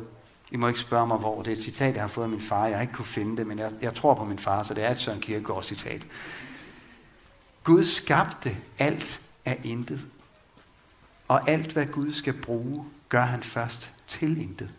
I 0.51 0.57
må 0.57 0.67
ikke 0.67 0.79
spørge 0.79 1.07
mig, 1.07 1.17
hvor. 1.17 1.41
Det 1.41 1.53
er 1.53 1.57
et 1.57 1.63
citat, 1.63 1.93
jeg 1.93 2.03
har 2.03 2.07
fået 2.07 2.23
af 2.23 2.29
min 2.29 2.41
far. 2.41 2.65
Jeg 2.65 2.75
har 2.75 2.81
ikke 2.81 2.93
kunne 2.93 3.05
finde 3.05 3.37
det, 3.37 3.47
men 3.47 3.59
jeg, 3.59 3.71
jeg 3.81 3.93
tror 3.93 4.13
på 4.13 4.23
min 4.23 4.39
far, 4.39 4.63
så 4.63 4.73
det 4.73 4.85
er 4.85 4.91
et 4.91 4.99
Søren 4.99 5.19
Kierkegaard 5.19 5.63
citat. 5.63 6.07
Gud 7.63 7.85
skabte 7.85 8.57
alt 8.79 9.21
af 9.45 9.59
intet. 9.63 10.07
Og 11.27 11.49
alt, 11.49 11.73
hvad 11.73 11.85
Gud 11.85 12.13
skal 12.13 12.41
bruge, 12.41 12.85
gør 13.09 13.21
han 13.21 13.43
først 13.43 13.91
til 14.07 14.41
intet. 14.41 14.71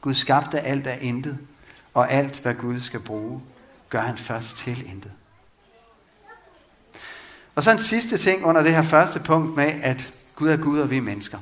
Gud 0.00 0.14
skabte 0.14 0.60
alt 0.60 0.86
af 0.86 0.98
intet, 1.02 1.38
og 1.94 2.12
alt, 2.12 2.40
hvad 2.40 2.54
Gud 2.54 2.80
skal 2.80 3.00
bruge, 3.00 3.42
gør 3.88 4.00
han 4.00 4.18
først 4.18 4.56
til 4.56 4.86
intet. 4.90 5.12
Og 7.54 7.64
så 7.64 7.72
en 7.72 7.78
sidste 7.78 8.18
ting 8.18 8.44
under 8.44 8.62
det 8.62 8.74
her 8.74 8.82
første 8.82 9.20
punkt 9.20 9.56
med, 9.56 9.80
at 9.82 10.12
Gud 10.34 10.48
er 10.48 10.56
Gud, 10.56 10.78
og 10.78 10.90
vi 10.90 10.96
er 10.96 11.02
mennesker. 11.02 11.38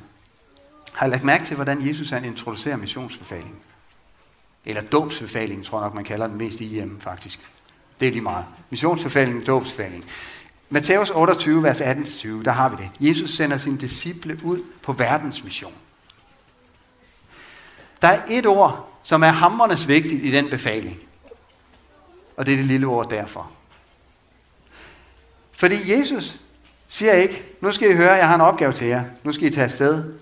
Har 0.93 1.05
jeg 1.05 1.11
lagt 1.11 1.23
mærke 1.23 1.45
til, 1.45 1.55
hvordan 1.55 1.87
Jesus 1.87 2.09
han 2.09 2.25
introducerer 2.25 2.77
missionsbefalingen? 2.77 3.59
Eller 4.65 4.81
dåbsbefalingen, 4.81 5.63
tror 5.63 5.79
jeg 5.79 5.85
nok, 5.85 5.93
man 5.93 6.03
kalder 6.03 6.27
den 6.27 6.37
mest 6.37 6.61
i 6.61 6.65
hjemme, 6.65 7.01
faktisk. 7.01 7.39
Det 7.99 8.07
er 8.07 8.11
lige 8.11 8.21
meget. 8.21 8.45
Missionsbefalingen, 8.69 9.43
dåbsbefalingen. 9.43 10.09
Matthæus 10.69 11.09
28, 11.09 11.63
vers 11.63 11.81
18-20, 11.81 12.27
der 12.27 12.51
har 12.51 12.69
vi 12.69 12.75
det. 12.75 13.09
Jesus 13.09 13.29
sender 13.29 13.57
sine 13.57 13.77
disciple 13.77 14.39
ud 14.43 14.59
på 14.81 14.93
verdensmission. 14.93 15.73
Der 18.01 18.07
er 18.07 18.21
et 18.29 18.45
ord, 18.45 18.99
som 19.03 19.23
er 19.23 19.27
hammernes 19.27 19.87
vigtigt 19.87 20.25
i 20.25 20.31
den 20.31 20.49
befaling. 20.49 20.99
Og 22.37 22.45
det 22.45 22.53
er 22.53 22.57
det 22.57 22.65
lille 22.65 22.87
ord 22.87 23.09
derfor. 23.09 23.51
Fordi 25.51 25.75
Jesus 25.91 26.39
siger 26.87 27.13
ikke, 27.13 27.45
nu 27.61 27.71
skal 27.71 27.91
I 27.91 27.95
høre, 27.95 28.11
jeg 28.11 28.27
har 28.27 28.35
en 28.35 28.41
opgave 28.41 28.73
til 28.73 28.87
jer. 28.87 29.03
Nu 29.23 29.31
skal 29.31 29.47
I 29.47 29.51
tage 29.51 29.65
afsted. 29.65 30.13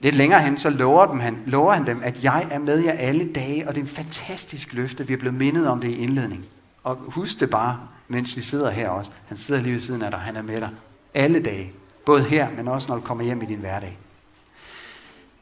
Lidt 0.00 0.14
længere 0.14 0.42
hen, 0.42 0.58
så 0.58 0.70
lover, 0.70 1.06
dem, 1.06 1.20
han, 1.20 1.42
lover 1.46 1.72
han 1.72 1.86
dem, 1.86 2.00
at 2.02 2.24
jeg 2.24 2.48
er 2.50 2.58
med 2.58 2.78
jer 2.78 2.92
alle 2.92 3.32
dage, 3.32 3.68
og 3.68 3.74
det 3.74 3.80
er 3.80 3.84
en 3.84 3.90
fantastisk 3.90 4.72
løfte. 4.72 5.06
Vi 5.06 5.12
er 5.12 5.18
blevet 5.18 5.36
mindet 5.36 5.68
om 5.68 5.80
det 5.80 5.88
i 5.88 5.96
indledningen. 5.96 6.48
Og 6.84 6.96
husk 6.96 7.40
det 7.40 7.50
bare, 7.50 7.80
mens 8.08 8.36
vi 8.36 8.42
sidder 8.42 8.70
her 8.70 8.88
også. 8.88 9.10
Han 9.26 9.36
sidder 9.36 9.62
lige 9.62 9.72
ved 9.72 9.80
siden 9.80 10.02
af 10.02 10.10
dig, 10.10 10.20
han 10.20 10.36
er 10.36 10.42
med 10.42 10.60
dig. 10.60 10.70
Alle 11.14 11.42
dage. 11.42 11.72
Både 12.06 12.24
her, 12.24 12.50
men 12.50 12.68
også 12.68 12.88
når 12.88 12.94
du 12.94 13.02
kommer 13.02 13.24
hjem 13.24 13.42
i 13.42 13.46
din 13.46 13.58
hverdag. 13.58 13.98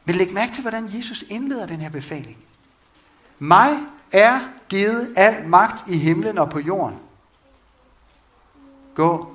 Men 0.05 0.15
læg 0.15 0.33
mærke 0.33 0.53
til, 0.53 0.61
hvordan 0.61 0.89
Jesus 0.97 1.23
indleder 1.29 1.65
den 1.65 1.81
her 1.81 1.89
befaling. 1.89 2.37
Mig 3.39 3.77
er 4.11 4.39
givet 4.69 5.13
al 5.15 5.47
magt 5.47 5.87
i 5.87 5.97
himlen 5.97 6.37
og 6.37 6.49
på 6.49 6.59
jorden. 6.59 6.97
Gå 8.95 9.33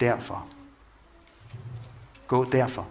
derfor. 0.00 0.46
Gå 2.26 2.44
derfor. 2.44 2.86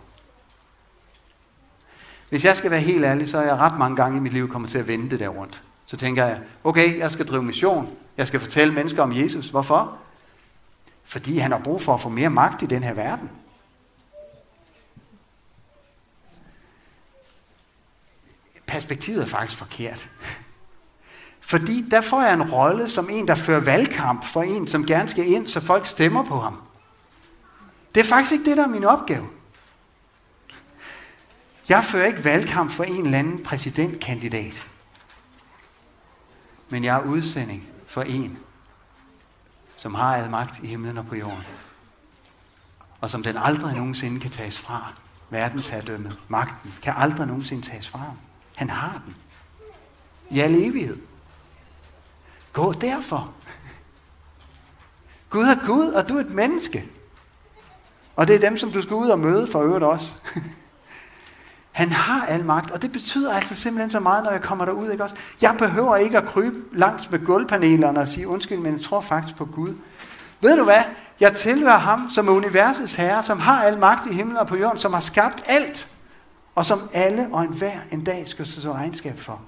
Hvis 2.30 2.46
jeg 2.46 2.56
skal 2.56 2.72
være 2.72 2.80
helt 2.80 3.06
ærlig, 3.06 3.30
så 3.30 3.38
er 3.38 3.46
jeg 3.46 3.56
ret 3.56 3.78
mange 3.78 3.96
gange 3.96 4.18
i 4.18 4.22
mit 4.22 4.34
liv 4.34 4.50
kommet 4.50 4.72
til 4.72 4.78
at 4.78 4.88
vende 4.88 5.10
det 5.10 5.20
der 5.20 5.28
rundt. 5.28 5.64
Så 5.86 5.98
tænker 5.98 6.26
jeg, 6.26 6.40
okay, 6.64 6.98
jeg 6.98 7.12
skal 7.12 7.28
drive 7.28 7.44
mission. 7.44 7.90
Jeg 8.18 8.28
skal 8.28 8.40
fortælle 8.40 8.74
mennesker 8.74 9.04
om 9.04 9.16
Jesus. 9.16 9.50
Hvorfor? 9.50 9.98
Fordi 11.04 11.38
han 11.38 11.52
har 11.52 11.60
brug 11.60 11.82
for 11.82 11.94
at 11.94 12.02
få 12.02 12.10
mere 12.10 12.30
magt 12.30 12.62
i 12.62 12.66
den 12.66 12.84
her 12.84 12.94
verden. 12.94 13.30
Perspektivet 18.66 19.22
er 19.22 19.28
faktisk 19.28 19.58
forkert. 19.58 20.10
Fordi 21.40 21.86
der 21.92 22.02
får 22.02 22.22
jeg 22.22 22.34
en 22.34 22.52
rolle 22.52 22.90
som 22.90 23.10
en, 23.10 23.28
der 23.28 23.36
fører 23.36 23.60
valgkamp 23.60 24.26
for 24.26 24.42
en, 24.42 24.68
som 24.68 24.86
gerne 24.86 25.10
skal 25.10 25.28
ind, 25.28 25.48
så 25.48 25.60
folk 25.60 25.86
stemmer 25.86 26.24
på 26.24 26.40
ham. 26.40 26.58
Det 27.96 28.00
er 28.00 28.08
faktisk 28.08 28.32
ikke 28.32 28.46
det, 28.46 28.58
der 28.58 28.64
er 28.64 28.68
min 28.68 28.84
opgave. 28.84 29.28
Jeg 31.70 31.84
fører 31.84 32.06
ikke 32.06 32.24
valgkamp 32.24 32.72
for 32.72 32.84
en 32.84 33.06
eller 33.06 33.20
anden 33.20 33.44
præsidentkandidat. 33.44 34.68
Men 36.70 36.84
jeg 36.84 36.96
er 36.96 37.04
udsending 37.04 37.68
for 37.88 38.02
en, 38.02 38.38
som 39.76 39.94
har 39.94 40.16
al 40.16 40.30
magt 40.30 40.60
i 40.64 40.68
himlen 40.68 40.98
og 40.98 41.08
på 41.08 41.16
jorden. 41.16 41.44
Og 43.02 43.10
som 43.10 43.24
den 43.24 43.38
aldrig 43.38 43.76
nogensinde 43.76 44.20
kan 44.20 44.32
tages 44.32 44.58
fra. 44.58 44.94
Verdensherredømmet, 45.30 46.20
magten, 46.28 46.74
kan 46.82 46.94
aldrig 46.98 47.28
nogensinde 47.28 47.62
tages 47.62 47.88
fra 47.88 48.00
ham. 48.00 48.18
Han 48.56 48.70
har 48.70 49.02
den. 49.06 49.16
I 50.30 50.40
al 50.40 50.56
evighed. 50.56 50.98
Gå 52.54 52.74
derfor. 52.74 53.34
Gud 55.30 55.44
er 55.44 55.68
Gud, 55.68 55.88
og 55.88 56.10
du 56.10 56.18
er 56.18 56.22
et 56.22 56.32
menneske. 56.32 56.86
Og 58.16 58.28
det 58.28 58.36
er 58.36 58.40
dem, 58.40 58.58
som 58.58 58.72
du 58.72 58.82
skal 58.82 58.94
ud 58.94 59.10
og 59.10 59.20
møde 59.20 59.48
for 59.52 59.62
øvrigt 59.62 59.84
også. 59.84 60.16
Han 61.78 61.92
har 61.92 62.26
al 62.26 62.46
magt, 62.46 62.72
og 62.72 62.82
det 62.82 62.92
betyder 62.92 63.34
altså 63.34 63.56
simpelthen 63.56 63.92
så 63.92 64.00
meget, 64.00 64.24
når 64.24 64.32
jeg 64.32 64.42
kommer 64.42 64.66
derud. 64.66 64.92
Ikke 64.92 65.04
også? 65.04 65.16
Jeg 65.42 65.56
behøver 65.58 65.96
ikke 65.96 66.18
at 66.18 66.26
krybe 66.26 66.78
langs 66.78 67.12
med 67.12 67.26
gulvpanelerne 67.26 68.00
og 68.00 68.08
sige, 68.08 68.28
undskyld, 68.28 68.58
men 68.58 68.74
jeg 68.78 68.84
tror 68.84 69.02
faktisk 69.02 69.36
på 69.36 69.46
Gud. 69.46 69.74
Ved 70.42 70.58
du 70.58 70.64
hvad? 70.64 70.82
Jeg 71.20 71.34
tilhører 71.34 71.78
ham, 71.78 72.10
som 72.10 72.28
er 72.28 72.32
universets 72.32 72.96
herre, 72.96 73.24
som 73.24 73.40
har 73.40 73.64
al 73.64 73.78
magt 73.78 74.06
i 74.06 74.14
himlen 74.14 74.38
og 74.38 74.48
på 74.48 74.56
jorden, 74.56 74.78
som 74.78 74.94
har 74.94 75.00
skabt 75.00 75.44
alt, 75.48 75.90
og 76.56 76.66
som 76.66 76.90
alle 76.94 77.28
og 77.32 77.44
enhver 77.44 77.80
en 77.92 78.04
dag 78.04 78.28
skal 78.28 78.46
stå 78.46 78.74
regnskab 78.74 79.20
for. 79.20 79.42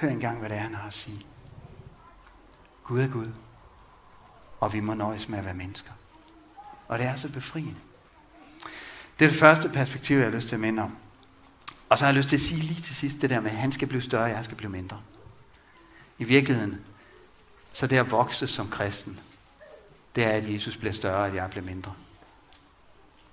Hør 0.00 0.08
engang, 0.08 0.38
hvad 0.38 0.48
det 0.48 0.56
er, 0.56 0.62
han 0.62 0.74
har 0.74 0.86
at 0.86 0.94
sige. 0.94 1.26
Gud 2.84 3.00
er 3.00 3.08
Gud, 3.08 3.28
og 4.60 4.72
vi 4.72 4.80
må 4.80 4.94
nøjes 4.94 5.28
med 5.28 5.38
at 5.38 5.44
være 5.44 5.54
mennesker. 5.54 5.92
Og 6.88 6.98
det 6.98 7.06
er 7.06 7.14
så 7.14 7.32
befriende. 7.32 7.74
Det 9.18 9.24
er 9.24 9.28
det 9.28 9.38
første 9.38 9.68
perspektiv, 9.68 10.16
jeg 10.16 10.26
har 10.26 10.32
lyst 10.32 10.48
til 10.48 10.56
at 10.56 10.60
minde 10.60 10.82
om. 10.82 10.96
Og 11.88 11.98
så 11.98 12.04
har 12.04 12.12
jeg 12.12 12.16
lyst 12.16 12.28
til 12.28 12.36
at 12.36 12.40
sige 12.40 12.60
lige 12.60 12.82
til 12.82 12.94
sidst 12.94 13.22
det 13.22 13.30
der 13.30 13.40
med, 13.40 13.50
at 13.50 13.56
han 13.56 13.72
skal 13.72 13.88
blive 13.88 14.02
større, 14.02 14.24
og 14.24 14.30
jeg 14.30 14.44
skal 14.44 14.56
blive 14.56 14.70
mindre. 14.70 15.00
I 16.18 16.24
virkeligheden, 16.24 16.80
så 17.72 17.86
det 17.86 17.96
at 17.96 18.10
vokse 18.10 18.46
som 18.46 18.70
kristen, 18.70 19.20
det 20.16 20.24
er, 20.24 20.30
at 20.30 20.52
Jesus 20.52 20.76
bliver 20.76 20.92
større, 20.92 21.30
og 21.30 21.34
jeg 21.34 21.50
bliver 21.50 21.64
mindre. 21.64 21.92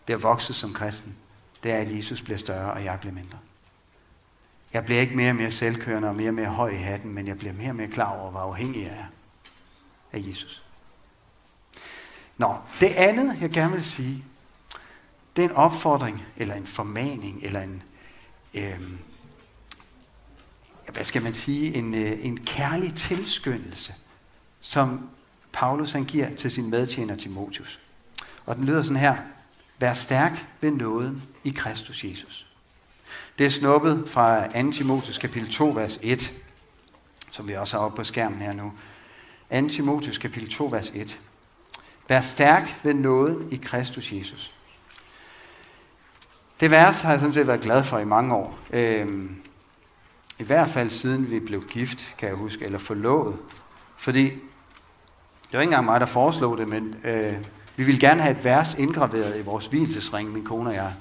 Det 0.07 0.13
at 0.13 0.23
vokse 0.23 0.53
som 0.53 0.73
kristen, 0.73 1.15
det 1.63 1.71
er, 1.71 1.77
at 1.77 1.97
Jesus 1.97 2.21
bliver 2.21 2.37
større, 2.37 2.73
og 2.73 2.83
jeg 2.83 2.99
bliver 2.99 3.13
mindre. 3.13 3.37
Jeg 4.73 4.85
bliver 4.85 5.01
ikke 5.01 5.15
mere 5.15 5.29
og 5.29 5.35
mere 5.35 5.51
selvkørende 5.51 6.07
og 6.07 6.15
mere 6.15 6.29
og 6.29 6.33
mere 6.33 6.49
høj 6.49 6.69
i 6.69 6.75
hatten, 6.75 7.13
men 7.13 7.27
jeg 7.27 7.37
bliver 7.37 7.53
mere 7.53 7.69
og 7.69 7.75
mere 7.75 7.87
klar 7.87 8.19
over, 8.19 8.31
hvor 8.31 8.39
afhængig 8.39 8.81
jeg 8.81 8.91
er 8.91 9.05
af 10.11 10.23
Jesus. 10.27 10.63
Nå, 12.37 12.55
det 12.79 12.87
andet, 12.87 13.41
jeg 13.41 13.49
gerne 13.49 13.73
vil 13.73 13.83
sige, 13.83 14.23
det 15.35 15.45
er 15.45 15.49
en 15.49 15.55
opfordring, 15.55 16.25
eller 16.37 16.55
en 16.55 16.67
formaning, 16.67 17.39
eller 17.43 17.61
en, 17.61 17.83
øh, 18.53 18.79
hvad 20.93 21.03
skal 21.03 21.21
man 21.21 21.33
sige, 21.33 21.75
en, 21.75 21.93
øh, 21.93 22.25
en 22.25 22.37
kærlig 22.45 22.95
tilskyndelse, 22.95 23.93
som 24.59 25.09
Paulus 25.51 25.91
han 25.91 26.03
giver 26.03 26.35
til 26.35 26.51
sin 26.51 26.69
medtjener 26.69 27.15
Timotius. 27.15 27.79
Og 28.45 28.55
den 28.55 28.65
lyder 28.65 28.81
sådan 28.81 28.97
her. 28.97 29.15
Vær 29.79 29.93
stærk 29.93 30.45
ved 30.61 30.71
nåden 30.71 31.23
i 31.43 31.49
Kristus 31.49 32.03
Jesus. 32.03 32.47
Det 33.37 33.45
er 33.45 33.49
snuppet 33.49 34.03
fra 34.07 34.61
2. 34.61 34.71
Timotius 34.71 35.17
kapitel 35.17 35.51
2, 35.51 35.69
vers 35.69 35.99
1, 36.01 36.33
som 37.31 37.47
vi 37.47 37.55
også 37.55 37.77
har 37.77 37.85
oppe 37.85 37.95
på 37.95 38.03
skærmen 38.03 38.41
her 38.41 38.53
nu. 38.53 38.73
2. 39.61 39.69
Timotius 39.69 40.17
kapitel 40.17 40.49
2, 40.49 40.65
vers 40.65 40.91
1. 40.95 41.19
Vær 42.07 42.21
stærk 42.21 42.79
ved 42.83 42.93
nåden 42.93 43.51
i 43.51 43.55
Kristus 43.55 44.11
Jesus. 44.11 44.53
Det 46.61 46.71
vers 46.71 47.01
har 47.01 47.11
jeg 47.11 47.19
sådan 47.19 47.33
set 47.33 47.47
været 47.47 47.61
glad 47.61 47.83
for 47.83 47.99
i 47.99 48.05
mange 48.05 48.35
år. 48.35 48.59
Øhm, 48.73 49.35
I 50.39 50.43
hvert 50.43 50.69
fald 50.69 50.89
siden 50.89 51.31
vi 51.31 51.39
blev 51.39 51.63
gift, 51.63 52.15
kan 52.17 52.29
jeg 52.29 52.37
huske, 52.37 52.65
eller 52.65 52.79
forlovet. 52.79 53.35
Fordi 53.97 54.23
det 54.23 55.53
var 55.53 55.59
ikke 55.59 55.69
engang 55.69 55.85
mig, 55.85 55.99
der 55.99 56.05
foreslog 56.05 56.57
det, 56.57 56.67
men 56.67 56.95
øh, 57.03 57.33
vi 57.75 57.83
ville 57.83 57.99
gerne 57.99 58.21
have 58.21 58.37
et 58.37 58.43
vers 58.43 58.73
indgraveret 58.73 59.39
i 59.39 59.41
vores 59.41 59.67
hvilesesring, 59.67 60.31
min 60.31 60.43
kone 60.43 60.69
og 60.69 60.75
jeg. 60.75 60.93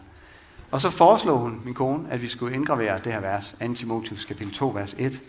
Og 0.70 0.80
så 0.80 0.90
foreslog 0.90 1.38
hun, 1.38 1.60
min 1.64 1.74
kone, 1.74 2.10
at 2.10 2.22
vi 2.22 2.28
skulle 2.28 2.54
indgravere 2.54 3.00
det 3.04 3.12
her 3.12 3.20
vers, 3.20 3.54
2 3.66 3.74
Timotheus 3.74 4.24
kapitel 4.24 4.54
2, 4.54 4.68
vers 4.68 4.94
1. 4.98 5.20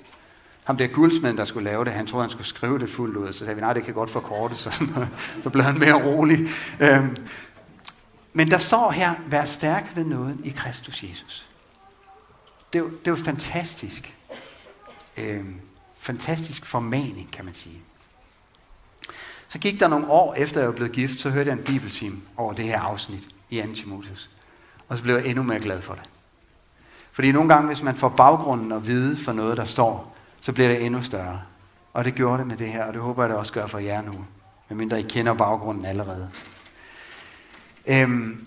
Ham 0.64 0.78
der 0.78 0.88
guldsmeden, 0.88 1.38
der 1.38 1.46
skulle 1.46 1.70
lave 1.70 1.86
det, 1.86 1.94
han 1.94 2.08
troede, 2.08 2.24
han 2.24 2.30
skulle 2.30 2.48
skrive 2.48 2.80
det 2.80 2.90
fuldt 2.90 3.18
ud. 3.18 3.34
Så 3.34 3.40
sagde 3.40 3.56
vi, 3.56 3.62
nej, 3.62 3.74
det 3.74 3.84
kan 3.84 3.94
godt 3.94 4.12
forkorte, 4.12 4.56
så, 4.56 4.86
så 5.44 5.50
blev 5.50 5.64
han 5.64 5.80
mere 5.80 6.04
rolig. 6.06 6.48
Øhm, 6.80 7.16
men 8.34 8.52
der 8.52 8.58
står 8.58 8.92
her, 8.92 9.16
vær 9.28 9.46
stærk 9.46 9.92
ved 9.96 10.06
nåden 10.06 10.42
i 10.46 10.50
Kristus 10.50 11.04
Jesus. 11.04 11.48
Det 12.74 12.80
er 12.80 12.84
jo, 12.84 12.90
det 12.90 13.08
er 13.08 13.12
jo 13.12 13.24
fantastisk. 13.24 14.16
Øh, 15.18 15.46
fantastisk 15.98 16.66
formaning, 16.66 17.32
kan 17.32 17.46
man 17.46 17.54
sige. 17.54 17.82
Så 19.48 19.60
gik 19.60 19.80
der 19.80 19.88
nogle 19.88 20.10
år 20.10 20.34
efter 20.34 20.60
jeg 20.60 20.68
var 20.68 20.76
blevet 20.76 20.92
gift, 20.92 21.20
så 21.20 21.30
hørte 21.30 21.50
jeg 21.50 21.58
en 21.58 21.64
bibeltime 21.64 22.22
over 22.38 22.54
det 22.54 22.66
her 22.66 22.80
afsnit 22.80 23.30
i 23.50 23.62
2. 23.62 23.74
Timotheus. 23.74 24.30
Og 24.90 24.98
så 24.98 25.04
blev 25.04 25.16
jeg 25.16 25.26
endnu 25.26 25.44
mere 25.44 25.60
glad 25.60 25.82
for 25.82 25.94
det. 25.94 26.04
Fordi 27.12 27.32
nogle 27.32 27.54
gange, 27.54 27.68
hvis 27.68 27.82
man 27.82 27.96
får 27.96 28.10
baggrunden 28.10 28.72
at 28.72 28.88
vide 28.88 29.18
for 29.18 29.34
noget, 29.34 29.58
der 29.58 29.66
står, 29.66 30.16
så 30.42 30.54
bliver 30.54 30.70
det 30.70 30.86
endnu 30.86 31.02
større. 31.02 31.42
Og 31.94 32.06
det 32.06 32.16
gjorde 32.16 32.38
det 32.38 32.48
med 32.48 32.58
det 32.58 32.68
her, 32.68 32.86
og 32.86 32.94
det 32.94 33.02
håber 33.02 33.24
jeg, 33.24 33.30
det 33.30 33.38
også 33.38 33.54
gør 33.54 33.68
for 33.68 33.80
jer 33.80 34.02
nu. 34.02 34.26
Medmindre 34.70 35.00
I 35.00 35.04
kender 35.04 35.34
baggrunden 35.34 35.86
allerede. 35.86 36.32
Øhm, 37.88 38.46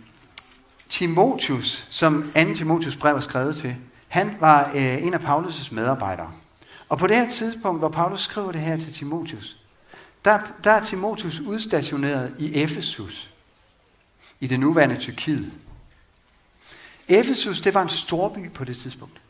Timotius, 0.88 1.86
som 1.90 2.32
2. 2.34 2.54
Timotius 2.54 2.96
brev 2.96 3.16
er 3.16 3.20
skrevet 3.20 3.56
til, 3.56 3.76
han 4.08 4.36
var 4.40 4.70
øh, 4.74 5.02
en 5.02 5.14
af 5.14 5.20
Paulus' 5.20 5.74
medarbejdere. 5.74 6.32
Og 6.88 6.98
på 6.98 7.06
det 7.06 7.16
her 7.16 7.30
tidspunkt, 7.30 7.80
hvor 7.80 7.88
Paulus 7.88 8.20
skriver 8.20 8.52
det 8.52 8.60
her 8.60 8.76
til 8.76 8.92
Timotius, 8.92 9.56
der, 10.24 10.38
der 10.64 10.70
er 10.70 10.82
Timotius 10.82 11.40
udstationeret 11.40 12.34
i 12.38 12.62
Efesus, 12.62 13.30
i 14.40 14.46
det 14.46 14.60
nuværende 14.60 14.96
Tyrkiet. 14.96 15.52
Efesus, 17.08 17.60
det 17.60 17.74
var 17.74 17.82
en 17.82 17.88
storby 17.88 18.50
på 18.50 18.64
det 18.64 18.76
tidspunkt. 18.76 19.20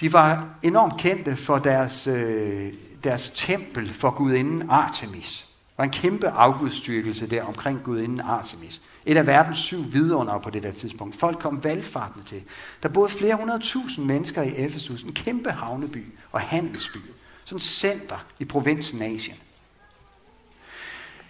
De 0.00 0.12
var 0.12 0.48
enormt 0.62 1.00
kendte 1.00 1.36
for 1.36 1.58
deres, 1.58 2.06
øh, 2.06 2.72
deres 3.04 3.30
tempel 3.34 3.94
for 3.94 4.10
gudinden 4.10 4.70
Artemis. 4.70 5.48
Var 5.82 5.86
en 5.86 5.92
kæmpe 5.92 6.28
afgudstyrkelse 6.28 7.26
der 7.26 7.44
omkring 7.44 7.82
gudinden 7.84 8.20
Artemis. 8.20 8.82
Et 9.06 9.16
af 9.16 9.26
verdens 9.26 9.58
syv 9.58 9.92
vidunder 9.92 10.38
på 10.38 10.50
det 10.50 10.62
der 10.62 10.72
tidspunkt. 10.72 11.16
Folk 11.16 11.38
kom 11.38 11.64
valgfartende 11.64 12.26
til. 12.26 12.42
Der 12.82 12.88
boede 12.88 13.08
flere 13.08 13.34
hundrede 13.34 13.62
tusind 13.62 14.04
mennesker 14.04 14.42
i 14.42 14.54
Efesus. 14.56 15.02
En 15.02 15.12
kæmpe 15.12 15.50
havneby 15.50 16.04
og 16.32 16.40
handelsby. 16.40 16.96
Sådan 17.44 17.56
et 17.56 17.62
center 17.62 18.24
i 18.38 18.44
provinsen 18.44 19.02
Asien. 19.02 19.36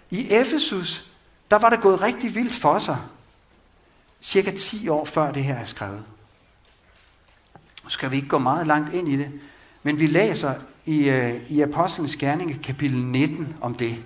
I 0.09 0.27
Efesus, 0.29 1.11
der 1.51 1.57
var 1.57 1.69
det 1.69 1.81
gået 1.81 2.01
rigtig 2.01 2.35
vildt 2.35 2.55
for 2.55 2.79
sig. 2.79 2.97
Cirka 4.21 4.51
10 4.51 4.87
år 4.87 5.05
før 5.05 5.31
det 5.31 5.43
her 5.43 5.55
er 5.55 5.65
skrevet. 5.65 6.03
Nu 7.83 7.89
skal 7.89 8.11
vi 8.11 8.15
ikke 8.15 8.27
gå 8.27 8.37
meget 8.37 8.67
langt 8.67 8.93
ind 8.93 9.09
i 9.09 9.17
det, 9.17 9.31
men 9.83 9.99
vi 9.99 10.07
læser 10.07 10.53
i, 10.85 11.09
øh, 11.09 11.33
i 11.49 11.61
Apostlenes 11.61 12.15
Gerning 12.15 12.63
kapitel 12.63 12.97
19 12.97 13.55
om 13.61 13.75
det. 13.75 14.03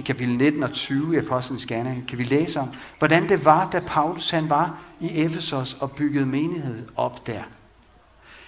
I 0.00 0.02
kapitel 0.02 0.36
19 0.36 0.62
og 0.62 0.72
20 0.72 1.14
i 1.14 1.18
Apostlenes 1.18 1.66
Gerning 1.66 2.08
kan 2.08 2.18
vi 2.18 2.24
læse 2.24 2.60
om, 2.60 2.68
hvordan 2.98 3.28
det 3.28 3.44
var, 3.44 3.70
da 3.70 3.80
Paulus 3.80 4.30
han 4.30 4.50
var 4.50 4.78
i 5.00 5.24
Efesos 5.24 5.74
og 5.74 5.92
byggede 5.92 6.26
menighed 6.26 6.88
op 6.96 7.26
der. 7.26 7.42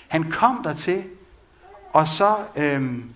Han 0.08 0.30
kom 0.30 0.60
dertil, 0.64 1.04
og 1.92 2.08
så 2.08 2.36
øhm, 2.56 3.10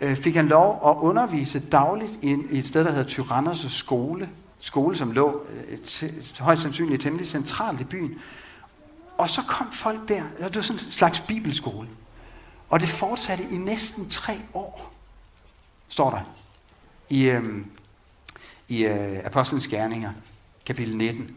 øh, 0.00 0.16
fik 0.16 0.36
han 0.36 0.48
lov 0.48 0.82
at 0.86 0.96
undervise 1.04 1.60
dagligt 1.60 2.18
i, 2.22 2.36
i 2.50 2.58
et 2.58 2.66
sted, 2.66 2.84
der 2.84 2.90
hedder 2.90 3.04
Tyrannos 3.04 3.66
skole. 3.68 4.28
Skole, 4.60 4.96
som 4.96 5.12
lå 5.12 5.42
øh, 5.50 5.78
højst 6.38 6.62
sandsynligt 6.62 7.02
temmelig 7.02 7.26
centralt 7.26 7.80
i 7.80 7.84
byen. 7.84 8.14
Og 9.18 9.30
så 9.30 9.42
kom 9.48 9.72
folk 9.72 10.08
der, 10.08 10.22
det 10.38 10.56
var 10.56 10.62
sådan 10.62 10.76
en 10.76 10.92
slags 10.92 11.20
bibelskole. 11.20 11.88
Og 12.70 12.80
det 12.80 12.88
fortsatte 12.88 13.44
i 13.50 13.56
næsten 13.56 14.10
tre 14.10 14.34
år, 14.54 14.92
står 15.88 16.10
der 16.10 16.35
i, 17.08 17.24
øh, 17.24 17.44
i 18.68 18.84
øh, 18.84 19.18
Apostlenes 19.24 19.68
Gerninger, 19.68 20.12
kapitel 20.66 20.96
19. 20.96 21.36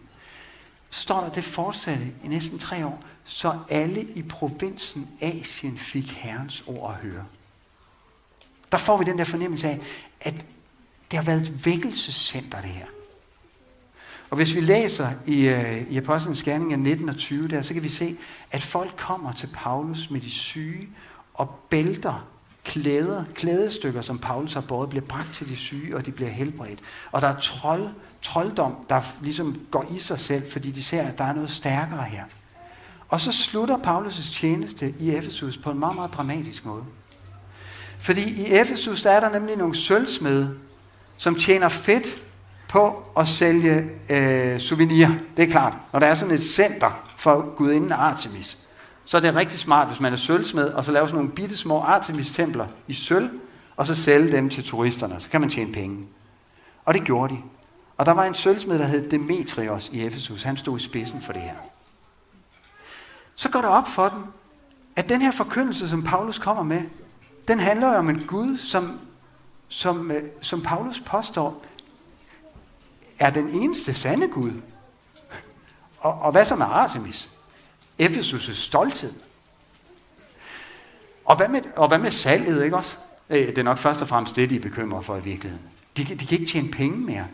Så 0.89 1.01
står 1.01 1.21
der, 1.21 1.31
det 1.31 1.43
fortsatte 1.43 2.05
i 2.23 2.27
næsten 2.27 2.59
tre 2.59 2.85
år, 2.85 3.03
så 3.23 3.59
alle 3.69 4.01
i 4.01 4.23
provinsen 4.23 5.09
Asien 5.21 5.77
fik 5.77 6.11
Herrens 6.11 6.63
ord 6.67 6.91
at 6.91 7.09
høre. 7.09 7.25
Der 8.71 8.77
får 8.77 8.97
vi 8.97 9.05
den 9.05 9.17
der 9.17 9.23
fornemmelse 9.23 9.67
af, 9.67 9.79
at 10.21 10.45
det 11.11 11.19
har 11.19 11.25
været 11.25 11.41
et 11.41 11.65
vækkelsescenter, 11.65 12.61
det 12.61 12.69
her. 12.69 12.85
Og 14.29 14.37
hvis 14.37 14.55
vi 14.55 14.61
læser 14.61 15.11
i, 15.27 15.47
øh, 15.47 15.91
i 15.91 15.97
Apostlenes 15.97 16.43
Gerninger 16.43 16.77
19 16.77 17.09
og 17.09 17.15
20 17.15 17.47
der, 17.47 17.61
så 17.61 17.73
kan 17.73 17.83
vi 17.83 17.89
se, 17.89 18.17
at 18.51 18.61
folk 18.61 18.93
kommer 18.97 19.33
til 19.33 19.49
Paulus 19.53 20.09
med 20.09 20.21
de 20.21 20.31
syge 20.31 20.89
og 21.33 21.59
bælter 21.69 22.27
klæder, 22.69 23.23
klædestykker, 23.35 24.01
som 24.01 24.19
Paulus 24.19 24.53
har 24.53 24.61
båret, 24.61 24.89
bliver 24.89 25.05
bragt 25.05 25.33
til 25.33 25.49
de 25.49 25.55
syge, 25.55 25.95
og 25.95 26.05
de 26.05 26.11
bliver 26.11 26.29
helbredt. 26.29 26.79
Og 27.11 27.21
der 27.21 27.27
er 27.27 27.39
trold, 27.39 27.87
trolddom, 28.21 28.75
der 28.89 29.01
ligesom 29.21 29.61
går 29.71 29.85
i 29.95 29.99
sig 29.99 30.19
selv, 30.19 30.51
fordi 30.51 30.71
de 30.71 30.83
ser, 30.83 31.03
at 31.03 31.17
der 31.17 31.23
er 31.23 31.33
noget 31.33 31.51
stærkere 31.51 32.03
her. 32.03 32.23
Og 33.09 33.21
så 33.21 33.31
slutter 33.31 33.77
Paulus' 33.77 34.39
tjeneste 34.39 34.93
i 34.99 35.11
Efesus 35.11 35.57
på 35.57 35.71
en 35.71 35.79
meget, 35.79 35.95
meget 35.95 36.13
dramatisk 36.13 36.65
måde. 36.65 36.83
Fordi 37.99 38.41
i 38.41 38.45
Efesus, 38.45 39.01
der 39.01 39.11
er 39.11 39.19
der 39.19 39.29
nemlig 39.29 39.57
nogle 39.57 39.75
sølvsmede, 39.75 40.55
som 41.17 41.35
tjener 41.35 41.69
fedt 41.69 42.23
på 42.67 43.03
at 43.17 43.27
sælge 43.27 43.89
øh, 44.09 44.59
souvenir. 44.59 45.07
Det 45.37 45.47
er 45.47 45.51
klart. 45.51 45.77
Når 45.93 45.99
der 45.99 46.07
er 46.07 46.13
sådan 46.13 46.35
et 46.35 46.43
center 46.43 47.03
for 47.17 47.55
gudinden 47.55 47.91
Artemis, 47.91 48.57
så 49.09 49.17
er 49.17 49.21
det 49.21 49.35
rigtig 49.35 49.59
smart, 49.59 49.87
hvis 49.87 49.99
man 49.99 50.13
er 50.13 50.17
sølvsmed, 50.17 50.69
og 50.69 50.85
så 50.85 50.91
lave 50.91 51.07
sådan 51.07 51.17
nogle 51.17 51.35
bitte 51.35 51.57
små 51.57 51.81
Artemis-templer 51.81 52.67
i 52.87 52.93
sølv, 52.93 53.29
og 53.75 53.85
så 53.85 53.95
sælge 53.95 54.31
dem 54.31 54.49
til 54.49 54.63
turisterne. 54.63 55.19
Så 55.19 55.29
kan 55.29 55.41
man 55.41 55.49
tjene 55.49 55.73
penge. 55.73 56.07
Og 56.85 56.93
det 56.93 57.03
gjorde 57.03 57.33
de. 57.33 57.41
Og 57.97 58.05
der 58.05 58.11
var 58.11 58.23
en 58.23 58.33
sølvsmed, 58.33 58.79
der 58.79 58.85
hed 58.85 59.09
Demetrios 59.09 59.89
i 59.93 60.05
Efesus. 60.05 60.43
Han 60.43 60.57
stod 60.57 60.79
i 60.79 60.83
spidsen 60.83 61.21
for 61.21 61.33
det 61.33 61.41
her. 61.41 61.55
så 63.35 63.49
går 63.49 63.59
det 63.59 63.69
op 63.69 63.87
for 63.87 64.09
dem, 64.09 64.23
at 64.95 65.09
den 65.09 65.21
her 65.21 65.31
forkyndelse, 65.31 65.89
som 65.89 66.03
Paulus 66.03 66.39
kommer 66.39 66.63
med, 66.63 66.81
den 67.47 67.59
handler 67.59 67.87
jo 67.87 67.97
om 67.97 68.09
en 68.09 68.25
Gud, 68.27 68.57
som, 68.57 68.99
som, 69.67 70.11
øh, 70.11 70.23
som 70.41 70.61
Paulus 70.61 71.01
påstår, 71.05 71.63
er 73.19 73.29
den 73.29 73.49
eneste 73.49 73.93
sande 73.93 74.27
Gud. 74.27 74.51
Og, 75.99 76.13
og 76.13 76.31
hvad 76.31 76.45
så 76.45 76.55
med 76.55 76.65
Artemis? 76.65 77.29
Efesus' 78.01 78.53
stolthed. 78.53 79.13
Og 81.25 81.35
hvad, 81.35 81.47
med, 81.47 81.61
og 81.75 81.87
hvad 81.87 81.97
med 81.97 82.11
salget, 82.11 82.63
ikke 82.63 82.77
også? 82.77 82.95
Øh, 83.29 83.47
det 83.47 83.57
er 83.57 83.63
nok 83.63 83.77
først 83.77 84.01
og 84.01 84.07
fremmest 84.07 84.35
det, 84.35 84.49
de 84.49 84.55
er 84.55 84.59
bekymret 84.59 85.05
for 85.05 85.17
i 85.17 85.21
virkeligheden. 85.21 85.65
De, 85.97 86.03
de 86.03 86.25
kan 86.25 86.39
ikke 86.39 86.51
tjene 86.51 86.71
penge 86.71 86.97
mere. 86.97 87.27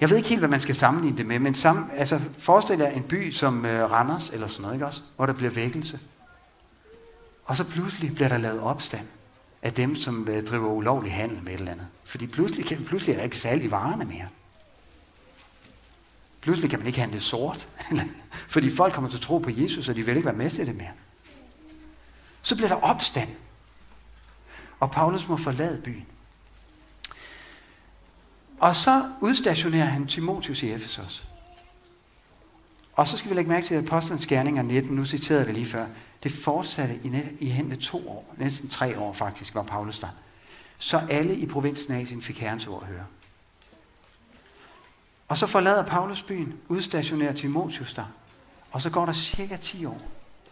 Jeg 0.00 0.10
ved 0.10 0.16
ikke 0.16 0.28
helt, 0.28 0.40
hvad 0.40 0.48
man 0.48 0.60
skal 0.60 0.74
sammenligne 0.74 1.18
det 1.18 1.26
med, 1.26 1.38
men 1.38 1.54
sammen, 1.54 1.90
altså, 1.92 2.20
forestil 2.38 2.78
jer 2.78 2.90
en 2.90 3.02
by 3.02 3.30
som 3.30 3.64
uh, 3.64 3.70
Randers 3.70 4.30
eller 4.30 4.46
sådan 4.46 4.62
noget, 4.62 4.74
ikke 4.74 4.86
også? 4.86 5.00
Hvor 5.16 5.26
der 5.26 5.32
bliver 5.32 5.50
vækkelse. 5.50 6.00
Og 7.44 7.56
så 7.56 7.64
pludselig 7.64 8.14
bliver 8.14 8.28
der 8.28 8.38
lavet 8.38 8.60
opstand 8.60 9.06
af 9.62 9.72
dem, 9.72 9.96
som 9.96 10.28
uh, 10.30 10.44
driver 10.44 10.68
ulovlig 10.68 11.12
handel 11.12 11.42
med 11.42 11.52
et 11.52 11.58
eller 11.58 11.72
andet. 11.72 11.86
Fordi 12.04 12.26
pludselig, 12.26 12.66
kan, 12.66 12.84
pludselig 12.84 13.12
er 13.12 13.16
der 13.16 13.24
ikke 13.24 13.36
salg 13.36 13.64
i 13.64 13.70
varerne 13.70 14.04
mere. 14.04 14.26
Pludselig 16.48 16.70
kan 16.70 16.78
man 16.78 16.86
ikke 16.86 17.00
handle 17.00 17.20
sort. 17.20 17.68
fordi 18.54 18.70
folk 18.70 18.94
kommer 18.94 19.10
til 19.10 19.16
at 19.16 19.22
tro 19.22 19.38
på 19.38 19.50
Jesus, 19.50 19.88
og 19.88 19.96
de 19.96 20.06
vil 20.06 20.16
ikke 20.16 20.26
være 20.26 20.36
med 20.36 20.50
til 20.50 20.66
det 20.66 20.76
mere. 20.76 20.90
Så 22.42 22.56
bliver 22.56 22.68
der 22.68 22.76
opstand. 22.76 23.28
Og 24.80 24.90
Paulus 24.90 25.28
må 25.28 25.36
forlade 25.36 25.80
byen. 25.84 26.06
Og 28.60 28.76
så 28.76 29.10
udstationerer 29.20 29.84
han 29.84 30.06
Timotius 30.06 30.62
i 30.62 30.72
Efesos. 30.72 31.24
Og 32.92 33.08
så 33.08 33.16
skal 33.16 33.30
vi 33.30 33.34
lægge 33.34 33.50
mærke 33.50 33.66
til, 33.66 33.74
at 33.74 33.84
Apostlenes 33.84 34.26
Gerninger 34.26 34.62
19, 34.62 34.96
nu 34.96 35.04
citerede 35.04 35.40
jeg 35.40 35.46
det 35.46 35.54
lige 35.54 35.66
før, 35.66 35.86
det 36.22 36.32
fortsatte 36.32 36.94
i, 37.04 37.12
i 37.38 37.48
hen 37.48 37.70
ved 37.70 37.76
to 37.76 38.08
år, 38.08 38.34
næsten 38.36 38.68
tre 38.68 38.98
år 38.98 39.12
faktisk, 39.12 39.54
var 39.54 39.62
Paulus 39.62 39.98
der. 39.98 40.08
Så 40.78 41.00
alle 41.10 41.36
i 41.36 41.46
provinsen 41.46 41.94
Asien 41.94 42.22
fik 42.22 42.38
herrens 42.38 42.66
ord 42.66 42.82
at 42.82 42.88
høre. 42.88 43.04
Og 45.28 45.38
så 45.38 45.46
forlader 45.46 45.84
Paulus 45.84 46.22
byen, 46.22 46.54
udstationerer 46.68 47.32
Timotius 47.32 47.94
der. 47.94 48.04
Og 48.70 48.82
så 48.82 48.90
går 48.90 49.06
der 49.06 49.12
cirka 49.12 49.56
10 49.56 49.84
år, 49.84 50.02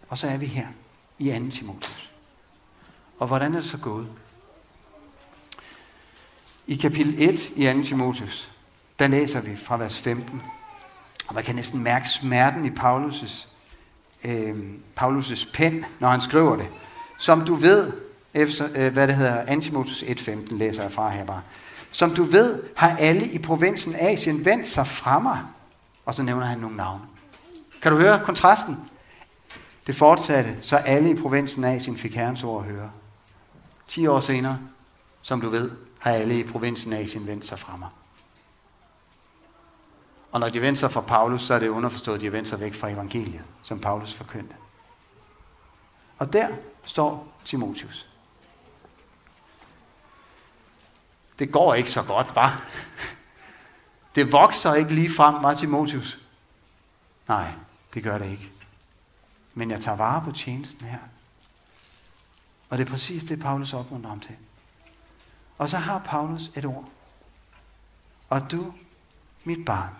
og 0.09 0.19
så 0.19 0.27
er 0.27 0.37
vi 0.37 0.47
her 0.47 0.67
i 1.19 1.39
2. 1.39 1.51
Timotius. 1.51 2.11
Og 3.19 3.27
hvordan 3.27 3.55
er 3.55 3.61
det 3.61 3.69
så 3.69 3.79
gået? 3.79 4.09
I 6.67 6.77
kapitel 6.77 7.15
1 7.19 7.51
i 7.57 7.73
2. 7.73 7.83
Timotius, 7.83 8.51
der 8.99 9.07
læser 9.07 9.41
vi 9.41 9.57
fra 9.57 9.77
vers 9.77 9.99
15, 9.99 10.43
og 11.27 11.35
man 11.35 11.45
kan 11.45 11.55
næsten 11.55 11.83
mærke 11.83 12.09
smerten 12.09 12.67
i 12.67 12.71
Paulus' 12.71 13.49
øh, 14.25 14.57
Paulus' 15.01 15.53
pen, 15.53 15.85
når 16.01 16.09
han 16.09 16.21
skriver 16.21 16.57
det. 16.57 16.69
Som 17.19 17.45
du 17.45 17.55
ved, 17.55 17.93
efter, 18.35 18.69
øh, 18.75 18.93
hvad 18.93 19.09
det 19.09 19.17
hedder, 19.17 19.45
Antimotus 19.47 20.03
1.15 20.03 20.57
læser 20.57 20.83
jeg 20.83 20.93
fra 20.93 21.11
her 21.11 21.25
bare. 21.25 21.43
Som 21.97 22.15
du 22.15 22.25
ved, 22.25 22.63
har 22.77 22.97
alle 22.97 23.33
i 23.33 23.39
provinsen 23.39 23.95
Asien 23.99 24.45
vendt 24.45 24.67
sig 24.67 24.87
fra 24.87 25.19
mig. 25.19 25.39
Og 26.05 26.15
så 26.15 26.23
nævner 26.23 26.47
han 26.47 26.59
nogle 26.59 26.77
navne. 26.77 27.05
Kan 27.83 27.93
du 27.93 27.99
høre 27.99 28.25
kontrasten? 28.25 28.77
Det 29.87 29.95
fortsatte, 29.95 30.59
så 30.61 30.77
alle 30.77 31.11
i 31.11 31.15
provinsen 31.15 31.65
Asien 31.65 31.97
fik 31.97 32.15
herrens 32.15 32.43
ord 32.43 32.65
at 32.65 32.73
høre. 32.73 32.91
10 33.89 34.07
år 34.07 34.21
senere, 34.21 34.59
som 35.23 35.41
du 35.41 35.49
ved, 35.49 35.71
har 35.99 36.11
alle 36.11 36.39
i 36.39 36.43
provinsen 36.43 36.93
Asien 36.93 37.27
vendt 37.27 37.47
sig 37.47 37.59
fra 37.59 37.77
mig. 37.77 37.89
Og 40.33 40.41
når 40.41 40.49
de 40.49 40.61
vendte 40.61 40.81
sig 40.81 40.93
fra 40.93 41.01
Paulus, 41.01 41.43
så 41.43 41.55
er 41.55 41.59
det 41.59 41.69
underforstået, 41.69 42.17
at 42.17 42.21
de 42.21 42.33
vendte 42.33 42.51
sig 42.51 42.61
væk 42.61 42.75
fra 42.75 42.89
evangeliet, 42.89 43.45
som 43.63 43.81
Paulus 43.81 44.15
forkyndte. 44.15 44.55
Og 46.19 46.33
der 46.33 46.49
står 46.85 47.39
Timotius. 47.45 48.09
Det 51.39 51.53
går 51.53 51.75
ikke 51.75 51.91
så 51.91 52.03
godt, 52.03 52.35
var. 52.35 52.65
Det 54.15 54.33
vokser 54.33 54.75
ikke 54.75 54.95
lige 54.95 55.15
frem, 55.17 55.43
var 55.43 55.55
Timotius. 55.55 56.19
Nej, 57.29 57.53
det 57.95 58.03
gør 58.03 58.19
det 58.19 58.31
ikke. 58.31 58.51
Men 59.55 59.71
jeg 59.71 59.81
tager 59.81 59.97
vare 59.97 60.23
på 60.23 60.33
tjenesten 60.33 60.87
her. 60.87 60.99
Og 62.69 62.79
det 62.79 62.87
er 62.87 62.91
præcis 62.91 63.25
det, 63.25 63.41
Paulus 63.41 63.73
opmuntrer 63.73 64.11
ham 64.11 64.21
til. 64.21 64.37
Og 65.59 65.69
så 65.69 65.79
har 65.79 65.99
Paulus 65.99 66.51
et 66.55 66.65
ord. 66.65 66.89
Og 68.29 68.51
du, 68.51 68.75
mit 69.45 69.65
barn, 69.65 69.95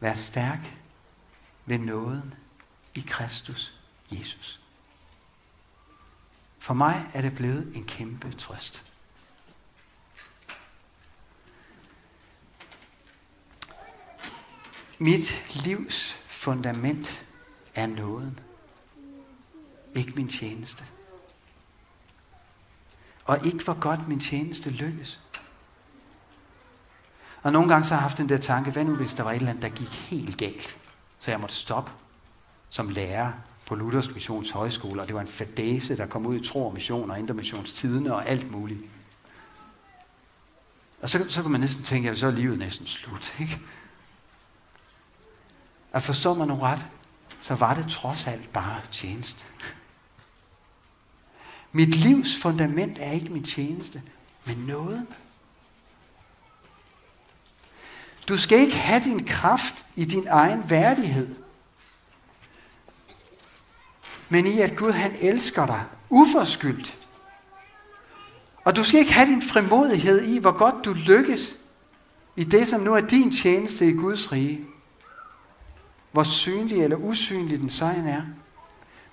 vær 0.00 0.14
stærk 0.14 0.76
ved 1.66 1.78
nåden 1.78 2.34
i 2.94 3.04
Kristus 3.08 3.74
Jesus. 4.10 4.60
For 6.58 6.74
mig 6.74 7.10
er 7.12 7.22
det 7.22 7.34
blevet 7.34 7.76
en 7.76 7.84
kæmpe 7.84 8.32
trøst. 8.32 8.92
Mit 15.02 15.54
livs 15.64 16.18
fundament 16.26 17.26
er 17.74 17.86
nåden, 17.86 18.40
ikke 19.94 20.12
min 20.16 20.28
tjeneste 20.28 20.84
og 23.30 23.46
ikke 23.46 23.64
hvor 23.64 23.80
godt 23.80 24.08
min 24.08 24.20
tjeneste 24.20 24.70
lykkes. 24.70 25.20
Og 27.42 27.52
nogle 27.52 27.68
gange 27.68 27.84
så 27.84 27.94
har 27.94 27.96
jeg 27.96 28.02
haft 28.02 28.18
den 28.18 28.28
der 28.28 28.38
tanke, 28.38 28.70
hvad 28.70 28.84
nu 28.84 28.94
hvis 28.94 29.14
der 29.14 29.22
var 29.22 29.30
et 29.30 29.36
eller 29.36 29.50
andet, 29.50 29.62
der 29.62 29.68
gik 29.68 29.88
helt 29.88 30.38
galt, 30.38 30.76
så 31.18 31.30
jeg 31.30 31.40
måtte 31.40 31.54
stoppe 31.54 31.92
som 32.68 32.88
lærer 32.88 33.32
på 33.66 33.74
Luthersk 33.74 34.14
Missions 34.14 34.50
Højskole, 34.50 35.00
og 35.00 35.06
det 35.06 35.14
var 35.14 35.20
en 35.20 35.26
fadese, 35.26 35.96
der 35.96 36.06
kom 36.06 36.26
ud 36.26 36.36
i 36.36 36.48
tro 36.48 36.66
og 36.66 36.74
mission 36.74 37.10
og 37.10 37.18
intermissionstidene 37.18 38.14
og 38.14 38.28
alt 38.28 38.50
muligt. 38.50 38.80
Og 41.02 41.10
så, 41.10 41.26
så 41.28 41.42
kunne 41.42 41.52
man 41.52 41.60
næsten 41.60 41.84
tænke, 41.84 42.10
at 42.10 42.18
så 42.18 42.26
er 42.26 42.30
livet 42.30 42.58
næsten 42.58 42.86
slut, 42.86 43.34
ikke? 43.40 43.60
At 45.92 46.02
forstå 46.02 46.34
mig 46.34 46.46
nu 46.46 46.54
ret, 46.54 46.86
så 47.40 47.54
var 47.54 47.74
det 47.74 47.88
trods 47.90 48.26
alt 48.26 48.52
bare 48.52 48.80
tjeneste. 48.92 49.44
Mit 51.72 51.94
livs 51.94 52.36
fundament 52.36 52.98
er 53.00 53.10
ikke 53.10 53.28
min 53.28 53.44
tjeneste, 53.44 54.02
men 54.44 54.56
noget. 54.56 55.06
Du 58.28 58.38
skal 58.38 58.58
ikke 58.58 58.76
have 58.76 59.04
din 59.04 59.26
kraft 59.26 59.84
i 59.96 60.04
din 60.04 60.26
egen 60.26 60.70
værdighed, 60.70 61.36
men 64.28 64.46
i 64.46 64.60
at 64.60 64.76
Gud 64.76 64.92
han 64.92 65.16
elsker 65.20 65.66
dig 65.66 65.84
uforskyldt. 66.10 66.96
Og 68.64 68.76
du 68.76 68.84
skal 68.84 69.00
ikke 69.00 69.12
have 69.12 69.28
din 69.28 69.42
frimodighed 69.42 70.24
i, 70.24 70.38
hvor 70.38 70.52
godt 70.52 70.84
du 70.84 70.92
lykkes 70.92 71.56
i 72.36 72.44
det, 72.44 72.68
som 72.68 72.80
nu 72.80 72.94
er 72.94 73.00
din 73.00 73.32
tjeneste 73.32 73.88
i 73.88 73.92
Guds 73.92 74.32
rige. 74.32 74.66
Hvor 76.12 76.22
synlig 76.22 76.84
eller 76.84 76.96
usynlig 76.96 77.60
den 77.60 77.70
så 77.70 77.84
er. 77.84 78.22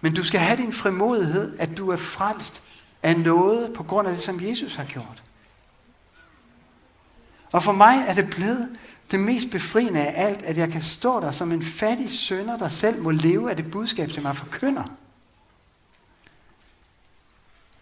Men 0.02 0.14
du 0.14 0.24
skal 0.24 0.40
have 0.40 0.58
din 0.58 0.74
frimodighed, 0.74 1.60
at 1.60 1.78
du 1.78 1.90
er 1.90 1.96
frelst 1.96 2.64
af 3.04 3.20
noget 3.20 3.74
på 3.74 3.84
grund 3.84 4.08
af 4.08 4.14
det, 4.14 4.24
som 4.24 4.42
Jesus 4.42 4.76
har 4.76 4.86
gjort. 4.86 5.24
Og 7.52 7.64
for 7.64 7.72
mig 7.72 8.04
er 8.08 8.14
det 8.14 8.30
blevet 8.30 8.70
det 9.12 9.20
mest 9.20 9.50
befriende 9.52 10.00
af 10.00 10.26
alt, 10.28 10.42
at 10.42 10.58
jeg 10.58 10.72
kan 10.72 10.82
stå 10.82 11.20
der 11.20 11.32
som 11.32 11.52
en 11.52 11.64
fattig 11.64 12.12
sønder, 12.12 12.58
der 12.58 12.70
selv 12.70 13.02
må 13.02 13.12
leve 13.12 13.50
af 13.50 13.56
det 13.56 13.72
budskab, 13.72 14.12
som 14.12 14.24
jeg 14.24 14.36
forkynder. 14.36 14.84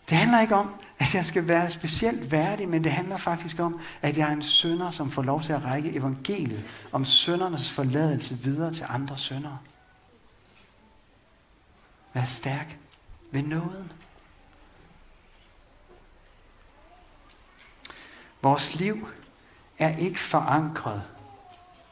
Det 0.09 0.17
handler 0.17 0.41
ikke 0.41 0.55
om, 0.55 0.75
at 0.99 1.15
jeg 1.15 1.25
skal 1.25 1.47
være 1.47 1.71
specielt 1.71 2.31
værdig, 2.31 2.69
men 2.69 2.83
det 2.83 2.91
handler 2.91 3.17
faktisk 3.17 3.59
om, 3.59 3.79
at 4.01 4.17
jeg 4.17 4.29
er 4.29 4.33
en 4.33 4.43
sønder, 4.43 4.91
som 4.91 5.11
får 5.11 5.21
lov 5.21 5.41
til 5.41 5.53
at 5.53 5.65
række 5.65 5.95
evangeliet 5.95 6.63
om 6.91 7.05
søndernes 7.05 7.71
forladelse 7.71 8.37
videre 8.37 8.73
til 8.73 8.85
andre 8.89 9.17
søndere. 9.17 9.57
Vær 12.13 12.23
stærk 12.23 12.77
ved 13.31 13.43
nåden. 13.43 13.91
Vores 18.41 18.75
liv 18.75 19.09
er 19.79 19.95
ikke 19.97 20.19
forankret 20.19 21.03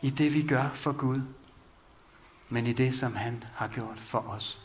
i 0.02 0.10
det, 0.10 0.34
vi 0.34 0.48
gør 0.48 0.70
for 0.74 0.92
Gud, 0.92 1.22
men 2.50 2.68
i 2.68 2.74
det, 2.74 2.96
som 2.96 3.16
han 3.16 3.44
har 3.56 3.68
gjort 3.68 4.00
for 4.00 4.20
os. 4.20 4.63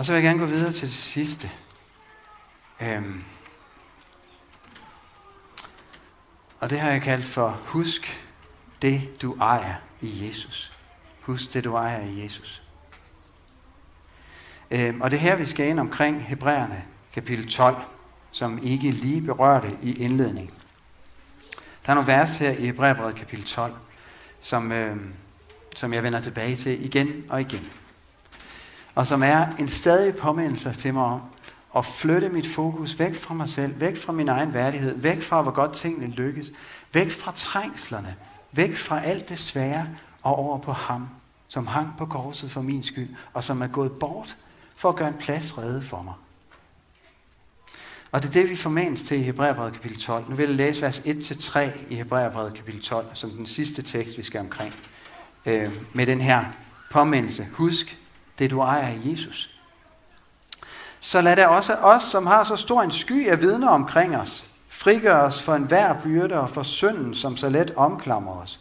Og 0.00 0.06
så 0.06 0.12
vil 0.12 0.22
jeg 0.22 0.28
gerne 0.28 0.38
gå 0.38 0.46
videre 0.46 0.72
til 0.72 0.88
det 0.88 0.96
sidste. 0.96 1.50
Øhm. 2.82 3.24
Og 6.60 6.70
det 6.70 6.80
har 6.80 6.90
jeg 6.90 7.02
kaldt 7.02 7.24
for, 7.24 7.60
husk 7.64 8.24
det, 8.82 9.22
du 9.22 9.36
ejer 9.40 9.74
i 10.00 10.28
Jesus. 10.28 10.72
Husk 11.20 11.54
det, 11.54 11.64
du 11.64 11.74
ejer 11.74 12.06
i 12.06 12.22
Jesus. 12.22 12.62
Øhm, 14.70 15.00
og 15.00 15.10
det 15.10 15.16
er 15.16 15.20
her, 15.20 15.36
vi 15.36 15.46
skal 15.46 15.68
ind 15.68 15.80
omkring 15.80 16.24
Hebræerne, 16.24 16.84
kapitel 17.12 17.48
12, 17.48 17.76
som 18.30 18.60
ikke 18.62 18.90
lige 18.90 19.22
berørte 19.22 19.76
i 19.82 20.02
indledningen. 20.02 20.54
Der 21.86 21.90
er 21.90 21.94
nogle 21.94 22.12
vers 22.12 22.36
her 22.36 22.50
i 22.50 22.66
Hebræerbrevet 22.66 23.14
kapitel 23.14 23.44
12, 23.44 23.74
som, 24.40 24.72
øh, 24.72 24.96
som 25.76 25.92
jeg 25.92 26.02
vender 26.02 26.20
tilbage 26.20 26.56
til 26.56 26.84
igen 26.84 27.24
og 27.28 27.40
igen. 27.40 27.79
Og 28.94 29.06
som 29.06 29.22
er 29.22 29.46
en 29.58 29.68
stadig 29.68 30.16
påmindelse 30.16 30.72
til 30.72 30.94
mig 30.94 31.04
om 31.04 31.20
at 31.76 31.86
flytte 31.86 32.28
mit 32.28 32.46
fokus 32.46 32.98
væk 32.98 33.14
fra 33.14 33.34
mig 33.34 33.48
selv, 33.48 33.80
væk 33.80 33.96
fra 33.96 34.12
min 34.12 34.28
egen 34.28 34.54
værdighed, 34.54 34.96
væk 34.96 35.22
fra, 35.22 35.42
hvor 35.42 35.52
godt 35.52 35.74
tingene 35.74 36.06
lykkes, 36.06 36.52
væk 36.92 37.10
fra 37.10 37.32
trængslerne, 37.34 38.16
væk 38.52 38.76
fra 38.76 39.04
alt 39.04 39.28
det 39.28 39.38
svære 39.38 39.88
og 40.22 40.36
over 40.36 40.58
på 40.58 40.72
ham, 40.72 41.08
som 41.48 41.66
hang 41.66 41.94
på 41.98 42.06
korset 42.06 42.50
for 42.50 42.62
min 42.62 42.82
skyld, 42.82 43.08
og 43.32 43.44
som 43.44 43.62
er 43.62 43.66
gået 43.66 43.92
bort 43.92 44.36
for 44.76 44.88
at 44.88 44.96
gøre 44.96 45.08
en 45.08 45.14
plads 45.14 45.58
redde 45.58 45.82
for 45.82 46.02
mig. 46.02 46.14
Og 48.12 48.22
det 48.22 48.28
er 48.28 48.32
det, 48.32 48.50
vi 48.50 48.56
formanes 48.56 49.02
til 49.02 49.18
i 49.18 49.22
Hebræerbrevet 49.22 49.72
kapitel 49.72 50.00
12. 50.00 50.28
Nu 50.28 50.34
vil 50.34 50.46
jeg 50.46 50.54
læse 50.56 50.82
vers 50.82 50.98
1-3 50.98 51.60
i 51.88 51.94
Hebræerbrevet 51.94 52.54
kapitel 52.54 52.82
12, 52.82 53.06
som 53.14 53.30
den 53.30 53.46
sidste 53.46 53.82
tekst, 53.82 54.18
vi 54.18 54.22
skal 54.22 54.40
omkring. 54.40 54.74
Øh, 55.46 55.72
med 55.92 56.06
den 56.06 56.20
her 56.20 56.44
påmindelse. 56.90 57.48
Husk 57.52 57.99
det, 58.40 58.50
du 58.50 58.60
ejer 58.60 58.88
i 58.88 59.10
Jesus. 59.10 59.50
Så 61.00 61.20
lad 61.20 61.36
det 61.36 61.46
også 61.46 61.74
os, 61.74 62.02
som 62.02 62.26
har 62.26 62.44
så 62.44 62.56
stor 62.56 62.82
en 62.82 62.90
sky 62.90 63.28
af 63.28 63.40
vidner 63.40 63.68
omkring 63.68 64.16
os, 64.16 64.46
frigøre 64.68 65.22
os 65.22 65.42
for 65.42 65.54
enhver 65.54 65.94
byrde 66.02 66.40
og 66.40 66.50
for 66.50 66.62
synden, 66.62 67.14
som 67.14 67.36
så 67.36 67.48
let 67.48 67.72
omklamrer 67.76 68.34
os, 68.34 68.60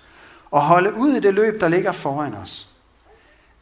og 0.51 0.61
holde 0.61 0.93
ud 0.93 1.13
i 1.13 1.19
det 1.19 1.33
løb, 1.33 1.61
der 1.61 1.67
ligger 1.67 1.91
foran 1.91 2.33
os. 2.33 2.69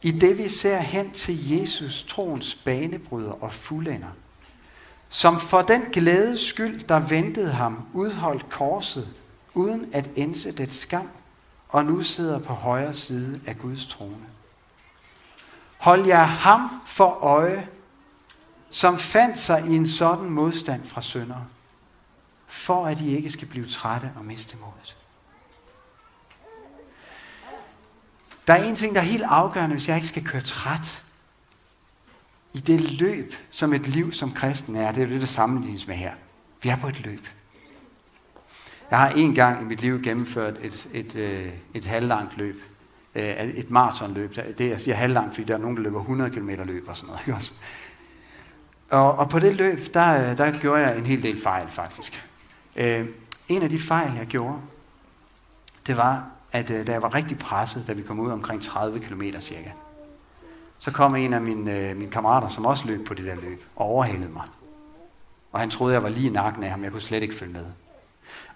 I 0.02 0.10
det 0.10 0.38
vi 0.38 0.48
ser 0.48 0.78
hen 0.78 1.10
til 1.10 1.50
Jesus, 1.50 2.04
troens 2.08 2.54
banebryder 2.54 3.42
og 3.42 3.52
fuldender, 3.52 4.08
som 5.08 5.40
for 5.40 5.62
den 5.62 5.82
glædes 5.92 6.40
skyld, 6.40 6.84
der 6.84 6.98
ventede 6.98 7.52
ham, 7.52 7.88
udholdt 7.92 8.50
korset, 8.50 9.08
uden 9.54 9.90
at 9.92 10.10
ense 10.16 10.52
det 10.52 10.72
skam, 10.72 11.08
og 11.68 11.84
nu 11.84 12.02
sidder 12.02 12.38
på 12.38 12.52
højre 12.52 12.94
side 12.94 13.40
af 13.46 13.58
Guds 13.58 13.86
trone. 13.86 14.26
Hold 15.78 16.06
jer 16.06 16.24
ham 16.24 16.80
for 16.86 17.10
øje, 17.10 17.68
som 18.70 18.98
fandt 18.98 19.38
sig 19.38 19.64
i 19.66 19.76
en 19.76 19.88
sådan 19.88 20.30
modstand 20.30 20.84
fra 20.84 21.02
sønder, 21.02 21.44
for 22.46 22.86
at 22.86 23.00
I 23.00 23.16
ikke 23.16 23.30
skal 23.30 23.48
blive 23.48 23.66
trætte 23.66 24.10
og 24.16 24.24
miste 24.24 24.56
modet. 24.56 24.96
Der 28.46 28.54
er 28.54 28.64
en 28.64 28.76
ting, 28.76 28.94
der 28.94 29.00
er 29.00 29.04
helt 29.04 29.22
afgørende, 29.22 29.74
hvis 29.74 29.88
jeg 29.88 29.96
ikke 29.96 30.08
skal 30.08 30.24
køre 30.24 30.42
træt 30.42 31.04
i 32.52 32.58
det 32.58 32.80
løb, 32.80 33.34
som 33.50 33.72
et 33.72 33.86
liv 33.86 34.12
som 34.12 34.32
kristen 34.32 34.76
er. 34.76 34.92
Det 34.92 35.02
er 35.02 35.06
jo 35.06 35.12
det, 35.12 35.20
der 35.20 35.26
sammenlignes 35.26 35.86
med 35.86 35.96
her. 35.96 36.14
Vi 36.62 36.68
er 36.68 36.76
på 36.76 36.88
et 36.88 37.00
løb. 37.00 37.28
Jeg 38.90 38.98
har 38.98 39.08
en 39.08 39.34
gang 39.34 39.62
i 39.62 39.64
mit 39.64 39.80
liv 39.80 40.02
gennemført 40.02 40.56
et, 40.62 40.88
et, 40.92 41.16
et, 41.16 41.52
et 41.74 41.84
halvlangt 41.84 42.36
løb. 42.36 42.62
Øh, 43.18 43.48
et 43.48 43.70
maratonløb. 43.70 44.36
Det 44.58 44.70
jeg 44.70 44.80
siger 44.80 44.94
halvlangt, 44.94 45.34
fordi 45.34 45.46
der 45.46 45.54
er 45.54 45.58
nogen, 45.58 45.76
der 45.76 45.82
løber 45.82 46.00
100 46.00 46.30
km 46.30 46.48
løb 46.48 46.88
og 46.88 46.96
sådan 46.96 47.06
noget. 47.06 47.20
Ikke 47.20 47.36
også? 47.36 47.52
Og, 48.90 49.18
og 49.18 49.28
på 49.28 49.38
det 49.38 49.56
løb, 49.56 49.94
der, 49.94 50.30
øh, 50.30 50.38
der 50.38 50.58
gjorde 50.58 50.82
jeg 50.82 50.98
en 50.98 51.06
hel 51.06 51.22
del 51.22 51.42
fejl 51.42 51.70
faktisk. 51.70 52.24
Øh, 52.76 53.06
en 53.48 53.62
af 53.62 53.70
de 53.70 53.78
fejl, 53.78 54.12
jeg 54.16 54.26
gjorde, 54.26 54.58
det 55.86 55.96
var, 55.96 56.24
at 56.52 56.70
øh, 56.70 56.86
da 56.86 56.92
jeg 56.92 57.02
var 57.02 57.14
rigtig 57.14 57.38
presset, 57.38 57.86
da 57.86 57.92
vi 57.92 58.02
kom 58.02 58.20
ud 58.20 58.30
omkring 58.30 58.62
30 58.62 59.00
km 59.00 59.22
cirka, 59.40 59.70
så 60.78 60.90
kom 60.90 61.16
en 61.16 61.32
af 61.32 61.40
mine, 61.40 61.78
øh, 61.78 61.96
mine 61.96 62.10
kammerater, 62.10 62.48
som 62.48 62.66
også 62.66 62.86
løb 62.86 63.06
på 63.06 63.14
det 63.14 63.24
der 63.24 63.34
løb, 63.34 63.64
og 63.76 63.86
overhalede 63.86 64.28
mig. 64.28 64.44
Og 65.52 65.60
han 65.60 65.70
troede, 65.70 65.94
jeg 65.94 66.02
var 66.02 66.08
lige 66.08 66.26
i 66.26 66.32
nakken 66.32 66.62
af 66.62 66.70
ham. 66.70 66.84
Jeg 66.84 66.92
kunne 66.92 67.02
slet 67.02 67.22
ikke 67.22 67.34
følge 67.34 67.52
med. 67.52 67.64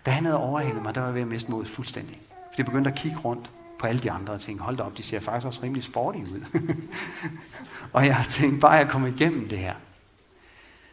Da 0.07 0.11
han 0.11 0.25
havde 0.25 0.39
overhalet 0.39 0.83
mig, 0.83 0.95
der 0.95 1.01
var 1.01 1.09
jeg 1.09 1.15
ved 1.15 1.23
at 1.23 1.29
miste 1.29 1.51
modet 1.51 1.69
fuldstændig. 1.69 2.21
For 2.29 2.57
det 2.57 2.65
begyndte 2.65 2.91
at 2.91 2.97
kigge 2.97 3.19
rundt 3.19 3.51
på 3.83 3.89
alle 3.89 4.03
de 4.03 4.11
andre 4.11 4.33
og 4.33 4.41
hold 4.61 4.77
da 4.77 4.83
op, 4.83 4.97
de 4.97 5.03
ser 5.03 5.21
faktisk 5.21 5.47
også 5.47 5.63
rimelig 5.63 5.85
sportige 5.85 6.25
ud. 6.25 6.45
og 7.93 8.07
jeg 8.07 8.25
tænkte 8.31 8.61
bare, 8.61 8.73
jeg 8.73 8.89
kommer 8.89 9.09
igennem 9.09 9.49
det 9.49 9.59
her. 9.59 9.75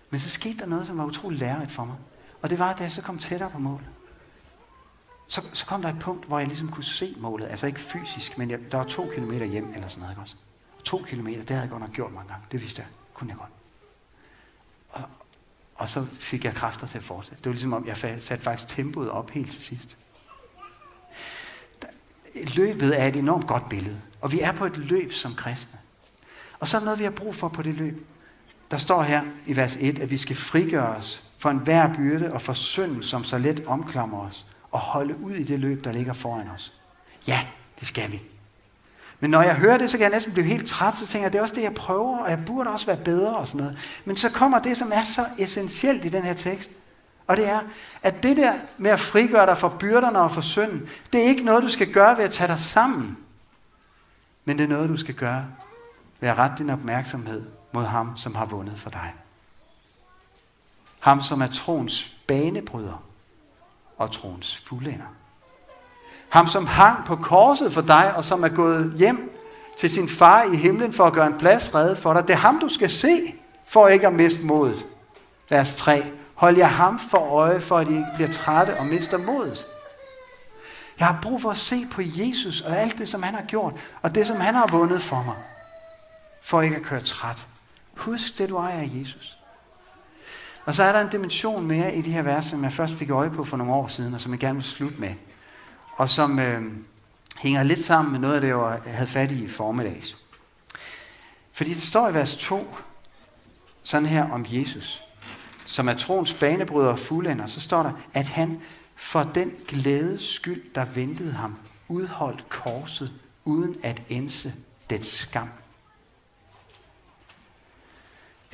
Men 0.10 0.20
så 0.20 0.30
skete 0.30 0.60
der 0.60 0.66
noget, 0.66 0.88
som 0.88 0.98
var 0.98 1.06
utrolig 1.06 1.40
lærerigt 1.40 1.72
for 1.72 1.86
mig. 1.86 1.96
Og 2.42 2.50
det 2.50 2.60
var, 2.60 2.74
da 2.74 2.84
jeg 2.84 2.92
så 2.92 3.02
kom 3.02 3.20
tættere 3.20 3.50
på 3.50 3.60
målet. 3.60 3.88
Så, 5.28 5.42
så 5.54 5.66
kom 5.66 5.82
der 5.82 5.90
et 5.90 6.00
punkt, 6.00 6.26
hvor 6.26 6.40
jeg 6.40 6.48
ligesom 6.48 6.70
kunne 6.72 6.84
se 6.84 7.16
målet. 7.18 7.48
Altså 7.48 7.68
ikke 7.68 7.80
fysisk, 7.80 8.38
men 8.38 8.52
jeg, 8.52 8.60
der 8.72 8.78
var 8.78 8.86
to 8.86 9.12
kilometer 9.14 9.46
hjem 9.46 9.72
eller 9.76 9.88
sådan 9.88 10.02
noget. 10.02 10.12
Ikke 10.12 10.22
også? 10.22 10.36
To 10.84 10.98
kilometer, 11.08 11.40
det 11.40 11.50
havde 11.50 11.62
jeg 11.62 11.70
godt 11.70 11.82
nok 11.82 11.92
gjort 11.92 12.14
mange 12.14 12.30
gange. 12.30 12.46
Det 12.52 12.62
vidste 12.62 12.82
jeg. 12.82 12.90
Kunne 13.14 13.30
jeg 13.30 13.38
godt. 13.38 13.52
Og, 14.90 15.02
og 15.76 15.90
så 15.90 16.06
fik 16.20 16.46
jeg 16.46 16.54
kræfter 16.54 16.88
til 16.88 16.98
at 16.98 17.04
fortsætte. 17.04 17.38
Det 17.38 17.46
var 17.46 17.54
ligesom 17.54 17.74
om, 17.74 17.88
jeg 17.88 17.98
satte 17.98 18.44
faktisk 18.44 18.68
tempoet 18.76 19.10
op 19.10 19.30
helt 19.30 19.52
til 19.52 19.62
sidst. 19.62 19.98
Løbet 22.56 23.02
er 23.02 23.08
et 23.08 23.16
enormt 23.16 23.48
godt 23.48 23.70
billede. 23.70 24.02
Og 24.22 24.32
vi 24.32 24.40
er 24.40 24.52
på 24.52 24.66
et 24.66 24.78
løb 24.78 25.14
som 25.14 25.36
kristne. 25.36 25.80
Og 26.60 26.68
så 26.68 26.78
er 26.78 26.82
noget, 26.82 27.00
vi 27.00 27.04
har 27.04 27.12
brug 27.12 27.36
for 27.36 27.48
på 27.48 27.62
det 27.62 27.76
løb. 27.76 28.06
Der 28.72 28.78
står 28.78 29.02
her 29.02 29.22
i 29.46 29.56
vers 29.56 29.78
1, 29.80 30.00
at 30.00 30.12
vi 30.12 30.18
skal 30.18 30.36
frigøre 30.36 30.96
os 30.96 31.24
for 31.38 31.50
enhver 31.50 31.94
byrde 31.94 32.34
og 32.34 32.42
for 32.42 32.54
synd, 32.54 33.04
som 33.04 33.24
så 33.24 33.38
let 33.38 33.64
omklamrer 33.68 34.28
os, 34.28 34.46
og 34.72 34.80
holde 34.80 35.18
ud 35.18 35.32
i 35.32 35.44
det 35.44 35.60
løb, 35.60 35.84
der 35.84 35.92
ligger 35.92 36.14
foran 36.14 36.48
os. 36.48 36.74
Ja, 37.28 37.46
det 37.80 37.88
skal 37.88 38.12
vi. 38.12 38.22
Men 39.20 39.32
når 39.32 39.42
jeg 39.42 39.56
hører 39.56 39.78
det, 39.78 39.92
så 39.92 39.98
kan 39.98 40.04
jeg 40.04 40.12
næsten 40.12 40.34
blive 40.34 40.46
helt 40.46 40.68
træt, 40.68 40.96
så 40.96 41.08
tænker 41.08 41.26
jeg, 41.26 41.34
det 41.34 41.40
er 41.40 41.42
også 41.42 41.56
det, 41.56 41.64
jeg 41.64 41.74
prøver, 41.74 42.18
og 42.18 42.30
jeg 42.30 42.40
burde 42.46 42.70
også 42.70 42.86
være 42.86 42.98
bedre 42.98 43.38
og 43.38 43.48
sådan 43.48 43.62
noget. 43.62 43.78
Men 44.06 44.16
så 44.16 44.30
kommer 44.30 44.60
det, 44.60 44.78
som 44.78 44.92
er 44.94 45.04
så 45.04 45.26
essentielt 45.38 46.06
i 46.06 46.10
den 46.10 46.24
her 46.24 46.34
tekst. 46.34 46.72
Og 47.30 47.38
det 47.38 47.50
er, 47.50 47.60
at 48.04 48.24
det 48.24 48.38
der 48.38 48.54
med 48.78 48.92
at 48.92 49.00
frigøre 49.00 49.46
dig 49.46 49.58
fra 49.58 49.72
byrderne 49.80 50.20
og 50.20 50.32
fra 50.32 50.42
synden, 50.42 50.90
det 51.14 51.22
er 51.22 51.26
ikke 51.26 51.44
noget, 51.44 51.64
du 51.64 51.70
skal 51.70 51.94
gøre 51.94 52.18
ved 52.18 52.24
at 52.24 52.34
tage 52.34 52.48
dig 52.48 52.60
sammen. 52.60 53.18
Men 54.46 54.58
det 54.58 54.64
er 54.64 54.68
noget, 54.68 54.90
du 54.90 54.98
skal 54.98 55.16
gøre 55.16 55.46
ved 56.20 56.30
at 56.30 56.38
rette 56.38 56.56
din 56.58 56.70
opmærksomhed 56.70 57.44
mod 57.72 57.84
ham, 57.84 58.18
som 58.18 58.36
har 58.36 58.46
vundet 58.46 58.80
for 58.80 58.90
dig. 58.90 59.14
Ham, 61.00 61.22
som 61.22 61.42
er 61.42 61.48
troens 61.48 62.12
banebryder 62.28 63.04
og 63.98 64.12
troens 64.12 64.64
fuldender. 64.68 65.16
Ham, 66.30 66.48
som 66.48 66.68
hang 66.68 67.06
på 67.06 67.16
korset 67.16 67.74
for 67.74 67.82
dig, 67.82 68.16
og 68.16 68.26
som 68.26 68.44
er 68.44 68.50
gået 68.50 68.94
hjem 68.98 69.32
til 69.78 69.90
sin 69.90 70.10
far 70.10 70.44
i 70.44 70.56
himlen 70.56 70.94
for 70.94 71.06
at 71.06 71.14
gøre 71.14 71.28
en 71.28 71.38
plads 71.38 71.76
redde 71.76 71.96
for 71.96 72.14
dig. 72.14 72.28
Det 72.28 72.34
er 72.34 72.38
ham, 72.38 72.60
du 72.60 72.70
skal 72.70 72.90
se, 72.90 73.36
for 73.68 73.88
ikke 73.88 74.08
at 74.08 74.14
miste 74.14 74.46
modet. 74.46 74.86
Vers 75.50 75.76
3. 75.76 76.19
Hold 76.40 76.58
jer 76.58 76.68
ham 76.68 77.00
for 77.00 77.18
øje, 77.18 77.62
for 77.62 77.78
at 77.78 77.88
I 77.88 77.92
ikke 77.92 78.08
bliver 78.16 78.32
trætte 78.32 78.80
og 78.80 78.86
mister 78.86 79.18
modet. 79.18 79.66
Jeg 81.00 81.08
har 81.08 81.20
brug 81.22 81.42
for 81.42 81.52
at 81.52 81.58
se 81.58 81.86
på 81.92 82.02
Jesus 82.02 82.62
og 82.62 82.78
alt 82.78 82.98
det, 82.98 83.10
som 83.10 83.24
han 83.24 83.34
har 83.34 83.44
gjort, 83.44 83.74
og 84.02 84.16
det, 84.16 84.28
som 84.28 84.38
han 84.38 84.56
har 84.56 84.68
vundet 84.68 85.02
for 85.02 85.24
mig, 85.24 85.36
for 86.42 86.62
ikke 86.62 86.76
at 86.76 86.84
køre 86.84 87.02
træt. 87.02 87.48
Husk 87.98 88.38
det, 88.38 88.50
du 88.50 88.58
ejer 88.58 88.80
af 88.80 88.90
Jesus. 88.94 89.38
Og 90.66 90.76
så 90.76 90.84
er 90.84 90.92
der 90.92 91.02
en 91.02 91.10
dimension 91.10 91.68
mere 91.68 91.96
i 91.96 92.02
de 92.02 92.12
her 92.12 92.22
vers, 92.22 92.46
som 92.46 92.64
jeg 92.64 92.74
først 92.74 92.94
fik 92.94 93.10
øje 93.10 93.30
på 93.30 93.44
for 93.44 93.58
nogle 93.58 93.74
år 93.74 93.88
siden, 93.88 94.14
og 94.14 94.22
som 94.22 94.32
jeg 94.32 94.40
gerne 94.40 94.56
vil 94.56 94.66
slutte 94.66 95.02
med 95.02 95.16
og 96.00 96.10
som 96.10 96.40
øh, 96.40 96.64
hænger 97.38 97.64
lidt 97.64 97.86
sammen 97.86 98.12
med 98.12 98.20
noget 98.20 98.36
af 98.36 98.42
det, 98.42 98.48
jeg 98.48 98.80
havde 98.86 99.08
fat 99.08 99.32
i 99.32 99.44
i 99.44 99.48
formiddags. 99.48 100.18
Fordi 101.54 101.70
det 101.70 101.82
står 101.82 102.10
i 102.10 102.14
vers 102.14 102.36
2, 102.36 102.76
sådan 103.84 104.08
her 104.08 104.32
om 104.32 104.46
Jesus, 104.50 105.04
som 105.70 105.90
er 105.90 105.94
troens 105.94 106.34
banebryder 106.34 106.90
og 106.90 107.00
fuldender, 107.00 107.48
så 107.48 107.62
står 107.62 107.84
der, 107.84 107.92
at 108.14 108.28
han 108.28 108.62
for 108.96 109.24
den 109.24 109.52
glædes 109.68 110.24
skyld, 110.24 110.74
der 110.76 110.86
ventede 110.86 111.34
ham, 111.34 111.58
udholdt 111.88 112.50
korset, 112.50 113.14
uden 113.46 113.78
at 113.84 114.04
ense 114.10 114.54
dets 114.90 115.10
skam. 115.10 115.50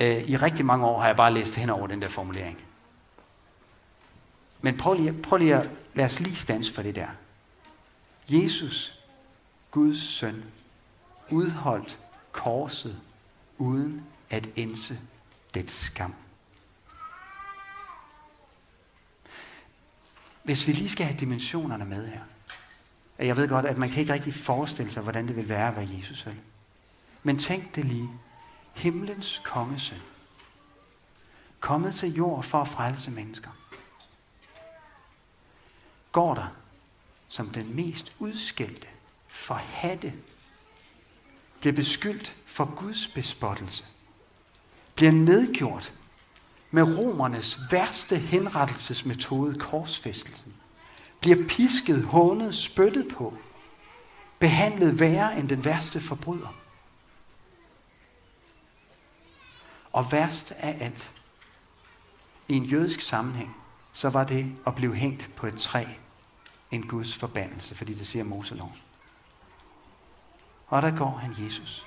Øh, 0.00 0.30
I 0.30 0.36
rigtig 0.36 0.66
mange 0.66 0.86
år 0.86 1.00
har 1.00 1.06
jeg 1.06 1.16
bare 1.16 1.32
læst 1.32 1.54
hen 1.54 1.70
over 1.70 1.86
den 1.86 2.02
der 2.02 2.08
formulering. 2.08 2.58
Men 4.60 4.76
prøv 4.76 4.94
lige, 4.94 5.12
prøv 5.12 5.38
lige 5.38 5.54
at 5.54 5.70
lad 5.94 6.04
os 6.04 6.20
lige 6.20 6.36
stands 6.36 6.70
for 6.70 6.82
det 6.82 6.94
der. 6.94 7.08
Jesus, 8.28 9.00
Guds 9.70 10.02
søn, 10.02 10.44
udholdt 11.30 11.98
korset 12.32 13.00
uden 13.58 14.06
at 14.30 14.48
ense 14.56 14.98
dets 15.54 15.74
skam. 15.74 16.14
Hvis 20.46 20.66
vi 20.66 20.72
lige 20.72 20.88
skal 20.88 21.06
have 21.06 21.18
dimensionerne 21.18 21.84
med 21.84 22.08
her. 22.08 22.20
Jeg 23.18 23.36
ved 23.36 23.48
godt, 23.48 23.66
at 23.66 23.78
man 23.78 23.90
kan 23.90 24.00
ikke 24.00 24.12
rigtig 24.12 24.34
forestille 24.34 24.92
sig, 24.92 25.02
hvordan 25.02 25.28
det 25.28 25.36
vil 25.36 25.48
være 25.48 25.68
at 25.68 25.76
være 25.76 25.88
Jesus 25.98 26.20
selv. 26.20 26.36
Men 27.22 27.38
tænk 27.38 27.74
det 27.74 27.84
lige. 27.84 28.10
Himlens 28.74 29.40
kongesøn. 29.44 29.98
Kommet 31.60 31.94
til 31.94 32.14
jord 32.14 32.42
for 32.42 32.58
at 32.58 32.68
frelse 32.68 33.10
mennesker. 33.10 33.50
Går 36.12 36.34
der 36.34 36.56
som 37.28 37.50
den 37.50 37.76
mest 37.76 38.16
udskældte, 38.18 38.88
forhatte, 39.26 40.12
bliver 41.60 41.74
beskyldt 41.74 42.36
for 42.46 42.74
Guds 42.74 43.08
bespottelse, 43.08 43.84
bliver 44.94 45.12
nedgjort 45.12 45.94
med 46.76 46.98
romernes 46.98 47.60
værste 47.70 48.18
henrettelsesmetode, 48.18 49.58
korsfæstelsen, 49.58 50.54
bliver 51.20 51.48
pisket, 51.48 52.04
hånet, 52.04 52.54
spyttet 52.54 53.08
på, 53.14 53.38
behandlet 54.38 55.00
værre 55.00 55.38
end 55.38 55.48
den 55.48 55.64
værste 55.64 56.00
forbryder. 56.00 56.56
Og 59.92 60.12
værst 60.12 60.52
af 60.52 60.76
alt, 60.80 61.12
i 62.48 62.56
en 62.56 62.64
jødisk 62.64 63.00
sammenhæng, 63.00 63.56
så 63.92 64.08
var 64.08 64.24
det 64.24 64.52
at 64.66 64.74
blive 64.74 64.94
hængt 64.94 65.30
på 65.36 65.46
et 65.46 65.58
træ 65.58 65.84
en 66.70 66.88
Guds 66.88 67.16
forbandelse, 67.16 67.74
fordi 67.74 67.94
det 67.94 68.06
siger 68.06 68.24
Moselov. 68.24 68.76
Og 70.66 70.82
der 70.82 70.96
går 70.96 71.16
han 71.16 71.34
Jesus, 71.44 71.86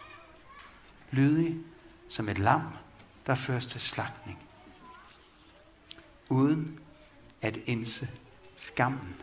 lydig 1.12 1.58
som 2.08 2.30
et 2.30 2.38
lam, 2.40 2.62
der 3.28 3.36
føres 3.36 3.66
til 3.66 3.82
slagtning, 3.82 4.49
uden 6.30 6.80
at 7.42 7.58
indse 7.66 8.10
skammen. 8.56 9.16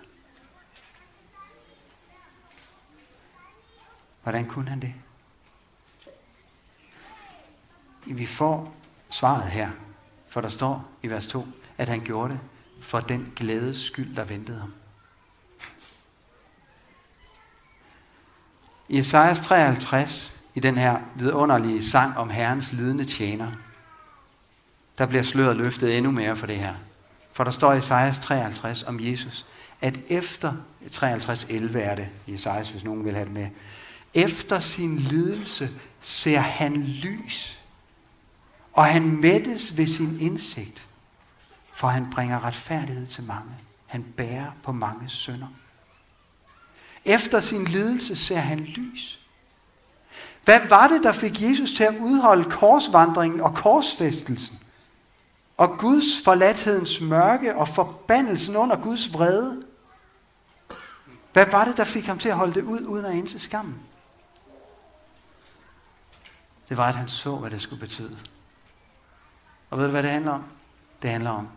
Hvordan 4.22 4.46
kunne 4.46 4.68
han 4.68 4.80
det? 4.80 4.94
Vi 8.06 8.26
får 8.26 8.76
svaret 9.10 9.50
her, 9.50 9.70
for 10.28 10.40
der 10.40 10.48
står 10.48 10.88
i 11.02 11.08
vers 11.08 11.26
2, 11.26 11.46
at 11.78 11.88
han 11.88 12.00
gjorde 12.00 12.32
det 12.32 12.40
for 12.82 13.00
den 13.00 13.32
glædes 13.36 13.80
skyld, 13.80 14.16
der 14.16 14.24
ventede 14.24 14.60
ham. 14.60 14.74
I 18.88 18.98
Esajas 18.98 19.40
53, 19.40 20.40
i 20.54 20.60
den 20.60 20.78
her 20.78 21.00
vidunderlige 21.14 21.82
sang 21.82 22.16
om 22.16 22.30
Herrens 22.30 22.72
lidende 22.72 23.04
tjener, 23.04 23.52
der 24.98 25.06
bliver 25.06 25.22
sløret 25.22 25.56
løftet 25.56 25.96
endnu 25.96 26.10
mere 26.10 26.36
for 26.36 26.46
det 26.46 26.58
her. 26.58 26.74
For 27.36 27.44
der 27.44 27.50
står 27.50 27.72
i 27.72 27.78
Esajas 27.78 28.18
53 28.18 28.82
om 28.82 29.00
Jesus, 29.00 29.46
at 29.80 30.00
efter, 30.08 30.52
53.11 30.92 31.78
er 31.78 31.94
det 31.94 32.08
i 32.26 32.34
Esajas, 32.34 32.70
hvis 32.70 32.84
nogen 32.84 33.04
vil 33.04 33.14
have 33.14 33.24
det 33.24 33.34
med, 33.34 33.48
efter 34.14 34.60
sin 34.60 34.96
lidelse 34.96 35.70
ser 36.00 36.38
han 36.38 36.82
lys, 36.82 37.62
og 38.72 38.84
han 38.84 39.20
mættes 39.20 39.76
ved 39.76 39.86
sin 39.86 40.20
indsigt, 40.20 40.86
for 41.72 41.88
han 41.88 42.10
bringer 42.10 42.44
retfærdighed 42.44 43.06
til 43.06 43.24
mange. 43.24 43.50
Han 43.86 44.02
bærer 44.16 44.50
på 44.62 44.72
mange 44.72 45.08
sønder. 45.08 45.48
Efter 47.04 47.40
sin 47.40 47.64
lidelse 47.64 48.16
ser 48.16 48.38
han 48.38 48.60
lys. 48.60 49.20
Hvad 50.44 50.60
var 50.68 50.88
det, 50.88 51.02
der 51.02 51.12
fik 51.12 51.42
Jesus 51.42 51.72
til 51.72 51.84
at 51.84 51.94
udholde 52.00 52.50
korsvandringen 52.50 53.40
og 53.40 53.54
korsfæstelsen? 53.54 54.58
Og 55.56 55.78
Guds 55.78 56.24
forladthedens 56.24 57.00
mørke 57.00 57.56
og 57.56 57.68
forbandelsen 57.68 58.56
under 58.56 58.76
Guds 58.82 59.12
vrede? 59.12 59.66
Hvad 61.32 61.46
var 61.46 61.64
det, 61.64 61.76
der 61.76 61.84
fik 61.84 62.06
ham 62.06 62.18
til 62.18 62.28
at 62.28 62.36
holde 62.36 62.54
det 62.54 62.64
ud, 62.64 62.80
uden 62.80 63.04
at 63.04 63.14
indse 63.14 63.38
skammen? 63.38 63.80
Det 66.68 66.76
var, 66.76 66.88
at 66.88 66.94
han 66.94 67.08
så, 67.08 67.36
hvad 67.36 67.50
det 67.50 67.62
skulle 67.62 67.80
betyde. 67.80 68.18
Og 69.70 69.78
ved 69.78 69.84
du, 69.84 69.90
hvad 69.90 70.02
det 70.02 70.10
handler 70.10 70.32
om? 70.32 70.44
Det 71.02 71.10
handler 71.10 71.30
om, 71.30 71.48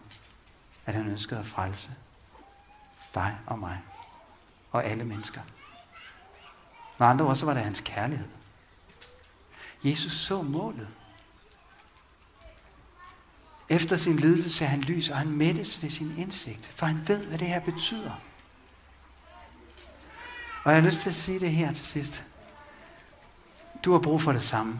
at 0.85 0.93
han 0.93 1.07
ønskede 1.07 1.39
at 1.39 1.45
frelse 1.45 1.91
dig 3.13 3.37
og 3.45 3.59
mig 3.59 3.81
og 4.71 4.85
alle 4.85 5.03
mennesker. 5.03 5.41
Med 6.97 7.07
andre 7.07 7.25
ord, 7.25 7.35
så 7.35 7.45
var 7.45 7.53
det 7.53 7.63
hans 7.63 7.81
kærlighed. 7.81 8.27
Jesus 9.83 10.11
så 10.11 10.41
målet. 10.41 10.87
Efter 13.69 13.97
sin 13.97 14.15
lidelse 14.15 14.49
ser 14.49 14.65
han 14.65 14.81
lys, 14.81 15.09
og 15.09 15.17
han 15.17 15.29
mættes 15.29 15.83
ved 15.83 15.89
sin 15.89 16.13
indsigt, 16.17 16.71
for 16.75 16.85
han 16.85 16.99
ved, 17.07 17.25
hvad 17.25 17.37
det 17.37 17.47
her 17.47 17.59
betyder. 17.59 18.11
Og 20.63 20.71
jeg 20.71 20.81
har 20.81 20.87
lyst 20.87 21.01
til 21.01 21.09
at 21.09 21.15
sige 21.15 21.39
det 21.39 21.51
her 21.51 21.73
til 21.73 21.85
sidst. 21.85 22.23
Du 23.85 23.91
har 23.91 23.99
brug 23.99 24.21
for 24.21 24.31
det 24.31 24.43
samme. 24.43 24.79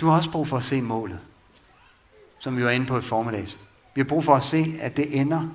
Du 0.00 0.06
har 0.06 0.16
også 0.16 0.30
brug 0.30 0.48
for 0.48 0.56
at 0.56 0.64
se 0.64 0.80
målet, 0.80 1.18
som 2.38 2.56
vi 2.56 2.64
var 2.64 2.70
inde 2.70 2.86
på 2.86 2.98
i 2.98 3.02
formiddags. 3.02 3.58
Vi 3.94 4.00
har 4.00 4.08
brug 4.08 4.24
for 4.24 4.34
at 4.34 4.42
se, 4.42 4.74
at 4.80 4.96
det 4.96 5.20
ender. 5.20 5.48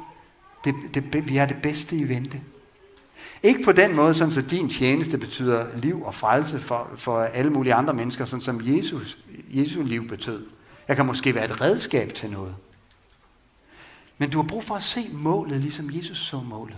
Det, 0.64 0.76
det, 0.94 1.30
vi 1.30 1.36
har 1.36 1.46
det 1.46 1.62
bedste 1.62 1.96
i 1.96 2.10
vente. 2.10 2.42
Ikke 3.44 3.64
på 3.64 3.72
den 3.72 3.96
måde, 3.96 4.14
sådan 4.14 4.34
så 4.34 4.42
din 4.42 4.70
tjeneste 4.70 5.18
betyder 5.18 5.78
liv 5.78 6.04
og 6.04 6.16
frelse 6.16 6.60
for, 6.60 6.92
for 6.96 7.22
alle 7.22 7.52
mulige 7.52 7.74
andre 7.74 7.94
mennesker, 7.94 8.26
sådan 8.26 8.42
som 8.42 8.62
Jesus, 8.64 9.18
Jesu 9.50 9.84
liv 9.84 10.08
betød. 10.08 10.48
Jeg 10.88 10.96
kan 10.96 11.06
måske 11.06 11.36
være 11.36 11.46
et 11.46 11.62
redskab 11.62 12.14
til 12.14 12.32
noget. 12.32 12.56
Men 14.18 14.30
du 14.30 14.38
har 14.42 14.48
brug 14.48 14.64
for 14.64 14.76
at 14.76 14.84
se 14.84 15.10
målet, 15.10 15.62
ligesom 15.62 15.96
Jesus 15.96 16.18
så 16.18 16.40
målet. 16.40 16.78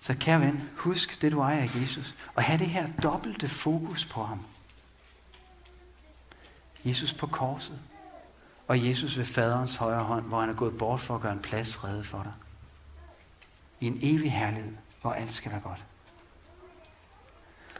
Så 0.00 0.16
kære 0.20 0.40
ven, 0.40 0.68
husk 0.76 1.22
det 1.22 1.32
du 1.32 1.40
ejer 1.40 1.62
af 1.62 1.80
Jesus, 1.82 2.14
og 2.34 2.42
have 2.42 2.58
det 2.58 2.66
her 2.66 2.88
dobbelte 3.02 3.48
fokus 3.48 4.06
på 4.06 4.22
ham. 4.22 4.40
Jesus 6.84 7.12
på 7.12 7.26
korset, 7.26 7.78
og 8.68 8.88
Jesus 8.88 9.18
ved 9.18 9.24
faderens 9.24 9.76
højre 9.76 10.04
hånd, 10.04 10.26
hvor 10.26 10.40
han 10.40 10.50
er 10.50 10.54
gået 10.54 10.78
bort 10.78 11.00
for 11.00 11.14
at 11.14 11.20
gøre 11.20 11.32
en 11.32 11.38
plads 11.38 11.84
reddet 11.84 12.06
for 12.06 12.22
dig 12.22 12.32
i 13.80 13.86
en 13.86 13.98
evig 14.02 14.32
herlighed, 14.32 14.74
hvor 15.00 15.12
alt 15.12 15.32
skal 15.32 15.52
være 15.52 15.60
godt. 15.60 15.84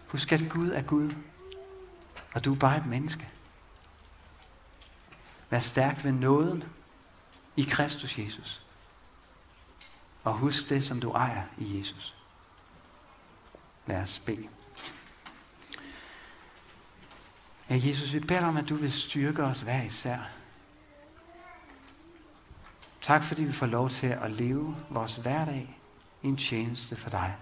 Husk, 0.07 0.33
at 0.33 0.49
Gud 0.49 0.70
er 0.70 0.83
Gud, 0.83 1.12
og 2.35 2.45
du 2.45 2.55
er 2.55 2.59
bare 2.59 2.76
et 2.76 2.87
menneske. 2.87 3.28
Vær 5.51 5.59
stærk 5.59 6.05
ved 6.05 6.12
nåden 6.12 6.64
i 7.57 7.62
Kristus 7.62 8.18
Jesus. 8.18 8.62
Og 10.24 10.35
husk 10.35 10.68
det, 10.68 10.85
som 10.85 11.01
du 11.01 11.11
ejer 11.11 11.43
i 11.59 11.78
Jesus. 11.78 12.16
Lad 13.87 14.03
os 14.03 14.18
bede. 14.18 14.49
Ja, 17.70 17.74
Jesus, 17.74 18.12
vi 18.12 18.20
beder 18.20 18.47
om, 18.47 18.57
at 18.57 18.68
du 18.68 18.74
vil 18.74 18.93
styrke 18.93 19.43
os 19.43 19.61
hver 19.61 19.83
især. 19.83 20.18
Tak, 23.01 23.24
fordi 23.24 23.45
vi 23.45 23.53
får 23.53 23.66
lov 23.66 23.91
til 23.91 24.07
at 24.07 24.31
leve 24.31 24.76
vores 24.91 25.14
hverdag 25.14 25.78
i 26.22 26.28
en 26.28 26.37
tjeneste 26.37 26.97
for 26.97 27.11
dig. 27.11 27.37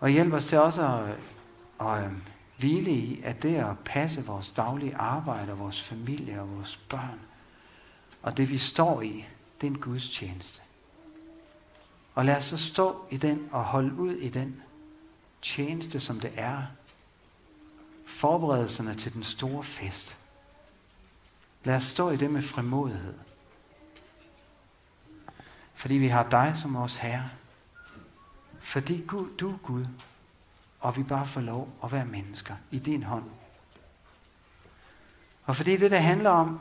Og 0.00 0.08
hjælp 0.08 0.32
os 0.32 0.46
til 0.46 0.58
også 0.58 0.82
at, 0.82 1.18
og 1.82 2.04
øhm, 2.04 2.22
hvile 2.58 2.90
i, 2.90 3.20
at 3.24 3.42
det 3.42 3.56
at 3.56 3.78
passe 3.84 4.24
vores 4.24 4.50
daglige 4.50 4.96
arbejde, 4.96 5.52
og 5.52 5.58
vores 5.58 5.82
familie 5.82 6.40
og 6.40 6.56
vores 6.56 6.76
børn, 6.76 7.20
og 8.22 8.36
det 8.36 8.50
vi 8.50 8.58
står 8.58 9.02
i, 9.02 9.26
det 9.60 9.66
er 9.66 9.70
en 9.70 9.78
Guds 9.78 10.10
tjeneste. 10.10 10.62
Og 12.14 12.24
lad 12.24 12.36
os 12.36 12.44
så 12.44 12.56
stå 12.56 13.04
i 13.10 13.16
den 13.16 13.48
og 13.52 13.64
holde 13.64 13.94
ud 13.94 14.12
i 14.12 14.28
den 14.28 14.62
tjeneste, 15.42 16.00
som 16.00 16.20
det 16.20 16.32
er. 16.34 16.62
Forberedelserne 18.06 18.94
til 18.94 19.14
den 19.14 19.22
store 19.22 19.64
fest. 19.64 20.18
Lad 21.64 21.76
os 21.76 21.84
stå 21.84 22.10
i 22.10 22.16
det 22.16 22.30
med 22.30 22.42
frimodighed. 22.42 23.14
Fordi 25.74 25.94
vi 25.94 26.08
har 26.08 26.28
dig 26.30 26.52
som 26.56 26.74
vores 26.74 26.96
Herre. 26.96 27.30
Fordi 28.60 29.04
Gud, 29.06 29.36
du 29.36 29.52
er 29.52 29.58
Gud, 29.62 29.86
og 30.82 30.96
vi 30.96 31.02
bare 31.02 31.26
får 31.26 31.40
lov 31.40 31.68
at 31.84 31.92
være 31.92 32.04
mennesker 32.04 32.56
i 32.70 32.78
din 32.78 33.02
hånd. 33.02 33.24
Og 35.44 35.56
fordi 35.56 35.76
det, 35.76 35.90
der 35.90 35.98
handler 35.98 36.30
om, 36.30 36.60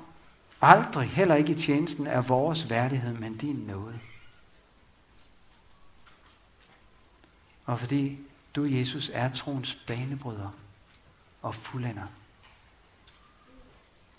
aldrig, 0.61 1.09
heller 1.09 1.35
ikke 1.35 1.51
i 1.51 1.55
tjenesten, 1.55 2.07
er 2.07 2.21
vores 2.21 2.69
værdighed, 2.69 3.13
men 3.13 3.37
din 3.37 3.55
nåde. 3.55 3.99
Og 7.65 7.79
fordi 7.79 8.19
du, 8.55 8.63
Jesus, 8.63 9.11
er 9.13 9.29
troens 9.29 9.75
banebryder 9.87 10.49
og 11.41 11.55
fuldender. 11.55 12.07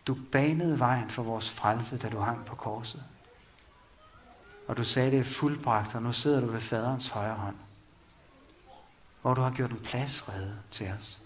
Du 0.07 0.17
banede 0.33 0.79
vejen 0.79 1.11
for 1.11 1.23
vores 1.23 1.51
frelse, 1.51 1.99
da 1.99 2.09
du 2.09 2.19
hang 2.19 2.45
på 2.45 2.55
korset. 2.55 3.05
Og 4.69 4.77
du 4.77 4.85
sagde, 4.85 5.11
det 5.11 5.19
er 5.19 5.25
fuldbragt, 5.25 5.95
og 5.95 6.03
nu 6.03 6.13
sidder 6.13 6.41
du 6.41 6.47
ved 6.47 6.61
faderens 6.61 7.09
højre 7.09 7.35
hånd, 7.35 7.57
hvor 9.23 9.35
du 9.35 9.41
har 9.41 9.51
gjort 9.51 9.70
en 9.70 9.81
plads 9.85 10.29
redde 10.29 10.59
til 10.70 10.91
os. 10.99 11.20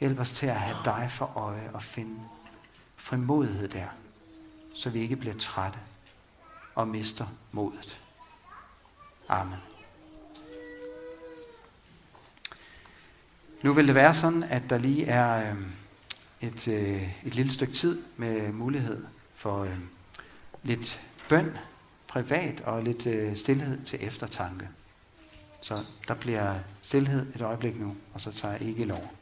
Hjælp 0.00 0.18
os 0.18 0.32
til 0.32 0.46
at 0.46 0.60
have 0.60 0.76
dig 0.84 1.08
for 1.10 1.36
øje 1.36 1.70
og 1.74 1.82
finde 1.82 2.20
frimodighed 2.96 3.68
der, 3.68 3.86
så 4.74 4.90
vi 4.90 5.00
ikke 5.00 5.16
bliver 5.16 5.34
trætte 5.34 5.78
og 6.74 6.88
mister 6.88 7.26
modet. 7.52 8.00
Amen. 9.28 9.58
Nu 13.62 13.72
vil 13.72 13.86
det 13.86 13.94
være 13.94 14.14
sådan, 14.14 14.42
at 14.42 14.62
der 14.70 14.78
lige 14.78 15.06
er 15.06 15.50
øh, 15.50 15.58
et, 16.40 16.68
øh, 16.68 17.26
et 17.26 17.34
lille 17.34 17.52
stykke 17.52 17.72
tid 17.72 18.02
med 18.16 18.52
mulighed 18.52 19.04
for 19.34 19.64
øh, 19.64 19.78
lidt 20.62 21.04
bøn 21.28 21.58
privat 22.08 22.60
og 22.60 22.82
lidt 22.82 23.06
øh, 23.06 23.36
stillhed 23.36 23.84
til 23.84 23.98
eftertanke. 24.06 24.68
Så 25.60 25.84
der 26.08 26.14
bliver 26.14 26.54
stillhed 26.82 27.34
et 27.34 27.40
øjeblik 27.40 27.80
nu, 27.80 27.96
og 28.14 28.20
så 28.20 28.32
tager 28.32 28.52
jeg 28.52 28.62
ikke 28.62 28.84
lov. 28.84 29.12